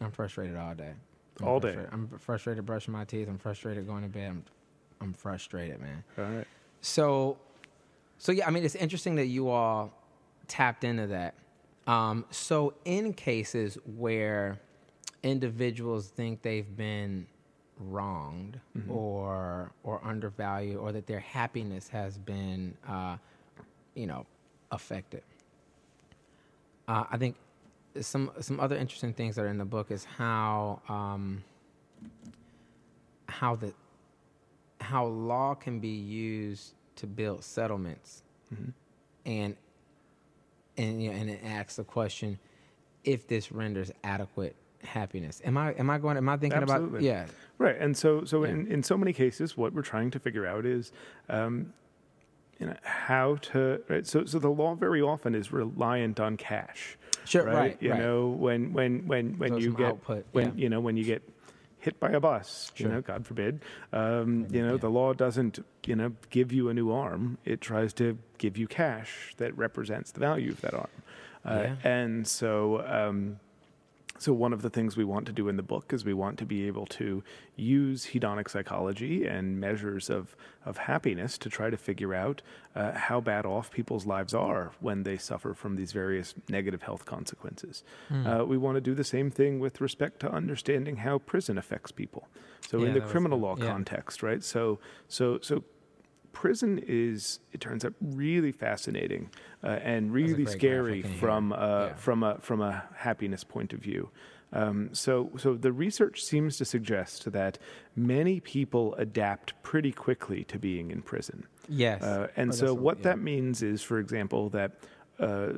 I'm 0.00 0.10
frustrated 0.10 0.56
all 0.56 0.74
day. 0.74 0.92
I'm 1.40 1.46
All 1.48 1.60
day. 1.60 1.76
I'm 1.92 2.08
frustrated 2.18 2.64
brushing 2.66 2.92
my 2.92 3.04
teeth. 3.04 3.28
I'm 3.28 3.38
frustrated 3.38 3.86
going 3.86 4.02
to 4.02 4.08
bed. 4.08 4.28
I'm, 4.30 4.44
I'm 5.00 5.12
frustrated, 5.12 5.80
man. 5.80 6.02
All 6.18 6.24
right. 6.24 6.46
So, 6.82 7.36
so 8.18 8.32
yeah, 8.32 8.46
I 8.46 8.50
mean, 8.50 8.64
it's 8.64 8.74
interesting 8.74 9.14
that 9.16 9.26
you 9.26 9.48
all 9.48 9.92
tapped 10.48 10.84
into 10.84 11.06
that. 11.08 11.34
Um, 11.86 12.24
so, 12.30 12.74
in 12.84 13.12
cases 13.14 13.78
where 13.96 14.60
individuals 15.22 16.08
think 16.08 16.42
they've 16.42 16.76
been 16.76 17.26
wronged 17.78 18.60
or 18.88 19.72
or 19.82 20.00
undervalued, 20.04 20.76
or 20.76 20.92
that 20.92 21.06
their 21.06 21.20
happiness 21.20 21.88
has 21.88 22.18
been, 22.18 22.76
uh, 22.88 23.16
you 23.94 24.06
know, 24.06 24.26
affected, 24.70 25.22
uh, 26.88 27.04
I 27.10 27.16
think 27.16 27.36
some 28.00 28.30
some 28.40 28.60
other 28.60 28.76
interesting 28.76 29.12
things 29.14 29.36
that 29.36 29.42
are 29.42 29.48
in 29.48 29.58
the 29.58 29.64
book 29.64 29.90
is 29.90 30.04
how 30.04 30.80
um, 30.88 31.42
how 33.28 33.56
the 33.56 33.72
how 34.80 35.06
law 35.06 35.54
can 35.54 35.80
be 35.80 35.88
used 35.88 36.74
to 36.96 37.06
build 37.06 37.42
settlements, 37.42 38.22
and 39.26 39.56
and 40.80 41.02
you 41.02 41.10
know, 41.10 41.16
and 41.16 41.30
it 41.30 41.40
asks 41.44 41.76
the 41.76 41.84
question 41.84 42.38
if 43.04 43.26
this 43.26 43.52
renders 43.52 43.90
adequate 44.04 44.56
happiness. 44.82 45.40
Am 45.44 45.56
I 45.56 45.72
am 45.74 45.90
I 45.90 45.98
going? 45.98 46.16
Am 46.16 46.28
I 46.28 46.36
thinking 46.36 46.62
about? 46.62 46.76
Absolutely. 46.82 47.06
Yeah, 47.06 47.26
Right, 47.58 47.76
and 47.78 47.96
so 47.96 48.24
so 48.24 48.44
Yeah. 48.44 48.50
in, 48.52 48.66
in 48.66 48.82
so 48.82 48.96
many 48.96 49.12
cases, 49.12 49.56
what 49.56 49.72
we're 49.74 49.82
trying 49.82 50.10
to 50.12 50.18
figure 50.18 50.46
out 50.46 50.64
is, 50.64 50.92
um, 51.28 51.72
you 52.58 52.66
know, 52.66 52.76
how 52.82 53.36
to. 53.52 53.80
Right, 53.88 54.06
so 54.06 54.24
so 54.24 54.38
the 54.38 54.48
law 54.50 54.74
very 54.74 55.02
often 55.02 55.34
is 55.34 55.52
reliant 55.52 56.18
on 56.20 56.36
cash. 56.36 56.96
Sure, 57.26 57.44
right, 57.44 57.76
You 57.80 57.90
right. 57.90 57.98
know, 58.00 58.28
when 58.28 58.72
when 58.72 59.06
when 59.06 59.38
when 59.38 59.50
So 59.50 59.56
you 59.58 59.72
get 59.74 59.86
output, 59.86 60.24
when 60.32 60.46
yeah. 60.48 60.52
you 60.62 60.68
know 60.70 60.80
when 60.80 60.96
you 60.96 61.04
get 61.04 61.22
hit 61.80 61.98
by 61.98 62.10
a 62.10 62.20
bus, 62.20 62.70
Sure. 62.74 62.86
you 62.88 62.92
know, 62.94 63.00
God 63.00 63.26
forbid, 63.26 63.62
um, 63.92 64.46
you 64.50 64.62
know, 64.64 64.72
Yeah. 64.74 64.78
the 64.78 64.90
law 64.90 65.12
doesn't 65.12 65.58
you 65.86 65.96
know 65.96 66.12
give 66.30 66.52
you 66.52 66.68
a 66.68 66.74
new 66.74 66.92
arm. 66.92 67.38
It 67.44 67.60
tries 67.60 67.92
to 67.94 68.16
give 68.38 68.56
you 68.56 68.66
cash 68.68 69.34
that 69.38 69.56
represents 69.56 70.12
the 70.12 70.20
value 70.20 70.50
of 70.52 70.60
that 70.60 70.74
arm. 70.74 70.88
Uh, 71.44 71.62
Yeah. 71.64 71.76
And 71.82 72.26
so. 72.26 72.84
Um, 72.86 73.40
so 74.20 74.34
one 74.34 74.52
of 74.52 74.60
the 74.60 74.68
things 74.68 74.96
we 74.98 75.04
want 75.04 75.24
to 75.26 75.32
do 75.32 75.48
in 75.48 75.56
the 75.56 75.62
book 75.62 75.92
is 75.94 76.04
we 76.04 76.12
want 76.12 76.38
to 76.38 76.44
be 76.44 76.66
able 76.66 76.84
to 77.00 77.24
use 77.56 78.06
hedonic 78.12 78.50
psychology 78.50 79.24
and 79.26 79.58
measures 79.58 80.10
of, 80.10 80.36
of 80.66 80.76
happiness 80.76 81.38
to 81.38 81.48
try 81.48 81.70
to 81.70 81.76
figure 81.76 82.12
out 82.14 82.42
uh, 82.76 82.92
how 82.92 83.18
bad 83.20 83.46
off 83.46 83.70
people's 83.70 84.04
lives 84.04 84.34
are 84.34 84.72
when 84.80 85.04
they 85.04 85.16
suffer 85.16 85.54
from 85.54 85.76
these 85.76 85.92
various 85.92 86.34
negative 86.50 86.82
health 86.82 87.06
consequences. 87.06 87.82
Hmm. 88.08 88.26
Uh, 88.26 88.44
we 88.44 88.58
want 88.58 88.74
to 88.76 88.80
do 88.82 88.94
the 88.94 89.04
same 89.04 89.30
thing 89.30 89.58
with 89.58 89.80
respect 89.80 90.20
to 90.20 90.30
understanding 90.30 90.96
how 90.96 91.18
prison 91.18 91.56
affects 91.56 91.90
people. 91.90 92.28
So 92.68 92.80
Yeah, 92.82 92.88
in 92.88 92.94
the 92.94 93.00
criminal 93.00 93.38
law 93.40 93.56
Yeah. 93.58 93.66
context, 93.72 94.22
right? 94.22 94.44
So 94.44 94.78
so 95.08 95.38
so 95.40 95.64
prison 96.32 96.82
is 96.86 97.40
it 97.52 97.60
turns 97.60 97.84
out 97.84 97.92
really 98.00 98.52
fascinating 98.52 99.30
uh, 99.64 99.68
and 99.82 100.12
really 100.12 100.46
scary 100.46 101.00
graphic 101.00 101.04
in 101.04 101.10
here. 101.12 101.20
from 101.20 101.52
uh, 101.52 101.56
Yeah. 101.86 101.94
from 101.94 102.22
a 102.22 102.38
from 102.40 102.60
a 102.60 102.84
happiness 102.94 103.44
point 103.44 103.72
of 103.72 103.80
view. 103.80 104.10
Um, 104.52 104.88
so 104.92 105.30
so 105.36 105.54
the 105.54 105.72
research 105.72 106.24
seems 106.24 106.56
to 106.58 106.64
suggest 106.64 107.30
that 107.32 107.58
many 107.94 108.40
people 108.40 108.94
adapt 108.96 109.54
pretty 109.62 109.92
quickly 109.92 110.44
to 110.44 110.58
being 110.58 110.90
in 110.90 111.02
prison. 111.02 111.46
yes. 111.68 112.02
Uh, 112.02 112.26
and 112.36 112.50
Oh, 112.50 112.54
so 112.54 112.74
what 112.74 112.98
yeah. 112.98 113.02
that 113.04 113.18
means 113.20 113.62
is, 113.62 113.82
for 113.82 113.98
example, 114.00 114.48
that 114.50 114.70
uh, 115.20 115.52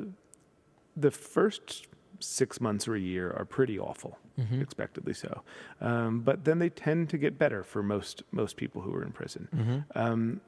the 0.96 1.10
first 1.10 1.86
six 2.20 2.60
months 2.60 2.86
or 2.86 2.94
a 2.94 3.00
year 3.00 3.32
are 3.32 3.44
pretty 3.46 3.78
awful, 3.78 4.18
Mm-hmm. 4.38 4.62
expectedly 4.62 5.12
so. 5.14 5.42
Um, 5.80 6.20
but 6.20 6.44
then 6.44 6.58
they 6.58 6.70
tend 6.70 7.10
to 7.10 7.18
get 7.18 7.38
better 7.38 7.62
for 7.62 7.82
most 7.82 8.22
most 8.30 8.56
people 8.56 8.80
who 8.82 8.92
are 8.94 9.02
in 9.02 9.12
prison. 9.12 9.48
Mm-hmm. 9.54 9.78
Um, 9.94 10.40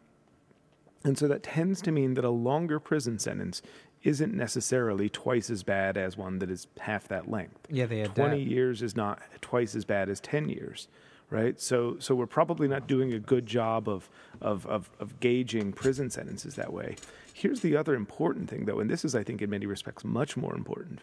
and 1.05 1.19
so 1.19 1.29
that 1.29 1.43
tends 1.43 1.81
to 1.83 1.93
mean 1.93 2.15
that 2.15 2.25
a 2.25 2.31
longer 2.31 2.81
prison 2.81 3.19
sentence 3.19 3.61
isn't 4.03 4.35
necessarily 4.35 5.09
twice 5.09 5.49
as 5.51 5.63
bad 5.63 5.97
as 5.97 6.17
one 6.17 6.39
that 6.39 6.51
is 6.51 6.67
half 6.81 7.09
that 7.09 7.31
length. 7.31 7.67
Yeah, 7.71 7.87
they 7.87 8.01
adapt. 8.01 8.17
20 8.17 8.41
years 8.43 8.83
is 8.83 8.97
not 8.97 9.21
twice 9.41 9.75
as 9.75 9.85
bad 9.85 10.09
as 10.09 10.21
10 10.21 10.49
years, 10.49 10.89
right? 11.31 11.59
So, 11.61 11.97
so 11.99 12.15
we're 12.15 12.27
probably 12.27 12.69
not 12.69 12.87
doing 12.87 13.13
a 13.15 13.19
good 13.19 13.47
job 13.47 13.89
of, 13.89 14.09
of, 14.41 14.67
of, 14.67 14.91
of 15.01 15.21
gauging 15.21 15.73
prison 15.73 16.11
sentences 16.11 16.55
that 16.57 16.73
way. 16.73 16.97
Here's 17.33 17.61
the 17.61 17.77
other 17.77 17.95
important 17.95 18.49
thing, 18.51 18.67
though, 18.67 18.79
and 18.79 18.91
this 18.91 19.05
is, 19.05 19.15
I 19.15 19.23
think, 19.23 19.41
in 19.43 19.51
many 19.51 19.67
respects, 19.67 20.05
much 20.05 20.37
more 20.37 20.55
important. 20.55 21.01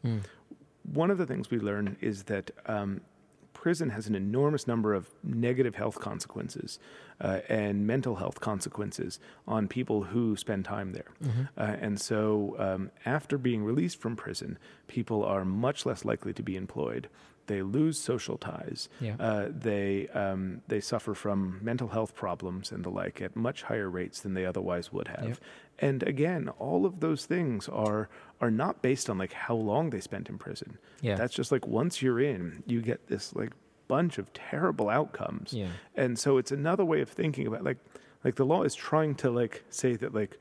One 0.93 1.12
of 1.12 1.18
the 1.18 1.26
things 1.26 1.52
we 1.52 1.60
learn 1.60 1.97
is 2.02 2.24
that 2.24 2.52
um, 2.66 3.02
prison 3.54 3.89
has 3.89 4.08
an 4.08 4.16
enormous 4.16 4.68
number 4.68 4.93
of 4.93 5.10
negative 5.24 5.76
health 5.76 5.99
consequences 5.99 6.80
uh, 7.20 7.39
and 7.49 7.86
mental 7.86 8.16
health 8.16 8.39
consequences 8.39 9.20
on 9.47 9.68
people 9.68 10.04
who 10.04 10.36
spend 10.36 10.66
time 10.66 10.93
there. 10.93 11.12
Uh, 11.58 11.76
and 11.80 11.99
so, 12.02 12.56
um, 12.58 12.91
after 13.06 13.38
being 13.38 13.64
released 13.64 13.99
from 13.99 14.16
prison, 14.16 14.58
people 14.88 15.24
are 15.24 15.45
much 15.45 15.86
less 15.86 16.04
likely 16.06 16.34
to 16.34 16.43
be 16.43 16.56
employed. 16.56 17.08
They 17.47 17.62
lose 17.64 17.99
social 17.99 18.38
ties. 18.38 18.88
Yeah. 18.99 19.16
Uh, 19.20 19.49
they 19.49 20.08
um, 20.10 20.62
they 20.68 20.80
suffer 20.80 21.14
from 21.14 21.60
mental 21.62 21.89
health 21.89 22.16
problems 22.16 22.72
and 22.72 22.84
the 22.84 22.89
like 22.89 23.20
at 23.22 23.36
much 23.36 23.64
higher 23.64 23.89
rates 23.89 24.22
than 24.22 24.36
they 24.36 24.45
otherwise 24.45 24.93
would 24.93 25.08
have. 25.10 25.28
Yep. 25.28 25.38
And 25.82 26.03
again, 26.03 26.47
all 26.59 26.86
of 26.86 26.99
those 26.99 27.25
things 27.25 27.67
are 27.67 28.07
are 28.39 28.51
not 28.51 28.82
based 28.82 29.09
on 29.09 29.17
like 29.17 29.34
how 29.34 29.55
long 29.55 29.89
they 29.89 29.99
spent 29.99 30.29
in 30.29 30.38
prison. 30.38 30.77
Yeah. 31.01 31.15
That's 31.15 31.34
just 31.34 31.51
like 31.51 31.67
once 31.67 32.01
you're 32.01 32.19
in, 32.19 32.63
you 32.65 32.82
get 32.82 33.07
this 33.07 33.36
like 33.36 33.51
bunch 33.88 34.17
of 34.17 34.32
terrible 34.34 34.89
outcomes. 34.89 35.51
Yeah. 35.53 35.67
And 35.95 36.17
so 36.17 36.38
it's 36.38 36.51
another 36.51 36.86
way 36.86 37.01
of 37.01 37.09
thinking 37.09 37.47
about 37.47 37.63
like 37.63 37.77
like 38.23 38.36
the 38.36 38.45
law 38.45 38.63
is 38.63 38.75
trying 38.75 39.15
to 39.15 39.29
like 39.32 39.63
say 39.69 39.95
that 39.97 40.13
like 40.13 40.39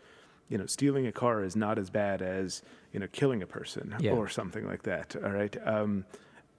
you 0.49 0.59
know 0.59 0.67
stealing 0.67 1.07
a 1.07 1.13
car 1.13 1.43
is 1.43 1.57
not 1.57 1.79
as 1.79 1.91
bad 1.91 2.21
as 2.23 2.63
you 2.93 3.01
know 3.01 3.09
killing 3.13 3.43
a 3.43 3.47
person 3.47 3.95
Yeah. 3.99 4.13
or 4.13 4.29
something 4.29 4.67
like 4.67 4.83
that. 4.85 5.17
All 5.25 5.31
right. 5.31 5.57
Um, 5.67 6.05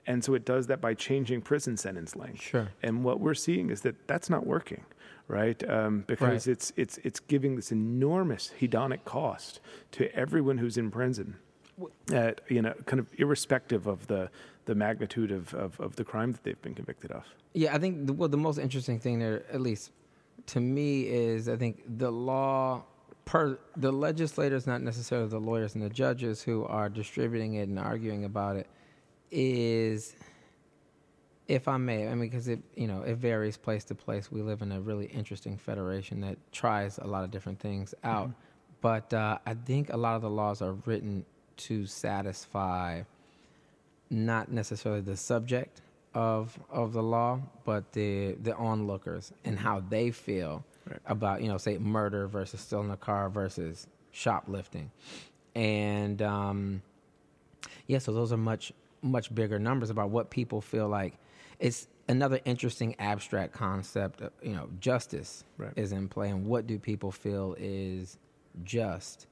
and 0.07 0.23
so 0.23 0.33
it 0.33 0.45
does 0.45 0.65
that 0.67 0.81
by 0.81 0.95
changing 0.95 1.41
prison 1.41 1.77
sentence 1.77 2.15
length. 2.15 2.41
Sure. 2.41 2.69
And 2.81 3.03
what 3.03 3.19
we're 3.19 3.35
seeing 3.35 3.69
is 3.69 3.81
that 3.81 4.07
that's 4.07 4.31
not 4.31 4.47
working, 4.47 4.83
right? 5.31 5.67
Um, 5.69 6.03
because 6.05 6.45
Right. 6.47 6.53
it's 6.53 6.73
it's 6.75 6.97
it's 6.99 7.19
giving 7.19 7.55
this 7.55 7.71
enormous 7.71 8.51
hedonic 8.59 9.03
cost 9.05 9.59
to 9.93 10.13
everyone 10.15 10.57
who's 10.59 10.77
in 10.77 10.91
prison. 10.91 11.35
At, 12.13 12.41
you 12.47 12.61
know, 12.61 12.73
kind 12.85 12.99
of 12.99 13.07
irrespective 13.17 13.87
of 13.87 14.05
the 14.07 14.29
the 14.65 14.75
magnitude 14.75 15.31
of, 15.31 15.53
of, 15.55 15.79
of 15.79 15.95
the 15.95 16.03
crime 16.03 16.31
that 16.33 16.43
they've 16.43 16.61
been 16.61 16.75
convicted 16.75 17.11
of. 17.11 17.23
Yeah, 17.53 17.73
I 17.73 17.79
think 17.79 18.05
the, 18.05 18.13
well, 18.13 18.29
the 18.29 18.37
most 18.37 18.59
interesting 18.59 18.99
thing 18.99 19.17
there, 19.17 19.43
at 19.51 19.61
least 19.61 19.89
to 20.47 20.59
me, 20.59 21.07
is 21.07 21.49
I 21.49 21.55
think 21.55 21.81
the 21.97 22.11
law 22.11 22.83
per 23.25 23.57
the 23.77 23.91
legislators, 23.91 24.67
not 24.67 24.81
necessarily 24.81 25.27
the 25.29 25.39
lawyers 25.39 25.73
and 25.73 25.83
the 25.83 25.89
judges 25.89 26.43
who 26.43 26.65
are 26.65 26.89
distributing 26.89 27.55
it 27.55 27.67
and 27.69 27.79
arguing 27.79 28.25
about 28.25 28.57
it, 28.57 28.67
is, 29.31 30.15
if 31.51 31.67
I 31.67 31.77
may, 31.77 32.07
I 32.07 32.11
mean, 32.11 32.19
because 32.29 32.47
it 32.47 32.59
you 32.75 32.87
know 32.87 33.01
it 33.01 33.15
varies 33.15 33.57
place 33.57 33.83
to 33.85 33.95
place. 33.95 34.31
We 34.31 34.41
live 34.41 34.61
in 34.61 34.71
a 34.71 34.79
really 34.79 35.05
interesting 35.07 35.57
federation 35.57 36.21
that 36.21 36.37
tries 36.51 36.97
a 36.97 37.05
lot 37.07 37.23
of 37.25 37.31
different 37.31 37.59
things 37.59 37.93
out, 38.03 38.31
but 38.79 39.13
uh, 39.13 39.37
I 39.45 39.53
think 39.55 39.91
a 39.91 39.97
lot 39.97 40.15
of 40.15 40.21
the 40.21 40.29
laws 40.29 40.61
are 40.61 40.73
written 40.85 41.25
to 41.57 41.85
satisfy 41.85 43.03
not 44.09 44.51
necessarily 44.51 45.01
the 45.01 45.17
subject 45.17 45.81
of 46.13 46.57
of 46.69 46.93
the 46.93 47.03
law, 47.03 47.41
but 47.65 47.91
the 47.93 48.33
the 48.41 48.55
onlookers 48.55 49.33
and 49.45 49.59
how 49.59 49.81
they 49.89 50.11
feel 50.11 50.63
Right. 50.89 50.99
about 51.05 51.41
you 51.43 51.47
know 51.47 51.59
say 51.59 51.77
murder 51.77 52.27
versus 52.27 52.59
stealing 52.61 52.89
a 52.89 52.97
car 52.97 53.29
versus 53.29 53.85
shoplifting, 54.11 54.89
and 55.53 56.19
um, 56.23 56.81
yeah, 57.87 57.99
so 57.99 58.11
those 58.13 58.33
are 58.33 58.37
much 58.37 58.73
much 59.03 59.33
bigger 59.33 59.59
numbers 59.59 59.89
about 59.91 60.09
what 60.09 60.29
people 60.31 60.59
feel 60.61 60.87
like. 60.87 61.13
It's 61.61 61.87
another 62.09 62.39
interesting 62.43 62.95
abstract 62.99 63.53
concept. 63.53 64.19
Of, 64.21 64.31
you 64.41 64.53
know, 64.53 64.69
justice 64.79 65.45
Right. 65.57 65.71
is 65.77 65.91
in 65.93 66.09
play, 66.09 66.29
and 66.29 66.45
what 66.45 66.67
do 66.67 66.77
people 66.79 67.11
feel 67.11 67.55
is 67.57 68.17
just, 68.63 69.27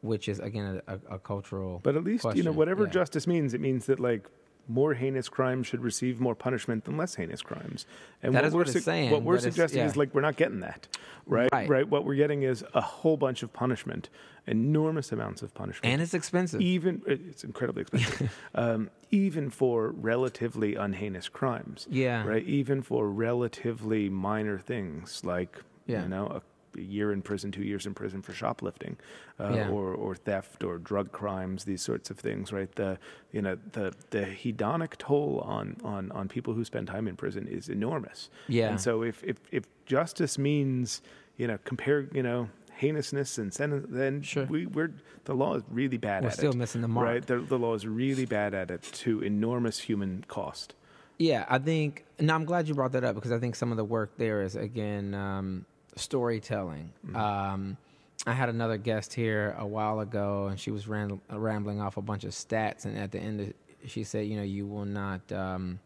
which 0.00 0.28
is 0.28 0.38
again 0.38 0.80
a, 0.86 0.94
a, 0.94 1.14
a 1.16 1.18
cultural. 1.18 1.80
But 1.82 1.96
at 1.96 2.04
least 2.04 2.24
you 2.34 2.42
know 2.44 2.52
whatever 2.52 2.84
Yeah. 2.84 2.90
justice 2.90 3.26
means, 3.26 3.52
it 3.52 3.60
means 3.60 3.86
that 3.86 4.00
like 4.00 4.28
more 4.68 4.94
heinous 4.94 5.28
crimes 5.28 5.66
should 5.66 5.82
receive 5.82 6.20
more 6.20 6.34
punishment 6.34 6.84
than 6.84 6.96
less 6.96 7.14
heinous 7.16 7.42
crimes. 7.42 7.84
And 8.22 8.34
That 8.34 8.40
what 8.42 8.46
is 8.48 8.54
we're 8.54 8.60
what 8.64 8.76
it's 8.76 8.84
saying, 8.84 9.10
What 9.10 9.22
we're 9.22 9.38
suggesting 9.38 9.80
yeah. 9.80 9.86
is 9.86 9.96
like 9.96 10.14
we're 10.14 10.20
not 10.20 10.36
getting 10.36 10.60
that, 10.60 10.86
right? 11.26 11.50
Right. 11.52 11.88
What 11.88 12.04
we're 12.04 12.14
getting 12.14 12.42
is 12.42 12.64
a 12.74 12.80
whole 12.80 13.16
bunch 13.16 13.42
of 13.42 13.52
punishment, 13.52 14.08
enormous 14.46 15.12
amounts 15.12 15.42
of 15.42 15.52
punishment, 15.54 15.92
and 15.92 16.00
it's 16.02 16.14
expensive. 16.14 16.60
even 16.60 17.02
it's 17.06 17.44
incredibly 17.44 17.82
expensive, 17.82 18.32
um, 18.54 18.90
even 19.10 19.50
for 19.50 19.90
relatively 19.90 20.74
unheinous 20.74 21.28
crimes. 21.28 21.86
Yeah. 21.90 22.24
Right. 22.24 22.44
Even 22.44 22.82
for 22.82 23.08
relatively 23.10 24.08
minor 24.08 24.58
things 24.58 25.24
like 25.24 25.56
Yeah. 25.86 26.02
you 26.04 26.08
know 26.08 26.26
a, 26.26 26.42
a 26.76 26.80
year 26.80 27.12
in 27.12 27.22
prison, 27.22 27.50
two 27.52 27.62
years 27.62 27.86
in 27.86 27.94
prison 27.94 28.22
for 28.22 28.32
shoplifting, 28.32 28.96
uh, 29.40 29.52
Yeah. 29.54 29.68
or 29.70 29.92
or 29.94 30.14
theft 30.14 30.62
or 30.64 30.78
drug 30.78 31.12
crimes, 31.12 31.64
these 31.64 31.82
sorts 31.82 32.10
of 32.10 32.18
things. 32.18 32.52
Right. 32.52 32.72
The 32.74 32.98
you 33.32 33.42
know 33.42 33.56
the 33.72 33.92
the 34.10 34.22
hedonic 34.24 34.96
toll 34.98 35.40
on 35.44 35.76
on 35.84 36.10
on 36.12 36.28
people 36.28 36.54
who 36.54 36.64
spend 36.64 36.86
time 36.88 37.06
in 37.08 37.16
prison 37.16 37.46
is 37.48 37.68
enormous. 37.68 38.30
Yeah. 38.48 38.70
And 38.70 38.80
so 38.80 39.02
if 39.02 39.22
if 39.24 39.36
if 39.50 39.64
justice 39.86 40.38
means 40.38 41.02
you 41.36 41.46
know 41.46 41.58
compare 41.64 42.08
you 42.12 42.22
know 42.22 42.48
heinousness 42.80 43.38
and 43.38 43.52
sentence, 43.54 43.86
then 43.90 44.22
Sure. 44.22 44.44
we, 44.46 44.66
we're 44.66 44.92
the 45.24 45.34
law 45.34 45.54
is 45.54 45.62
really 45.70 45.98
bad 45.98 46.22
We're 46.22 46.28
at 46.28 46.34
it. 46.34 46.38
still 46.38 46.52
missing 46.52 46.80
the 46.80 46.88
mark. 46.88 47.06
Right, 47.06 47.24
the, 47.26 47.38
the 47.38 47.58
law 47.58 47.74
is 47.74 47.86
really 47.86 48.24
bad 48.26 48.54
at 48.54 48.70
it 48.72 48.82
to 48.82 49.20
enormous 49.22 49.78
human 49.80 50.24
cost. 50.26 50.74
Yeah, 51.18 51.44
I 51.48 51.58
think. 51.58 52.04
No, 52.18 52.34
I'm 52.34 52.44
glad 52.44 52.66
you 52.66 52.74
brought 52.74 52.90
that 52.92 53.04
up 53.04 53.14
because 53.14 53.30
I 53.30 53.38
think 53.38 53.54
some 53.54 53.70
of 53.70 53.76
the 53.76 53.84
work 53.84 54.16
there 54.16 54.42
is 54.42 54.56
again 54.56 55.14
um, 55.14 55.64
storytelling. 55.96 56.92
Um, 57.14 57.76
I 58.26 58.32
had 58.32 58.48
another 58.48 58.76
guest 58.76 59.14
here 59.14 59.56
a 59.58 59.66
while 59.66 60.00
ago, 60.00 60.46
and 60.46 60.58
she 60.58 60.70
was 60.70 60.86
ram- 60.86 61.20
rambling 61.30 61.80
off 61.80 61.96
a 61.96 62.02
bunch 62.02 62.24
of 62.24 62.30
stats, 62.30 62.84
and 62.84 62.96
at 62.96 63.10
the 63.10 63.18
end, 63.18 63.40
of, 63.40 63.52
she 63.86 64.04
said, 64.04 64.26
"You 64.26 64.36
know, 64.36 64.42
you 64.44 64.64
will 64.66 64.84
not 64.84 65.20
um, 65.32 65.80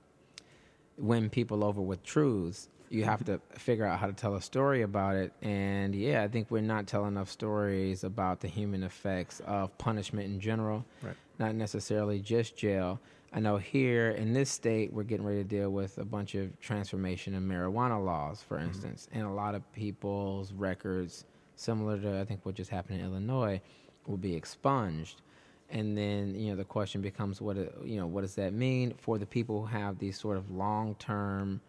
win 0.98 1.30
people 1.30 1.64
over 1.64 1.80
with 1.80 2.02
truths. 2.02 2.68
You 2.90 3.04
have 3.04 3.24
to 3.24 3.40
figure 3.58 3.84
out 3.84 3.98
how 3.98 4.06
to 4.06 4.12
tell 4.12 4.34
a 4.34 4.42
story 4.42 4.82
about 4.82 5.16
it." 5.16 5.32
And 5.42 5.94
yeah, 5.94 6.22
I 6.22 6.28
think 6.28 6.50
we're 6.50 6.60
not 6.60 6.86
telling 6.86 7.08
enough 7.08 7.30
stories 7.30 8.04
about 8.04 8.40
the 8.40 8.48
human 8.48 8.82
effects 8.82 9.40
of 9.46 9.76
punishment 9.78 10.26
in 10.26 10.40
general 10.40 10.84
Right. 11.02 11.16
not 11.38 11.54
necessarily 11.54 12.20
just 12.20 12.56
jail. 12.56 13.00
I 13.32 13.40
know 13.40 13.56
here 13.58 14.10
in 14.10 14.32
this 14.32 14.50
state, 14.50 14.92
we're 14.92 15.02
getting 15.02 15.26
ready 15.26 15.42
to 15.42 15.48
deal 15.48 15.70
with 15.70 15.98
a 15.98 16.04
bunch 16.04 16.34
of 16.34 16.58
transformation 16.60 17.34
in 17.34 17.46
marijuana 17.46 18.02
laws, 18.02 18.42
for 18.42 18.56
mm-hmm. 18.56 18.68
instance, 18.68 19.08
and 19.12 19.26
a 19.26 19.30
lot 19.30 19.54
of 19.54 19.70
people's 19.72 20.52
records, 20.52 21.24
similar 21.56 21.98
to 22.00 22.20
I 22.20 22.24
think 22.24 22.46
what 22.46 22.54
just 22.54 22.70
happened 22.70 23.00
in 23.00 23.06
Illinois, 23.06 23.60
will 24.06 24.16
be 24.16 24.34
expunged. 24.34 25.22
And 25.70 25.96
then 25.98 26.34
you 26.34 26.50
know 26.50 26.56
the 26.56 26.64
question 26.64 27.00
becomes 27.00 27.40
what 27.40 27.56
it- 27.56 27.74
you 27.84 27.96
know 27.96 28.06
what 28.06 28.20
does 28.20 28.36
that 28.36 28.52
mean 28.52 28.94
for 28.98 29.18
the 29.18 29.26
people 29.26 29.66
who 29.66 29.66
have 29.66 29.98
these 29.98 30.18
sort 30.18 30.36
of 30.36 30.50
long 30.50 30.94
term 30.96 31.60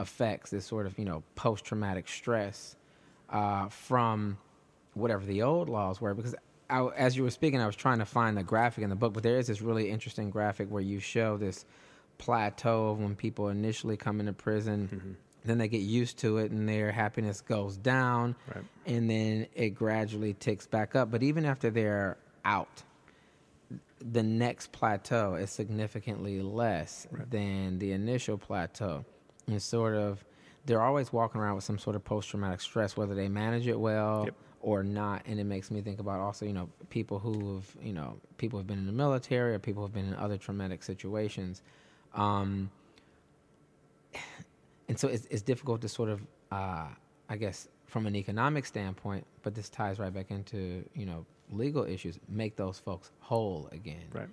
effects, 0.00 0.50
this 0.50 0.64
sort 0.66 0.86
of 0.86 0.98
you 0.98 1.04
know 1.04 1.22
post 1.34 1.64
traumatic 1.64 2.08
stress 2.08 2.76
uh, 3.30 3.68
from 3.68 4.38
whatever 4.94 5.24
the 5.24 5.42
old 5.42 5.68
laws 5.68 6.00
were? 6.00 6.14
Because 6.14 6.34
I, 6.70 6.86
as 6.96 7.14
you 7.16 7.22
were 7.24 7.30
speaking 7.30 7.60
i 7.60 7.66
was 7.66 7.76
trying 7.76 7.98
to 7.98 8.06
find 8.06 8.36
the 8.38 8.42
graphic 8.42 8.82
in 8.84 8.88
the 8.90 8.96
book 8.96 9.12
but 9.12 9.22
there 9.22 9.36
is 9.36 9.48
this 9.48 9.60
really 9.60 9.90
interesting 9.90 10.30
graphic 10.30 10.68
where 10.70 10.80
you 10.82 10.98
show 10.98 11.36
this 11.36 11.66
plateau 12.16 12.88
of 12.88 13.00
when 13.00 13.14
people 13.14 13.48
initially 13.48 13.96
come 13.98 14.18
into 14.18 14.32
prison 14.32 15.16
then 15.44 15.58
they 15.58 15.68
get 15.68 15.82
used 15.82 16.16
to 16.20 16.38
it 16.38 16.50
and 16.50 16.66
their 16.66 16.90
happiness 16.90 17.42
goes 17.42 17.76
down 17.76 18.34
Right. 18.54 18.64
and 18.86 19.10
then 19.10 19.46
it 19.54 19.70
gradually 19.70 20.32
ticks 20.32 20.66
back 20.66 20.96
up. 20.96 21.10
But 21.10 21.22
even 21.22 21.44
after 21.44 21.68
they're 21.68 22.16
out 22.46 22.82
the 24.12 24.22
next 24.22 24.70
plateau 24.72 25.34
is 25.34 25.50
significantly 25.50 26.42
less 26.42 27.06
than 27.30 27.78
the 27.78 27.92
initial 27.92 28.36
plateau. 28.36 29.04
And 29.46 29.62
sort 29.62 29.94
of, 29.94 30.24
they're 30.66 30.82
always 30.82 31.12
walking 31.12 31.40
around 31.40 31.54
with 31.56 31.64
some 31.64 31.78
sort 31.78 31.96
of 31.96 32.04
post 32.04 32.28
traumatic 32.28 32.60
stress, 32.60 32.96
whether 32.96 33.14
they 33.14 33.28
manage 33.28 33.66
it 33.66 33.78
well 33.78 34.24
Yep. 34.26 34.34
or 34.60 34.82
not. 34.82 35.22
And 35.26 35.40
it 35.40 35.44
makes 35.44 35.70
me 35.70 35.80
think 35.80 36.00
about 36.00 36.20
also, 36.20 36.44
you 36.46 36.52
know, 36.52 36.68
people 36.90 37.18
who 37.18 37.56
have, 37.56 37.76
you 37.82 37.92
know, 37.92 38.18
people 38.36 38.58
who've 38.58 38.66
been 38.66 38.78
in 38.78 38.86
the 38.86 38.92
military 38.92 39.54
or 39.54 39.58
people 39.58 39.82
who've 39.82 39.92
been 39.92 40.08
in 40.08 40.14
other 40.14 40.36
traumatic 40.36 40.82
situations. 40.82 41.62
Um, 42.14 42.70
and 44.88 44.98
so 44.98 45.08
it's, 45.08 45.26
it's 45.30 45.42
difficult 45.42 45.80
to 45.80 45.88
sort 45.88 46.10
of, 46.10 46.20
uh, 46.52 46.88
I 47.28 47.36
guess, 47.36 47.68
from 47.86 48.06
an 48.06 48.16
economic 48.16 48.66
standpoint, 48.66 49.26
but 49.42 49.54
this 49.54 49.68
ties 49.68 49.98
right 49.98 50.12
back 50.12 50.30
into, 50.30 50.84
you 50.94 51.06
know, 51.06 51.24
legal 51.50 51.84
issues, 51.84 52.18
make 52.28 52.56
those 52.56 52.78
folks 52.78 53.10
whole 53.20 53.68
again. 53.72 54.04
Right. 54.12 54.28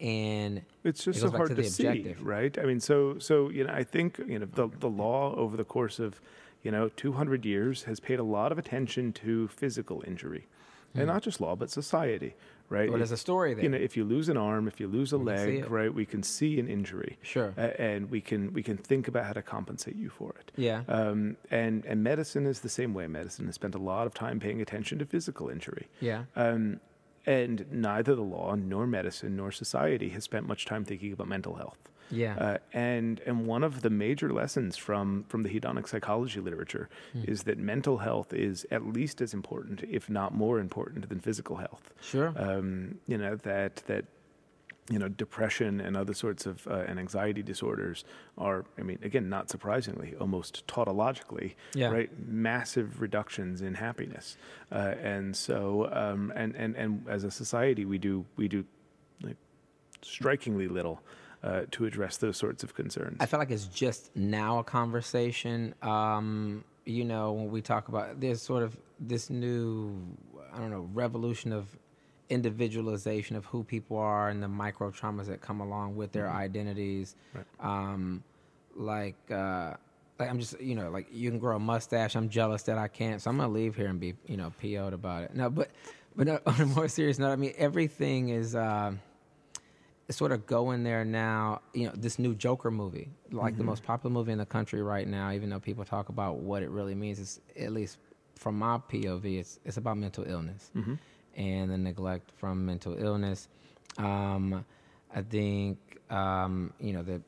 And 0.00 0.62
It's 0.82 1.04
just 1.04 1.20
goes 1.22 1.30
so 1.30 1.36
hard 1.36 1.50
to 1.50 1.54
to, 1.54 1.62
the 1.62 1.68
see, 1.68 1.86
objective. 1.86 2.26
right? 2.26 2.56
I 2.58 2.64
mean, 2.64 2.80
so 2.80 3.18
so 3.18 3.48
you 3.50 3.64
know, 3.64 3.72
I 3.72 3.84
think 3.84 4.18
you 4.26 4.38
know 4.38 4.46
the 4.46 4.68
the 4.80 4.88
law 4.88 5.34
over 5.36 5.56
the 5.56 5.64
course 5.64 5.98
of 5.98 6.20
you 6.62 6.70
know 6.70 6.88
200 6.96 7.44
years 7.44 7.84
has 7.84 8.00
paid 8.00 8.18
a 8.18 8.24
lot 8.24 8.50
of 8.52 8.58
attention 8.58 9.12
to 9.14 9.48
physical 9.48 10.02
injury, 10.06 10.46
Hmm. 10.92 11.00
and 11.00 11.06
not 11.08 11.22
just 11.22 11.40
law, 11.40 11.54
but 11.54 11.70
society, 11.70 12.34
right? 12.68 12.88
Well, 12.88 12.98
there's 12.98 13.10
a 13.12 13.16
story 13.16 13.54
there. 13.54 13.62
You 13.64 13.68
know, 13.70 13.78
if 13.78 13.96
you 13.96 14.04
lose 14.04 14.28
an 14.28 14.36
arm, 14.36 14.66
if 14.68 14.80
you 14.80 14.88
lose 14.88 15.12
a 15.12 15.18
We 15.18 15.24
leg, 15.24 15.70
right, 15.70 15.92
we 15.92 16.04
can 16.06 16.22
see 16.22 16.58
an 16.60 16.68
injury. 16.68 17.18
Sure. 17.22 17.52
A- 17.56 17.80
and 17.80 18.10
we 18.10 18.20
can 18.20 18.52
we 18.52 18.62
can 18.62 18.76
think 18.76 19.08
about 19.08 19.24
how 19.26 19.32
to 19.32 19.42
compensate 19.42 19.96
you 19.96 20.10
for 20.10 20.34
it. 20.40 20.52
Yeah. 20.56 20.82
Um, 20.88 21.36
and 21.50 21.84
and 21.86 22.02
medicine 22.02 22.46
is 22.46 22.60
the 22.60 22.68
same 22.68 22.94
way. 22.94 23.06
Medicine 23.06 23.46
has 23.46 23.54
spent 23.54 23.74
a 23.74 23.78
lot 23.78 24.06
of 24.06 24.14
time 24.14 24.40
paying 24.40 24.60
attention 24.60 24.98
to 24.98 25.04
physical 25.06 25.48
injury. 25.48 25.88
yeah. 26.00 26.24
Um, 26.36 26.80
and 27.26 27.64
neither 27.70 28.14
the 28.14 28.22
law 28.22 28.54
nor 28.54 28.86
medicine 28.86 29.36
nor 29.36 29.50
society 29.52 30.10
has 30.10 30.24
spent 30.24 30.46
much 30.46 30.66
time 30.66 30.84
thinking 30.84 31.12
about 31.12 31.28
mental 31.28 31.54
health. 31.56 31.78
Yeah. 32.10 32.36
Uh, 32.36 32.58
and 32.74 33.20
and 33.26 33.46
one 33.46 33.64
of 33.64 33.80
the 33.80 33.90
major 33.90 34.30
lessons 34.30 34.76
from 34.76 35.24
from 35.28 35.42
the 35.42 35.48
hedonic 35.48 35.88
psychology 35.88 36.38
literature 36.40 36.88
Hmm. 37.12 37.22
is 37.26 37.44
that 37.44 37.58
mental 37.58 37.98
health 37.98 38.32
is 38.34 38.66
at 38.70 38.84
least 38.86 39.20
as 39.22 39.32
important, 39.32 39.82
if 39.88 40.10
not 40.10 40.34
more 40.34 40.58
important, 40.60 41.08
than 41.08 41.20
physical 41.20 41.56
health. 41.56 41.92
sure. 42.02 42.32
Um, 42.36 42.98
you 43.06 43.16
know 43.18 43.36
that 43.36 43.76
that 43.86 44.04
you 44.90 44.98
know 44.98 45.08
depression 45.08 45.80
and 45.80 45.96
other 45.96 46.12
sorts 46.12 46.44
of 46.46 46.66
uh, 46.68 46.84
and 46.86 46.98
anxiety 46.98 47.42
disorders 47.42 48.04
are, 48.36 48.64
I 48.78 48.82
mean, 48.82 48.98
again, 49.02 49.28
not 49.30 49.48
surprisingly, 49.48 50.14
almost 50.20 50.66
tautologically, 50.66 51.54
Yeah. 51.74 51.88
right? 51.90 52.10
Massive 52.28 53.00
reductions 53.00 53.62
in 53.62 53.74
happiness, 53.74 54.36
uh, 54.70 54.94
and 55.02 55.34
so 55.36 55.88
um, 55.92 56.32
and 56.36 56.54
and 56.54 56.76
and 56.76 57.06
as 57.08 57.24
a 57.24 57.30
society, 57.30 57.84
we 57.86 57.98
do 57.98 58.26
we 58.36 58.46
do 58.48 58.64
like 59.22 59.36
strikingly 60.02 60.68
little. 60.68 61.00
Uh, 61.42 61.66
to 61.70 61.84
address 61.84 62.16
those 62.16 62.38
sorts 62.38 62.62
of 62.64 62.74
concerns. 62.74 63.18
I 63.20 63.26
feel 63.26 63.38
like 63.38 63.50
it's 63.50 63.66
just 63.66 64.16
now 64.16 64.60
a 64.60 64.64
conversation. 64.64 65.74
Um, 65.82 66.64
you 66.86 67.04
know, 67.04 67.32
when 67.32 67.50
we 67.50 67.60
talk 67.60 67.88
about 67.88 68.18
there's 68.18 68.40
sort 68.40 68.62
of 68.62 68.74
this 68.98 69.28
new, 69.28 69.94
I 70.54 70.58
don't 70.58 70.70
know, 70.70 70.88
revolution 70.94 71.52
of 71.52 71.66
individualization 72.30 73.36
of 73.36 73.44
who 73.46 73.64
people 73.64 73.98
are 73.98 74.28
and 74.28 74.42
the 74.42 74.48
micro 74.48 74.90
traumas 74.90 75.26
that 75.26 75.40
come 75.40 75.60
along 75.60 75.96
with 75.96 76.12
their 76.12 76.30
identities. 76.30 77.14
Right. 77.34 77.44
Um, 77.60 78.22
like, 78.74 79.16
uh, 79.30 79.74
like 80.18 80.30
I'm 80.30 80.38
just, 80.38 80.60
you 80.60 80.74
know, 80.74 80.90
like 80.90 81.08
you 81.12 81.30
can 81.30 81.38
grow 81.38 81.56
a 81.56 81.60
mustache. 81.60 82.14
I'm 82.14 82.28
jealous 82.28 82.62
that 82.64 82.78
I 82.78 82.88
can't, 82.88 83.20
so 83.20 83.30
I'm 83.30 83.36
gonna 83.36 83.52
leave 83.52 83.76
here 83.76 83.86
and 83.86 84.00
be, 84.00 84.14
you 84.26 84.36
know, 84.36 84.52
PO'd 84.60 84.92
about 84.92 85.24
it. 85.24 85.34
No, 85.34 85.50
but, 85.50 85.70
but 86.16 86.26
no, 86.26 86.40
on 86.46 86.60
a 86.60 86.66
more 86.66 86.88
serious 86.88 87.18
note, 87.18 87.32
I 87.32 87.36
mean, 87.36 87.54
everything 87.56 88.30
is. 88.30 88.54
Uh, 88.54 88.92
sort 90.10 90.32
of 90.32 90.46
going 90.46 90.84
there 90.84 91.02
now. 91.02 91.62
You 91.72 91.86
know, 91.86 91.92
this 91.96 92.18
new 92.18 92.34
Joker 92.34 92.70
movie, 92.70 93.08
like 93.30 93.56
the 93.56 93.64
most 93.64 93.82
popular 93.82 94.12
movie 94.12 94.32
in 94.32 94.38
the 94.38 94.44
country 94.44 94.82
right 94.82 95.08
now. 95.08 95.32
Even 95.32 95.48
though 95.48 95.58
people 95.58 95.82
talk 95.82 96.10
about 96.10 96.36
what 96.36 96.62
it 96.62 96.68
really 96.68 96.94
means, 96.94 97.18
it's 97.18 97.40
at 97.58 97.72
least 97.72 97.96
from 98.36 98.58
my 98.58 98.78
POV, 98.78 99.38
it's 99.40 99.60
it's 99.64 99.76
about 99.76 99.96
mental 99.96 100.24
illness 100.26 100.70
and 101.36 101.70
the 101.70 101.78
neglect 101.78 102.30
from 102.36 102.64
mental 102.64 102.96
illness. 102.98 103.48
Um, 103.98 104.64
I 105.14 105.22
think 105.22 105.78
um, 106.10 106.72
you 106.80 106.92
know 106.92 107.02
the 107.02 107.20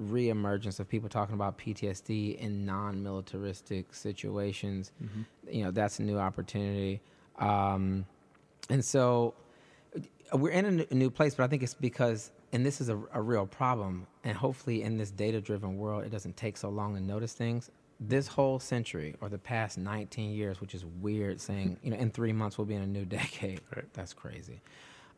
reemergence 0.00 0.80
of 0.80 0.88
people 0.88 1.08
talking 1.08 1.34
about 1.34 1.58
PTSD 1.58 2.38
in 2.38 2.64
non-militaristic 2.64 3.94
situations. 3.94 4.90
You 5.50 5.64
know, 5.64 5.70
that's 5.70 5.98
a 5.98 6.02
new 6.02 6.18
opportunity. 6.18 7.00
Um, 7.38 8.04
and 8.70 8.84
so 8.84 9.34
we're 10.32 10.50
in 10.50 10.64
a 10.64 10.68
n- 10.68 10.86
a 10.90 10.94
new 10.94 11.10
place, 11.10 11.34
but 11.34 11.44
I 11.44 11.46
think 11.48 11.62
it's 11.62 11.74
because, 11.74 12.32
and 12.52 12.64
this 12.64 12.80
is 12.80 12.88
a, 12.88 12.98
a 13.12 13.20
real 13.20 13.46
problem, 13.46 14.06
and 14.24 14.36
hopefully 14.36 14.82
in 14.82 14.96
this 14.96 15.10
data 15.10 15.40
driven 15.40 15.76
world, 15.76 16.04
it 16.04 16.10
doesn't 16.10 16.36
take 16.36 16.56
so 16.56 16.68
long 16.70 16.94
to 16.94 17.00
notice 17.00 17.34
things. 17.34 17.70
This 18.08 18.26
whole 18.26 18.58
century 18.58 19.16
or 19.20 19.28
the 19.28 19.38
past 19.38 19.78
19 19.78 20.32
years, 20.32 20.60
which 20.60 20.74
is 20.74 20.84
weird 21.00 21.40
saying, 21.40 21.78
you 21.82 21.90
know, 21.90 21.96
in 21.96 22.10
three 22.10 22.32
months 22.32 22.58
we'll 22.58 22.66
be 22.66 22.74
in 22.74 22.82
a 22.82 22.86
new 22.86 23.04
decade. 23.06 23.60
Right. 23.74 23.92
That's 23.92 24.12
crazy. 24.12 24.60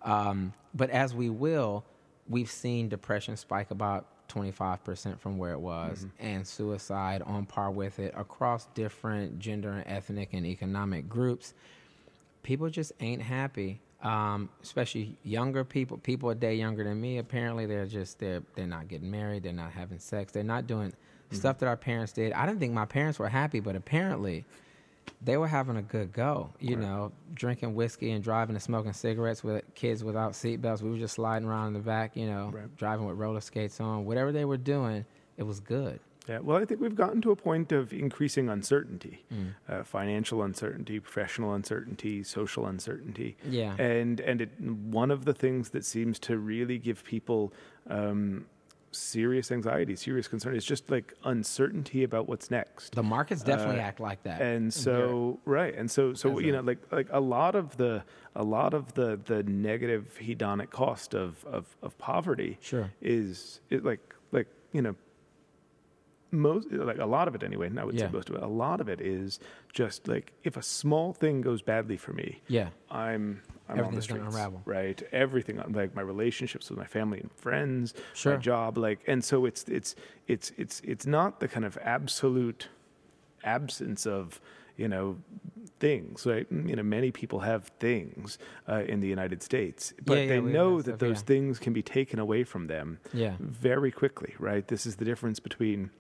Um, 0.03 0.53
but 0.75 0.91
as 0.91 1.15
we 1.15 1.31
will, 1.31 1.85
we've 2.29 2.51
seen 2.51 2.89
depression 2.89 3.37
spike 3.37 3.71
about 3.71 4.07
25% 4.29 5.19
from 5.19 5.39
where 5.39 5.53
it 5.53 5.61
was, 5.61 6.07
and 6.19 6.47
suicide 6.47 7.23
on 7.23 7.47
par 7.47 7.71
with 7.71 7.99
it 7.99 8.13
across 8.17 8.67
different 8.75 9.39
gender 9.39 9.73
and 9.73 9.85
ethnic 9.87 10.31
and 10.33 10.47
economic 10.47 11.09
groups 11.09 11.55
people 12.45 12.71
just 12.71 12.93
ain't 13.01 13.23
happy. 13.23 13.81
Um, 14.03 14.51
especially 14.63 15.17
younger 15.25 15.65
people, 15.65 15.97
people 15.97 16.29
a 16.29 16.35
day 16.35 16.55
younger 16.55 16.85
than 16.85 17.01
me. 17.01 17.19
Apparently, 17.19 17.67
they're 17.67 17.87
just 17.87 18.21
they're 18.21 18.43
they're 18.55 18.67
not 18.67 18.87
getting 18.87 19.11
married. 19.11 19.43
They're 19.43 19.53
not 19.53 19.73
having 19.73 19.99
sex. 19.99 20.31
They're 20.31 20.45
not 20.45 20.67
doing 20.69 20.93
stuff 21.31 21.59
that 21.59 21.67
our 21.67 21.77
parents 21.77 22.13
did. 22.13 22.33
I 22.33 22.47
didn't 22.47 22.61
think 22.61 22.73
my 22.73 22.87
parents 22.87 23.19
were 23.19 23.29
happy, 23.29 23.61
but 23.61 23.77
apparently, 23.77 24.45
they 25.23 25.37
were 25.37 25.49
having 25.49 25.77
a 25.77 25.83
good 25.83 26.13
go. 26.13 26.51
You 26.61 26.77
know, 26.77 27.13
drinking 27.35 27.75
whiskey 27.75 28.11
and 28.11 28.23
driving 28.23 28.55
and 28.57 28.63
smoking 28.63 28.93
cigarettes 28.93 29.43
with 29.45 29.63
kids 29.75 30.03
without 30.05 30.33
seatbelts. 30.33 30.83
We 30.83 30.91
were 30.91 30.99
just 30.99 31.15
sliding 31.15 31.49
around 31.49 31.69
in 31.69 31.73
the 31.75 31.79
back. 31.81 32.17
You 32.17 32.27
know, 32.27 32.51
Right. 32.55 32.77
driving 32.77 33.07
with 33.07 33.17
roller 33.19 33.41
skates 33.41 33.81
on. 33.81 34.05
Whatever 34.05 34.33
they 34.33 34.45
were 34.45 34.57
doing, 34.59 35.05
it 35.37 35.43
was 35.45 35.61
good. 35.61 36.01
Yeah, 36.27 36.39
well, 36.39 36.57
I 36.57 36.65
think 36.65 36.81
we've 36.81 36.95
gotten 36.95 37.21
to 37.21 37.33
a 37.33 37.37
point 37.37 37.71
of 37.71 37.93
increasing 37.93 38.49
uncertainty, 38.49 39.27
Mm. 39.31 39.55
uh, 39.69 39.83
financial 39.85 40.43
uncertainty, 40.43 40.99
professional 40.99 41.53
uncertainty, 41.53 42.23
social 42.23 42.65
uncertainty. 42.67 43.37
Yeah. 43.47 43.75
and 43.79 44.21
and 44.21 44.41
it, 44.41 44.59
one 44.59 45.11
of 45.11 45.27
the 45.27 45.35
things 45.35 45.69
that 45.71 45.85
seems 45.85 46.19
to 46.21 46.39
really 46.39 46.79
give 46.79 47.05
people 47.05 47.53
um, 47.91 48.47
serious 48.95 49.51
anxiety, 49.53 49.97
serious 49.97 50.29
concern, 50.29 50.55
is 50.57 50.65
just 50.65 50.91
like 50.91 51.15
uncertainty 51.25 52.05
about 52.05 52.29
what's 52.29 52.51
next. 52.51 52.95
The 52.95 53.03
markets 53.03 53.43
definitely 53.43 53.81
Uh, 53.81 53.85
act 53.85 54.01
like 54.01 54.23
that. 54.25 54.41
and 54.41 54.73
so 54.73 55.39
right 55.45 55.75
and 55.75 55.91
so 55.91 56.15
so 56.15 56.39
As 56.39 56.43
you 56.45 56.51
a- 56.51 56.57
know 56.57 56.63
like 56.63 56.79
like 56.93 57.09
a 57.11 57.21
lot 57.21 57.55
of 57.55 57.77
the 57.77 58.03
a 58.35 58.43
lot 58.45 58.75
of 58.75 58.95
the 58.95 59.21
the 59.25 59.43
negative 59.45 60.19
hedonic 60.21 60.71
cost 60.71 61.15
of 61.15 61.45
of, 61.45 61.77
of 61.83 61.97
poverty 61.99 62.59
Sure. 62.61 62.91
is 63.03 63.61
it 63.71 63.85
like 63.85 64.15
like 64.33 64.47
you 64.73 64.83
know 64.83 64.95
most 66.35 66.71
like 66.73 66.99
a 66.99 67.07
lot 67.07 67.29
of 67.29 67.35
it 67.35 67.43
anyway 67.43 67.67
and 67.67 67.79
i 67.81 67.85
would 67.85 67.95
Yeah. 67.95 68.07
say 68.07 68.13
most 68.13 68.29
of 68.31 68.37
it 68.37 68.43
a 68.43 68.47
lot 68.65 68.81
of 68.81 68.89
it 68.89 69.01
is 69.01 69.41
just 69.73 70.09
like 70.09 70.33
if 70.45 70.57
a 70.57 70.63
small 70.63 71.13
thing 71.13 71.41
goes 71.41 71.63
badly 71.63 71.97
for 71.97 72.13
me 72.13 72.41
yeah. 72.49 72.69
i'm 72.91 73.41
i'm 73.69 73.81
on 73.81 73.95
the 73.95 74.03
streets 74.03 74.25
unravel. 74.27 74.61
right 74.65 75.03
everything 75.13 75.57
like 75.73 75.95
my 75.95 76.03
relationships 76.03 76.69
with 76.71 76.79
my 76.79 76.87
family 76.87 77.21
and 77.21 77.31
friends 77.33 77.95
Sure. 78.15 78.35
my 78.35 78.39
job 78.41 78.77
like 78.79 79.01
and 79.07 79.25
so 79.25 79.45
it's 79.47 79.65
it's 79.69 79.95
it's 80.29 80.53
it's 80.57 80.81
it's 80.85 81.07
not 81.07 81.41
the 81.41 81.49
kind 81.49 81.65
of 81.65 81.79
absolute 81.83 82.69
absence 83.43 84.07
of 84.07 84.41
you 84.77 84.89
know 84.89 85.17
things 85.79 86.25
right 86.27 86.47
you 86.51 86.75
know 86.77 86.83
many 86.83 87.11
people 87.11 87.41
have 87.41 87.69
things 87.79 88.39
uh, 88.69 88.83
in 88.89 89.01
the 89.01 89.09
united 89.09 89.43
states 89.43 89.93
but 90.05 90.15
Yeah, 90.17 90.23
yeah, 90.23 90.29
they 90.29 90.41
know 90.41 90.77
that 90.79 90.85
stuff, 90.85 90.99
those 90.99 91.19
yeah. 91.19 91.25
things 91.27 91.59
can 91.59 91.73
be 91.73 91.83
taken 91.83 92.19
away 92.19 92.45
from 92.45 92.67
them 92.69 92.99
Yeah. 93.13 93.35
very 93.41 93.91
quickly 93.91 94.35
right 94.39 94.67
this 94.69 94.87
is 94.87 94.97
the 94.97 95.05
difference 95.05 95.41
between 95.41 95.91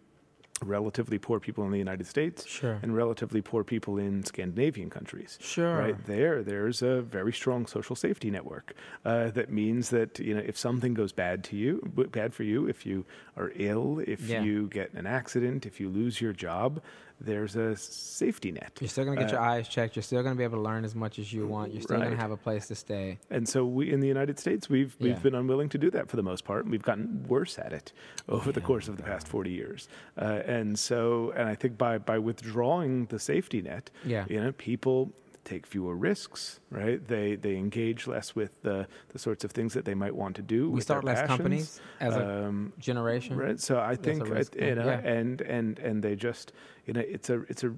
relatively 0.62 1.18
poor 1.18 1.40
people 1.40 1.64
in 1.64 1.72
the 1.72 1.78
united 1.78 2.07
states 2.07 2.46
Sure. 2.46 2.78
and 2.82 2.94
relatively 2.96 3.42
poor 3.42 3.64
people 3.64 3.98
in 3.98 4.24
scandinavian 4.24 4.88
countries 4.88 5.36
Sure. 5.40 5.76
right 5.78 6.07
there 6.07 6.42
there's 6.42 6.80
a 6.82 7.02
very 7.02 7.32
strong 7.32 7.66
social 7.66 7.96
safety 7.96 8.30
network 8.30 8.74
uh, 9.05 9.30
that 9.30 9.50
means 9.50 9.90
that 9.90 10.18
you 10.18 10.32
know 10.34 10.42
if 10.44 10.57
something 10.57 10.94
goes 10.94 11.12
bad 11.12 11.42
to 11.44 11.57
you 11.57 11.82
bad 12.12 12.32
for 12.32 12.44
you 12.44 12.66
if 12.68 12.86
you 12.86 13.05
are 13.36 13.52
ill 13.57 14.00
if 14.07 14.20
Yeah. 14.28 14.42
you 14.42 14.68
get 14.68 14.90
in 14.92 14.98
an 14.98 15.07
accident 15.07 15.66
if 15.66 15.80
you 15.80 15.88
lose 15.88 16.20
your 16.20 16.32
job 16.32 16.80
there's 17.20 17.55
a 17.55 17.76
safety 17.76 18.50
net 18.50 18.72
You're 18.80 18.88
still 18.88 19.05
gonna 19.05 19.16
get 19.20 19.28
Uh, 19.30 19.34
your 19.34 19.40
eyes 19.40 19.68
checked. 19.68 19.94
You're 19.94 20.02
still 20.02 20.22
gonna 20.24 20.34
be 20.34 20.42
able 20.42 20.59
to 20.59 20.62
learn 20.62 20.84
as 20.84 20.96
much 20.96 21.20
as 21.20 21.32
you 21.32 21.46
want. 21.46 21.72
You're 21.72 21.80
still 21.82 21.98
gonna 22.00 22.16
have 22.16 22.32
a 22.32 22.36
place 22.36 22.66
to 22.66 22.74
stay. 22.74 23.18
and 23.30 23.48
so 23.48 23.64
we 23.64 23.92
in 23.92 24.00
the 24.00 24.09
United 24.09 24.38
States 24.40 24.68
we've 24.68 24.96
we've 24.98 25.12
Yeah. 25.12 25.18
been 25.20 25.34
unwilling 25.36 25.68
to 25.70 25.78
do 25.78 25.90
that 25.92 26.09
for 26.09 26.16
the 26.16 26.24
most 26.24 26.44
part 26.44 26.64
and 26.64 26.72
we've 26.72 26.82
gotten 26.82 27.24
worse 27.28 27.57
at 27.57 27.72
it 27.72 27.92
over 28.28 28.50
the 28.50 28.61
course 28.61 28.88
of 28.88 28.96
the 28.96 29.05
past 29.05 29.28
40 29.28 29.50
years 29.52 29.88
uh, 30.18 30.42
and 30.47 30.78
so 30.78 31.32
and 31.36 31.49
I 31.49 31.55
think 31.55 31.76
by 31.78 31.99
by 31.99 32.18
withdrawing 32.18 33.07
the 33.07 33.18
safety 33.18 33.62
net 33.62 33.90
Yeah. 34.05 34.24
you 34.28 34.40
know 34.40 34.53
people 34.53 35.12
take 35.45 35.66
fewer 35.66 35.95
risks 35.95 36.59
right 36.70 37.07
they 37.07 37.36
they 37.36 37.57
engage 37.57 38.07
less 38.07 38.34
with 38.34 38.62
the 38.62 38.86
the 39.12 39.18
sorts 39.18 39.45
of 39.45 39.51
things 39.53 39.74
that 39.74 39.84
they 39.84 39.95
might 39.95 40.14
want 40.14 40.34
to 40.36 40.42
do 40.42 40.68
We 40.70 40.76
with 40.76 40.84
start 40.84 41.05
less 41.05 41.20
passions. 41.20 41.36
companies 41.36 41.80
as 42.01 42.14
a 42.16 42.47
um, 42.47 42.72
generation. 42.78 43.36
Right. 43.36 43.61
So 43.61 43.78
I 43.78 43.95
think 43.97 44.26
risk 44.28 44.55
you 44.57 44.74
know, 44.74 44.86
yeah. 44.86 45.01
and 45.18 45.40
and 45.42 45.78
and 45.80 46.03
they 46.03 46.16
just 46.16 46.53
you 46.86 46.92
know 46.95 47.03
it's 47.16 47.28
a 47.30 47.42
it's 47.51 47.62
a 47.64 47.74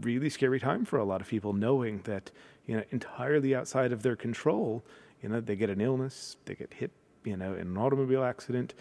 really 0.00 0.30
scary 0.30 0.60
time 0.60 0.84
for 0.84 0.98
a 0.98 1.04
lot 1.04 1.20
of 1.20 1.26
people 1.28 1.52
knowing 1.52 2.00
that 2.04 2.30
you 2.66 2.74
know 2.76 2.84
entirely 2.90 3.54
outside 3.54 3.92
of 3.92 4.02
their 4.02 4.16
control. 4.16 4.82
You 5.22 5.28
know, 5.28 5.40
they 5.42 5.54
get 5.56 5.68
an 5.68 5.82
illness, 5.82 6.38
they 6.46 6.54
get 6.54 6.72
hit, 6.72 6.92
you 7.24 7.36
know, 7.36 7.52
in 7.52 7.66
an 7.66 7.76
automobile 7.76 8.24
accident, 8.24 8.72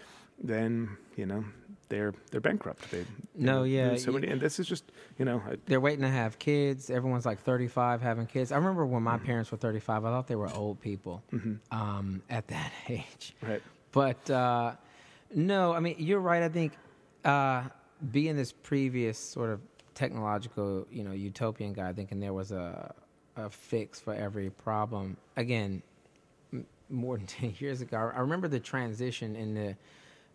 then 0.42 0.96
you 1.18 1.26
know 1.26 1.44
they're 1.90 2.14
they're 2.32 2.40
bankrupt. 2.42 2.90
They 2.92 3.06
No, 3.36 3.64
yeah, 3.64 3.96
so 3.98 4.12
many, 4.12 4.28
and 4.28 4.40
this 4.40 4.60
is 4.60 4.68
just 4.68 4.84
you 5.18 5.26
know 5.26 5.42
a, 5.50 5.58
They're 5.66 5.80
waiting 5.82 6.02
to 6.02 6.10
have 6.10 6.40
kids. 6.40 6.90
Everyone's 6.90 7.26
like 7.26 7.40
35 7.42 8.02
having 8.02 8.26
kids. 8.28 8.52
I 8.52 8.58
remember 8.58 8.86
when 8.86 9.00
Mm-hmm. 9.04 9.04
my 9.06 9.18
parents 9.18 9.52
were 9.52 9.58
35. 9.58 10.06
I 10.06 10.10
thought 10.10 10.28
they 10.28 10.36
were 10.36 10.50
old 10.54 10.80
people 10.82 11.24
um, 11.72 12.22
at 12.30 12.48
that 12.48 12.72
age. 12.90 13.34
right. 13.42 13.62
But 13.92 14.30
uh, 14.30 14.74
no, 15.34 15.74
I 15.74 15.80
mean 15.80 15.96
you're 15.98 16.20
right. 16.20 16.44
I 16.44 16.50
think 16.50 16.74
uh, 17.26 17.64
being 18.12 18.36
this 18.36 18.52
previous 18.52 19.18
sort 19.18 19.50
of 19.50 19.60
technological, 19.96 20.88
you 20.92 21.04
know, 21.04 21.12
utopian 21.12 21.74
guy, 21.74 21.92
thinking 21.94 22.20
there 22.20 22.34
was 22.34 22.52
a 22.52 22.94
a 23.36 23.50
fix 23.50 24.00
for 24.00 24.14
every 24.14 24.50
problem. 24.50 25.16
Again, 25.38 25.82
more 26.90 27.18
than 27.18 27.26
10 27.42 27.56
years 27.60 27.82
ago. 27.82 28.12
I 28.14 28.20
remember 28.20 28.48
the 28.48 28.60
transition 28.60 29.36
in 29.36 29.54
the, 29.54 29.76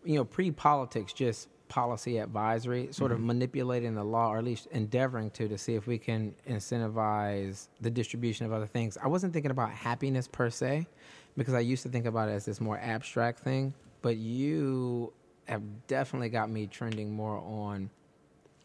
you 0.05 0.15
know, 0.15 0.23
pre 0.23 0.51
politics, 0.51 1.11
just 1.13 1.49
policy 1.67 2.19
advisory, 2.19 2.87
sort 2.91 3.11
of 3.11 3.17
mm-hmm. 3.17 3.27
manipulating 3.27 3.95
the 3.95 4.03
law, 4.03 4.29
or 4.29 4.37
at 4.37 4.43
least 4.43 4.67
endeavoring 4.71 5.31
to, 5.31 5.47
to 5.47 5.57
see 5.57 5.73
if 5.73 5.87
we 5.87 5.97
can 5.97 6.33
incentivize 6.47 7.67
the 7.81 7.89
distribution 7.89 8.45
of 8.45 8.53
other 8.53 8.67
things. 8.67 8.97
I 9.03 9.07
wasn't 9.07 9.33
thinking 9.33 9.51
about 9.51 9.71
happiness 9.71 10.27
per 10.27 10.49
se, 10.49 10.87
because 11.35 11.53
I 11.53 11.59
used 11.59 11.83
to 11.83 11.89
think 11.89 12.05
about 12.05 12.29
it 12.29 12.33
as 12.33 12.45
this 12.45 12.61
more 12.61 12.77
abstract 12.77 13.39
thing, 13.39 13.73
but 14.01 14.17
you 14.17 15.11
have 15.47 15.61
definitely 15.87 16.29
got 16.29 16.49
me 16.49 16.67
trending 16.67 17.11
more 17.11 17.37
on, 17.37 17.89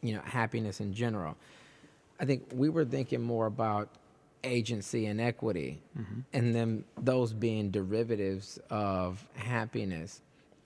you 0.02 0.14
know, 0.14 0.22
happiness 0.22 0.80
in 0.80 0.92
general. 0.92 1.36
I 2.18 2.26
think 2.26 2.44
we 2.54 2.68
were 2.68 2.84
thinking 2.84 3.22
more 3.22 3.46
about 3.46 3.88
agency 4.44 5.06
and 5.06 5.20
equity, 5.20 5.82
mm-hmm. 5.98 6.20
and 6.32 6.54
then 6.54 6.84
those 6.98 7.32
being 7.32 7.70
derivatives 7.70 8.58
of 8.68 9.26
happiness. 9.34 10.20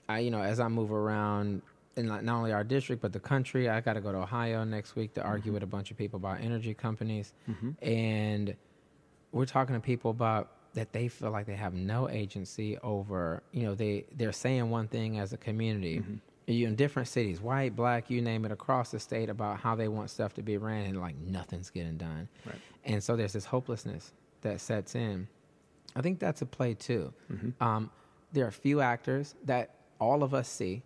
I, 0.07 0.19
you 0.19 0.31
know, 0.31 0.41
as 0.41 0.59
I 0.59 0.67
move 0.67 0.91
around 0.91 1.61
in 1.97 2.07
not 2.07 2.27
only 2.27 2.51
our 2.51 2.63
district 2.63 3.01
but 3.01 3.13
the 3.13 3.19
country, 3.19 3.69
I 3.69 3.81
got 3.81 3.93
to 3.93 4.01
go 4.01 4.11
to 4.11 4.19
Ohio 4.19 4.63
next 4.63 4.95
week 4.95 5.13
to 5.15 5.23
argue 5.23 5.45
mm-hmm. 5.45 5.53
with 5.55 5.63
a 5.63 5.67
bunch 5.67 5.91
of 5.91 5.97
people 5.97 6.17
about 6.17 6.41
energy 6.41 6.73
companies, 6.73 7.33
mm-hmm. 7.49 7.71
and 7.85 8.55
we're 9.31 9.45
talking 9.45 9.75
to 9.75 9.81
people 9.81 10.11
about 10.11 10.51
that 10.73 10.91
they 10.91 11.07
feel 11.07 11.31
like 11.31 11.45
they 11.45 11.55
have 11.55 11.73
no 11.73 12.09
agency 12.09 12.77
over. 12.79 13.43
You 13.51 13.63
know, 13.63 13.75
they 13.75 14.05
they're 14.15 14.33
saying 14.33 14.69
one 14.69 14.87
thing 14.87 15.19
as 15.19 15.33
a 15.33 15.37
community. 15.37 15.99
Mm-hmm. 15.99 16.15
You 16.47 16.67
in 16.67 16.75
different 16.75 17.07
cities, 17.07 17.41
white, 17.41 17.75
black, 17.75 18.11
you 18.11 18.21
name 18.21 18.45
it, 18.45 18.51
across 18.51 18.91
the 18.91 18.99
state 18.99 19.29
about 19.29 19.59
how 19.59 19.73
they 19.73 19.87
want 19.87 20.11
stuff 20.11 20.35
to 20.35 20.43
be 20.43 20.57
ran, 20.57 20.85
and 20.85 21.01
like 21.01 21.17
nothing's 21.17 21.71
getting 21.71 21.97
done. 21.97 22.27
Right. 22.45 22.55
And 22.83 23.03
so 23.03 23.15
there's 23.15 23.33
this 23.33 23.45
hopelessness 23.45 24.13
that 24.41 24.61
sets 24.61 24.93
in. 24.93 25.27
I 25.95 26.01
think 26.01 26.19
that's 26.19 26.43
a 26.43 26.45
play 26.45 26.75
too. 26.75 27.13
Um, 27.59 27.89
there 28.31 28.45
are 28.45 28.49
a 28.49 28.51
few 28.51 28.81
actors 28.81 29.33
that 29.45 29.74
all 29.99 30.23
of 30.23 30.33
us 30.33 30.47
see 30.47 30.83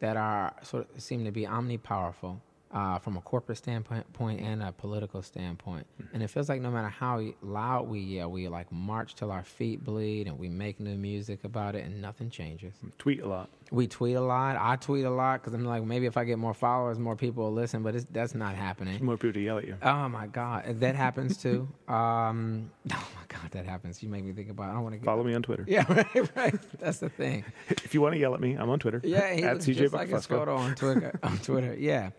that 0.00 0.16
are 0.16 0.54
sort 0.62 0.88
of 0.94 1.02
seem 1.02 1.24
to 1.24 1.30
be 1.30 1.42
omnipowerful 1.42 2.40
uh, 2.76 2.98
from 2.98 3.16
a 3.16 3.20
corporate 3.22 3.56
standpoint 3.56 4.12
point 4.12 4.38
and 4.38 4.62
a 4.62 4.70
political 4.70 5.22
standpoint. 5.22 5.86
And 6.12 6.22
it 6.22 6.28
feels 6.28 6.50
like 6.50 6.60
no 6.60 6.70
matter 6.70 6.90
how 6.90 7.22
loud 7.40 7.88
we 7.88 8.00
yell, 8.00 8.30
we 8.30 8.48
like 8.48 8.70
march 8.70 9.14
till 9.14 9.32
our 9.32 9.44
feet 9.44 9.82
bleed 9.82 10.26
and 10.26 10.38
we 10.38 10.50
make 10.50 10.78
new 10.78 10.96
music 10.96 11.44
about 11.44 11.74
it 11.74 11.86
and 11.86 12.02
nothing 12.02 12.28
changes. 12.28 12.74
Tweet 12.98 13.22
a 13.22 13.26
lot. 13.26 13.48
We 13.70 13.86
tweet 13.86 14.16
a 14.16 14.20
lot. 14.20 14.58
I 14.60 14.76
tweet 14.76 15.06
a 15.06 15.10
lot 15.10 15.40
because 15.40 15.54
I'm 15.54 15.64
like, 15.64 15.84
maybe 15.84 16.04
if 16.04 16.18
I 16.18 16.24
get 16.24 16.38
more 16.38 16.52
followers, 16.52 16.98
more 16.98 17.16
people 17.16 17.44
will 17.44 17.52
listen, 17.54 17.82
but 17.82 17.94
it's, 17.94 18.06
that's 18.10 18.34
not 18.34 18.54
happening. 18.54 19.02
More 19.02 19.16
people 19.16 19.32
to 19.32 19.40
yell 19.40 19.56
at 19.56 19.66
you. 19.66 19.76
Oh 19.80 20.10
my 20.10 20.26
God, 20.26 20.80
that 20.80 20.94
happens 20.94 21.38
too. 21.38 21.66
um, 21.88 22.70
oh 22.92 23.08
my 23.16 23.24
God, 23.28 23.52
that 23.52 23.64
happens. 23.64 24.02
You 24.02 24.10
make 24.10 24.22
me 24.22 24.32
think 24.32 24.50
about. 24.50 24.64
it. 24.64 24.72
I 24.72 24.74
don't 24.74 24.82
want 24.82 24.98
to 24.98 25.02
Follow 25.02 25.24
me 25.24 25.32
on 25.32 25.42
Twitter. 25.42 25.64
Yeah, 25.66 25.90
right, 26.14 26.36
right. 26.36 26.78
That's 26.78 26.98
the 26.98 27.08
thing. 27.08 27.42
If 27.70 27.94
you 27.94 28.02
want 28.02 28.12
to 28.12 28.18
yell 28.18 28.34
at 28.34 28.40
me, 28.40 28.54
I'm 28.54 28.68
on 28.68 28.78
Twitter. 28.78 29.00
Yeah, 29.02 29.32
he 29.32 29.44
at 29.44 29.56
CJ 29.56 29.76
just 29.76 29.94
like 29.94 30.10
his 30.10 30.26
photo 30.26 30.56
on 30.56 30.74
Twitter. 30.74 31.18
on 31.22 31.38
Twitter, 31.38 31.74
yeah. 31.74 32.10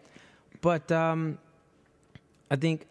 But 0.62 0.92
um, 0.92 1.38
I 2.50 2.56
think, 2.56 2.88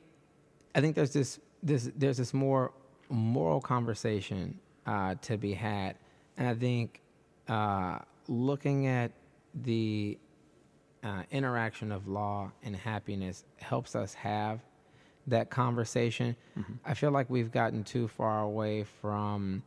I 0.74 0.80
think 0.80 0.94
there's 0.94 1.12
this 1.12 1.40
this 1.62 1.90
there's 1.96 2.18
this 2.18 2.32
more 2.32 2.72
moral 3.08 3.60
conversation 3.60 4.58
uh, 4.86 5.14
to 5.22 5.36
be 5.36 5.52
had, 5.52 5.96
and 6.36 6.48
I 6.48 6.54
think 6.54 7.00
uh, 7.48 7.98
looking 8.28 8.86
at 8.86 9.12
the 9.62 10.18
uh, 11.02 11.22
interaction 11.30 11.92
of 11.92 12.08
law 12.08 12.50
and 12.62 12.74
happiness 12.76 13.44
helps 13.58 13.94
us 13.94 14.14
have 14.14 14.60
that 15.26 15.50
conversation. 15.50 16.36
I 16.84 16.94
feel 16.94 17.10
like 17.10 17.28
we've 17.30 17.50
gotten 17.50 17.82
too 17.84 18.06
far 18.08 18.42
away 18.42 18.84
from 19.00 19.62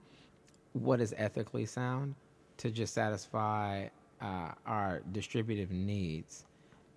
what 0.74 1.02
is 1.02 1.14
ethically 1.18 1.66
sound 1.66 2.16
to 2.58 2.70
just 2.70 2.94
satisfy 2.94 3.88
uh, 4.22 4.52
our 4.66 5.02
distributive 5.12 5.72
needs, 5.72 6.46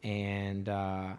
and 0.03 0.69
uh, 0.69 1.11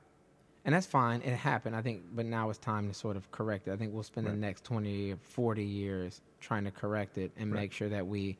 and 0.65 0.73
that's 0.75 0.85
fine. 0.87 1.21
It 1.21 1.33
happened, 1.35 1.75
I 1.75 1.81
think, 1.81 2.03
but 2.15 2.25
now 2.25 2.49
it's 2.49 2.59
time 2.59 2.87
to 2.87 2.93
sort 2.93 3.17
of 3.17 3.29
correct 3.31 3.67
it. 3.67 3.71
I 3.73 3.75
think 3.77 3.93
we'll 3.93 4.03
spend 4.03 4.27
the 4.27 4.33
next 4.33 4.63
20 4.63 5.11
or 5.13 5.17
40 5.17 5.63
years 5.63 6.21
trying 6.39 6.63
to 6.63 6.71
correct 6.71 7.17
it 7.17 7.31
and 7.37 7.51
Right. 7.51 7.61
make 7.61 7.73
sure 7.73 7.89
that 7.89 8.05
we 8.07 8.37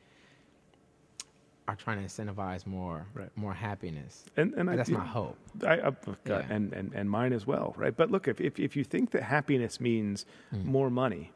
are 1.66 1.76
trying 1.76 1.98
to 1.98 2.04
incentivize 2.04 2.66
more 2.66 3.06
Right. 3.14 3.30
more 3.36 3.54
happiness. 3.54 4.24
And, 4.36 4.52
and 4.54 4.68
I, 4.70 4.76
That's 4.76 4.88
you 4.90 4.98
my 4.98 5.04
hope. 5.06 5.36
I, 5.62 5.76
I, 5.76 5.78
uh, 5.88 5.92
Yeah. 6.26 6.42
and, 6.50 6.72
and, 6.74 6.92
and 6.94 7.10
mine 7.10 7.32
as 7.32 7.46
well, 7.46 7.74
right? 7.78 7.96
But 7.96 8.10
look, 8.10 8.28
if, 8.28 8.40
if, 8.40 8.58
if 8.58 8.76
you 8.76 8.84
think 8.84 9.10
that 9.12 9.22
happiness 9.22 9.80
means 9.80 10.26
more 10.52 10.90
money. 10.90 11.32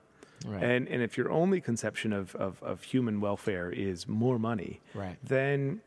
Right. 0.47 0.63
and, 0.63 0.87
and 0.87 1.03
if 1.03 1.19
your 1.19 1.33
only 1.33 1.61
conception 1.61 2.13
of, 2.13 2.37
of, 2.37 2.63
of 2.63 2.85
human 2.85 3.21
welfare 3.21 3.73
is 3.73 4.07
more 4.07 4.39
money, 4.39 4.81
Right. 4.95 5.17
then 5.23 5.81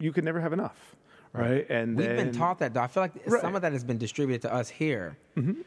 you 0.00 0.12
can 0.12 0.24
never 0.24 0.40
have 0.40 0.52
enough, 0.52 0.96
right? 1.38 1.66
And 1.70 1.96
We've 1.96 2.06
then, 2.06 2.16
been 2.16 2.32
taught 2.32 2.58
that, 2.60 2.74
though. 2.74 2.80
I 2.82 2.86
feel 2.86 3.02
like 3.02 3.12
Right. 3.26 3.40
some 3.40 3.54
of 3.54 3.62
that 3.62 3.72
has 3.72 3.84
been 3.84 3.98
distributed 3.98 4.42
to 4.42 4.54
us 4.54 4.68
here. 4.68 5.16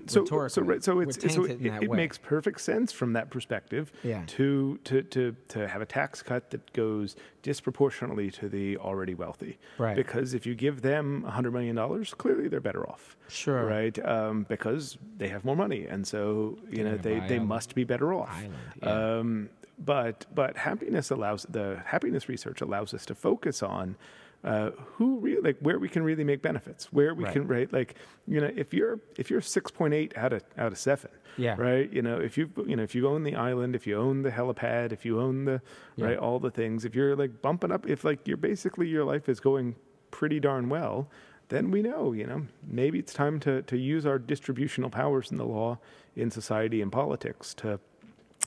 so, 0.08 0.22
rhetorically. 0.22 0.50
so 0.50 0.62
right, 0.64 0.84
so 0.84 1.00
it's 1.02 1.34
so 1.36 1.44
it, 1.46 1.62
it 1.64 1.92
makes 1.92 2.18
perfect 2.18 2.60
sense 2.60 2.92
from 2.92 3.14
that 3.14 3.30
perspective 3.30 3.92
Yeah. 4.04 4.24
to, 4.28 4.80
to 4.86 5.04
to 5.04 5.36
to 5.50 5.68
have 5.68 5.82
a 5.82 5.86
tax 5.86 6.24
cut 6.24 6.50
that 6.50 6.74
goes 6.74 7.16
disproportionately 7.44 8.32
to 8.32 8.50
the 8.50 8.78
already 8.78 9.14
wealthy 9.14 9.60
Right. 9.78 9.96
because 9.96 10.34
if 10.34 10.46
you 10.48 10.56
give 10.56 10.82
them 10.82 11.24
a 11.28 11.32
hundred 11.32 11.52
million 11.54 11.76
dollars 11.76 12.14
clearly 12.16 12.48
they're 12.48 12.60
better 12.60 12.88
off 12.90 13.16
Sure. 13.28 13.64
right 13.66 13.98
um, 14.06 14.46
because 14.50 14.98
they 15.18 15.28
have 15.28 15.46
more 15.46 15.56
money 15.56 15.86
and 15.86 16.08
so 16.08 16.58
you 16.72 16.84
know 16.84 16.98
gonna 16.98 17.20
they, 17.22 17.28
they 17.28 17.40
must 17.40 17.76
be 17.76 17.84
better 17.84 18.12
off 18.14 18.30
island, 18.32 18.54
yeah. 18.82 19.18
um, 19.20 19.50
but 19.78 20.26
but 20.34 20.58
happiness 20.58 21.12
allows 21.12 21.46
the 21.50 21.80
happiness 21.86 22.28
research 22.28 22.62
allows 22.62 22.94
us 22.94 23.06
to 23.06 23.14
focus 23.14 23.62
on 23.62 23.96
uh, 24.44 24.72
who 24.96 25.20
really 25.20 25.42
like 25.42 25.58
where 25.60 25.78
we 25.80 25.90
can 25.90 26.02
really 26.04 26.24
make 26.24 26.42
benefits, 26.42 26.94
where 26.94 27.14
we 27.14 27.26
Right. 27.26 27.34
can 27.34 27.48
right 27.48 27.72
like 27.74 27.96
you 28.28 28.40
know 28.40 28.52
if 28.56 28.74
you're 28.74 29.00
if 29.18 29.30
you're 29.30 29.42
six 29.42 29.70
point 29.72 29.94
eight 29.94 30.18
out 30.18 30.32
of 30.34 30.44
out 30.58 30.72
of 30.72 30.78
seven, 30.78 31.12
Yeah. 31.38 31.56
right 31.58 31.92
you 31.92 32.02
know 32.02 32.18
if 32.20 32.38
you 32.38 32.50
you 32.66 32.76
know 32.76 32.84
if 32.84 32.96
you 32.96 33.08
own 33.08 33.24
the 33.24 33.36
island, 33.36 33.76
if 33.76 33.86
you 33.86 33.98
own 33.98 34.22
the 34.22 34.32
helipad, 34.32 34.92
if 34.94 35.04
you 35.06 35.20
own 35.20 35.46
the 35.46 35.62
Yeah. 35.98 36.06
right 36.08 36.18
all 36.18 36.40
the 36.40 36.52
things, 36.52 36.86
if 36.86 36.96
you're 36.96 37.16
like 37.16 37.42
bumping 37.42 37.72
up, 37.72 37.90
if 37.90 38.04
like 38.04 38.28
you're 38.28 38.38
basically 38.38 38.88
your 38.88 39.04
life 39.04 39.28
is 39.28 39.40
going 39.42 39.76
pretty 40.12 40.40
darn 40.40 40.70
well, 40.70 41.10
then 41.50 41.70
we 41.70 41.82
know 41.82 42.14
you 42.14 42.26
know 42.26 42.46
maybe 42.66 42.98
it's 43.00 43.14
time 43.14 43.40
to 43.42 43.62
to 43.64 43.78
use 43.78 44.06
our 44.06 44.18
distributional 44.20 44.90
powers 44.90 45.32
in 45.32 45.38
the 45.38 45.46
law 45.46 45.78
in 46.16 46.32
society 46.32 46.82
and 46.82 46.92
politics 46.94 47.54
to 47.56 47.80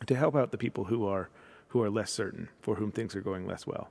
to 0.07 0.15
help 0.17 0.35
out 0.35 0.53
the 0.53 0.59
people 0.59 0.85
who 0.85 1.07
are 1.07 1.29
who 1.69 1.83
are 1.83 1.91
less 1.91 2.11
certain 2.11 2.49
for 2.63 2.77
whom 2.77 2.91
things 2.91 3.15
are 3.15 3.21
going 3.21 3.47
less 3.47 3.67
well. 3.67 3.91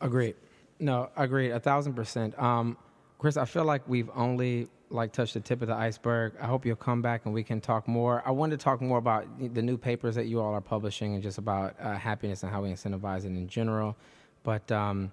Agreed. 0.00 0.36
No, 0.80 1.10
agreed. 1.16 1.50
A 1.50 1.60
thousand 1.60 1.94
percent. 1.94 2.38
Um, 2.38 2.76
Chris, 3.18 3.36
I 3.36 3.44
feel 3.44 3.64
like 3.64 3.88
we've 3.88 4.10
only 4.14 4.68
like 4.90 5.12
touched 5.12 5.34
the 5.34 5.40
tip 5.40 5.60
of 5.60 5.68
the 5.68 5.74
iceberg. 5.74 6.34
I 6.40 6.46
hope 6.46 6.64
you'll 6.64 6.76
come 6.76 7.02
back 7.02 7.24
and 7.24 7.34
we 7.34 7.42
can 7.42 7.60
talk 7.60 7.86
more. 7.88 8.22
I 8.24 8.30
wanted 8.30 8.58
to 8.58 8.64
talk 8.64 8.80
more 8.80 8.98
about 8.98 9.26
the 9.54 9.60
new 9.62 9.76
papers 9.76 10.14
that 10.14 10.26
you 10.26 10.40
all 10.40 10.54
are 10.54 10.60
publishing 10.60 11.14
and 11.14 11.22
just 11.22 11.36
about 11.38 11.74
uh, 11.80 11.94
happiness 11.96 12.42
and 12.42 12.52
how 12.52 12.62
we 12.62 12.70
incentivize 12.70 13.24
it 13.24 13.26
in 13.28 13.48
general. 13.48 13.96
But 14.44 14.70
um, 14.72 15.12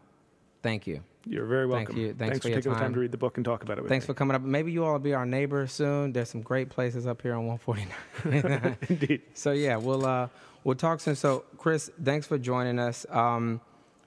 thank 0.61 0.88
you. 0.88 1.01
You're 1.28 1.47
very 1.47 1.63
Thank 1.68 1.89
welcome. 1.89 1.97
you. 1.97 2.13
Thanks 2.13 2.38
for 2.38 2.41
for 2.43 2.47
your 2.49 2.57
taking 2.57 2.72
the 2.72 2.76
time. 2.78 2.86
time 2.86 2.93
to 2.93 2.99
read 2.99 3.11
the 3.11 3.18
book 3.18 3.38
and 3.38 3.43
talk 3.43 3.63
about 3.63 3.80
it 3.80 3.82
with 3.82 3.89
Thanks 3.89 4.03
me. 4.03 4.07
for 4.07 4.13
coming 4.13 4.36
up. 4.36 4.43
Maybe 4.43 4.72
you 4.72 4.86
all 4.86 4.91
will 4.93 4.99
be 4.99 5.16
our 5.16 5.26
neighbor 5.26 5.66
soon. 5.66 6.13
There's 6.13 6.30
some 6.30 6.41
great 6.43 6.70
places 6.70 7.07
up 7.07 7.24
here 7.24 7.34
on 7.34 7.47
149. 7.47 8.78
Indeed. 8.89 9.22
So 9.34 9.51
yeah, 9.51 9.76
we'll 9.78 10.05
uh, 10.05 10.28
we'll 10.63 10.76
talk 10.76 10.99
soon. 10.99 11.16
So 11.16 11.43
Chris, 11.57 11.89
thanks 12.03 12.28
for 12.28 12.38
joining 12.38 12.78
us, 12.78 13.07
um, 13.09 13.59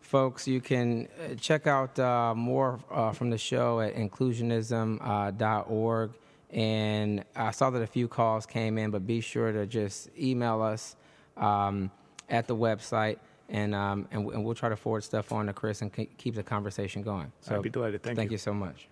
folks. 0.08 0.48
You 0.48 0.60
can 0.60 1.06
uh, 1.20 1.34
check 1.34 1.66
out 1.66 1.98
uh, 1.98 2.34
more 2.34 2.78
uh, 2.90 3.12
from 3.12 3.30
the 3.30 3.38
show 3.38 3.80
at 3.80 3.94
inclusionism.org. 3.94 6.10
and 6.50 7.24
I 7.36 7.50
saw 7.50 7.68
that 7.70 7.82
a 7.82 7.86
few 7.86 8.08
calls 8.08 8.46
came 8.46 8.78
in, 8.78 8.90
but 8.90 9.06
be 9.06 9.20
sure 9.20 9.52
to 9.52 9.66
just 9.66 10.08
email 10.18 10.62
us 10.62 10.96
um, 11.36 11.90
at 12.30 12.46
the 12.46 12.56
website, 12.56 13.18
and 13.50 13.74
um, 13.74 14.08
and, 14.10 14.26
and 14.32 14.42
we'll 14.44 14.54
try 14.54 14.70
to 14.70 14.76
forward 14.76 15.04
stuff 15.04 15.30
on 15.30 15.46
to 15.46 15.52
Chris 15.52 15.82
and 15.82 15.92
ke- 15.92 16.08
keep 16.16 16.34
the 16.34 16.42
conversation 16.42 17.02
going. 17.02 17.30
So 17.40 17.56
I'd 17.56 17.62
be 17.62 17.70
delighted. 17.70 18.02
Thank, 18.02 18.14
you. 18.14 18.16
thank 18.16 18.30
you. 18.30 18.34
you 18.34 18.38
so 18.38 18.54
much. 18.54 18.88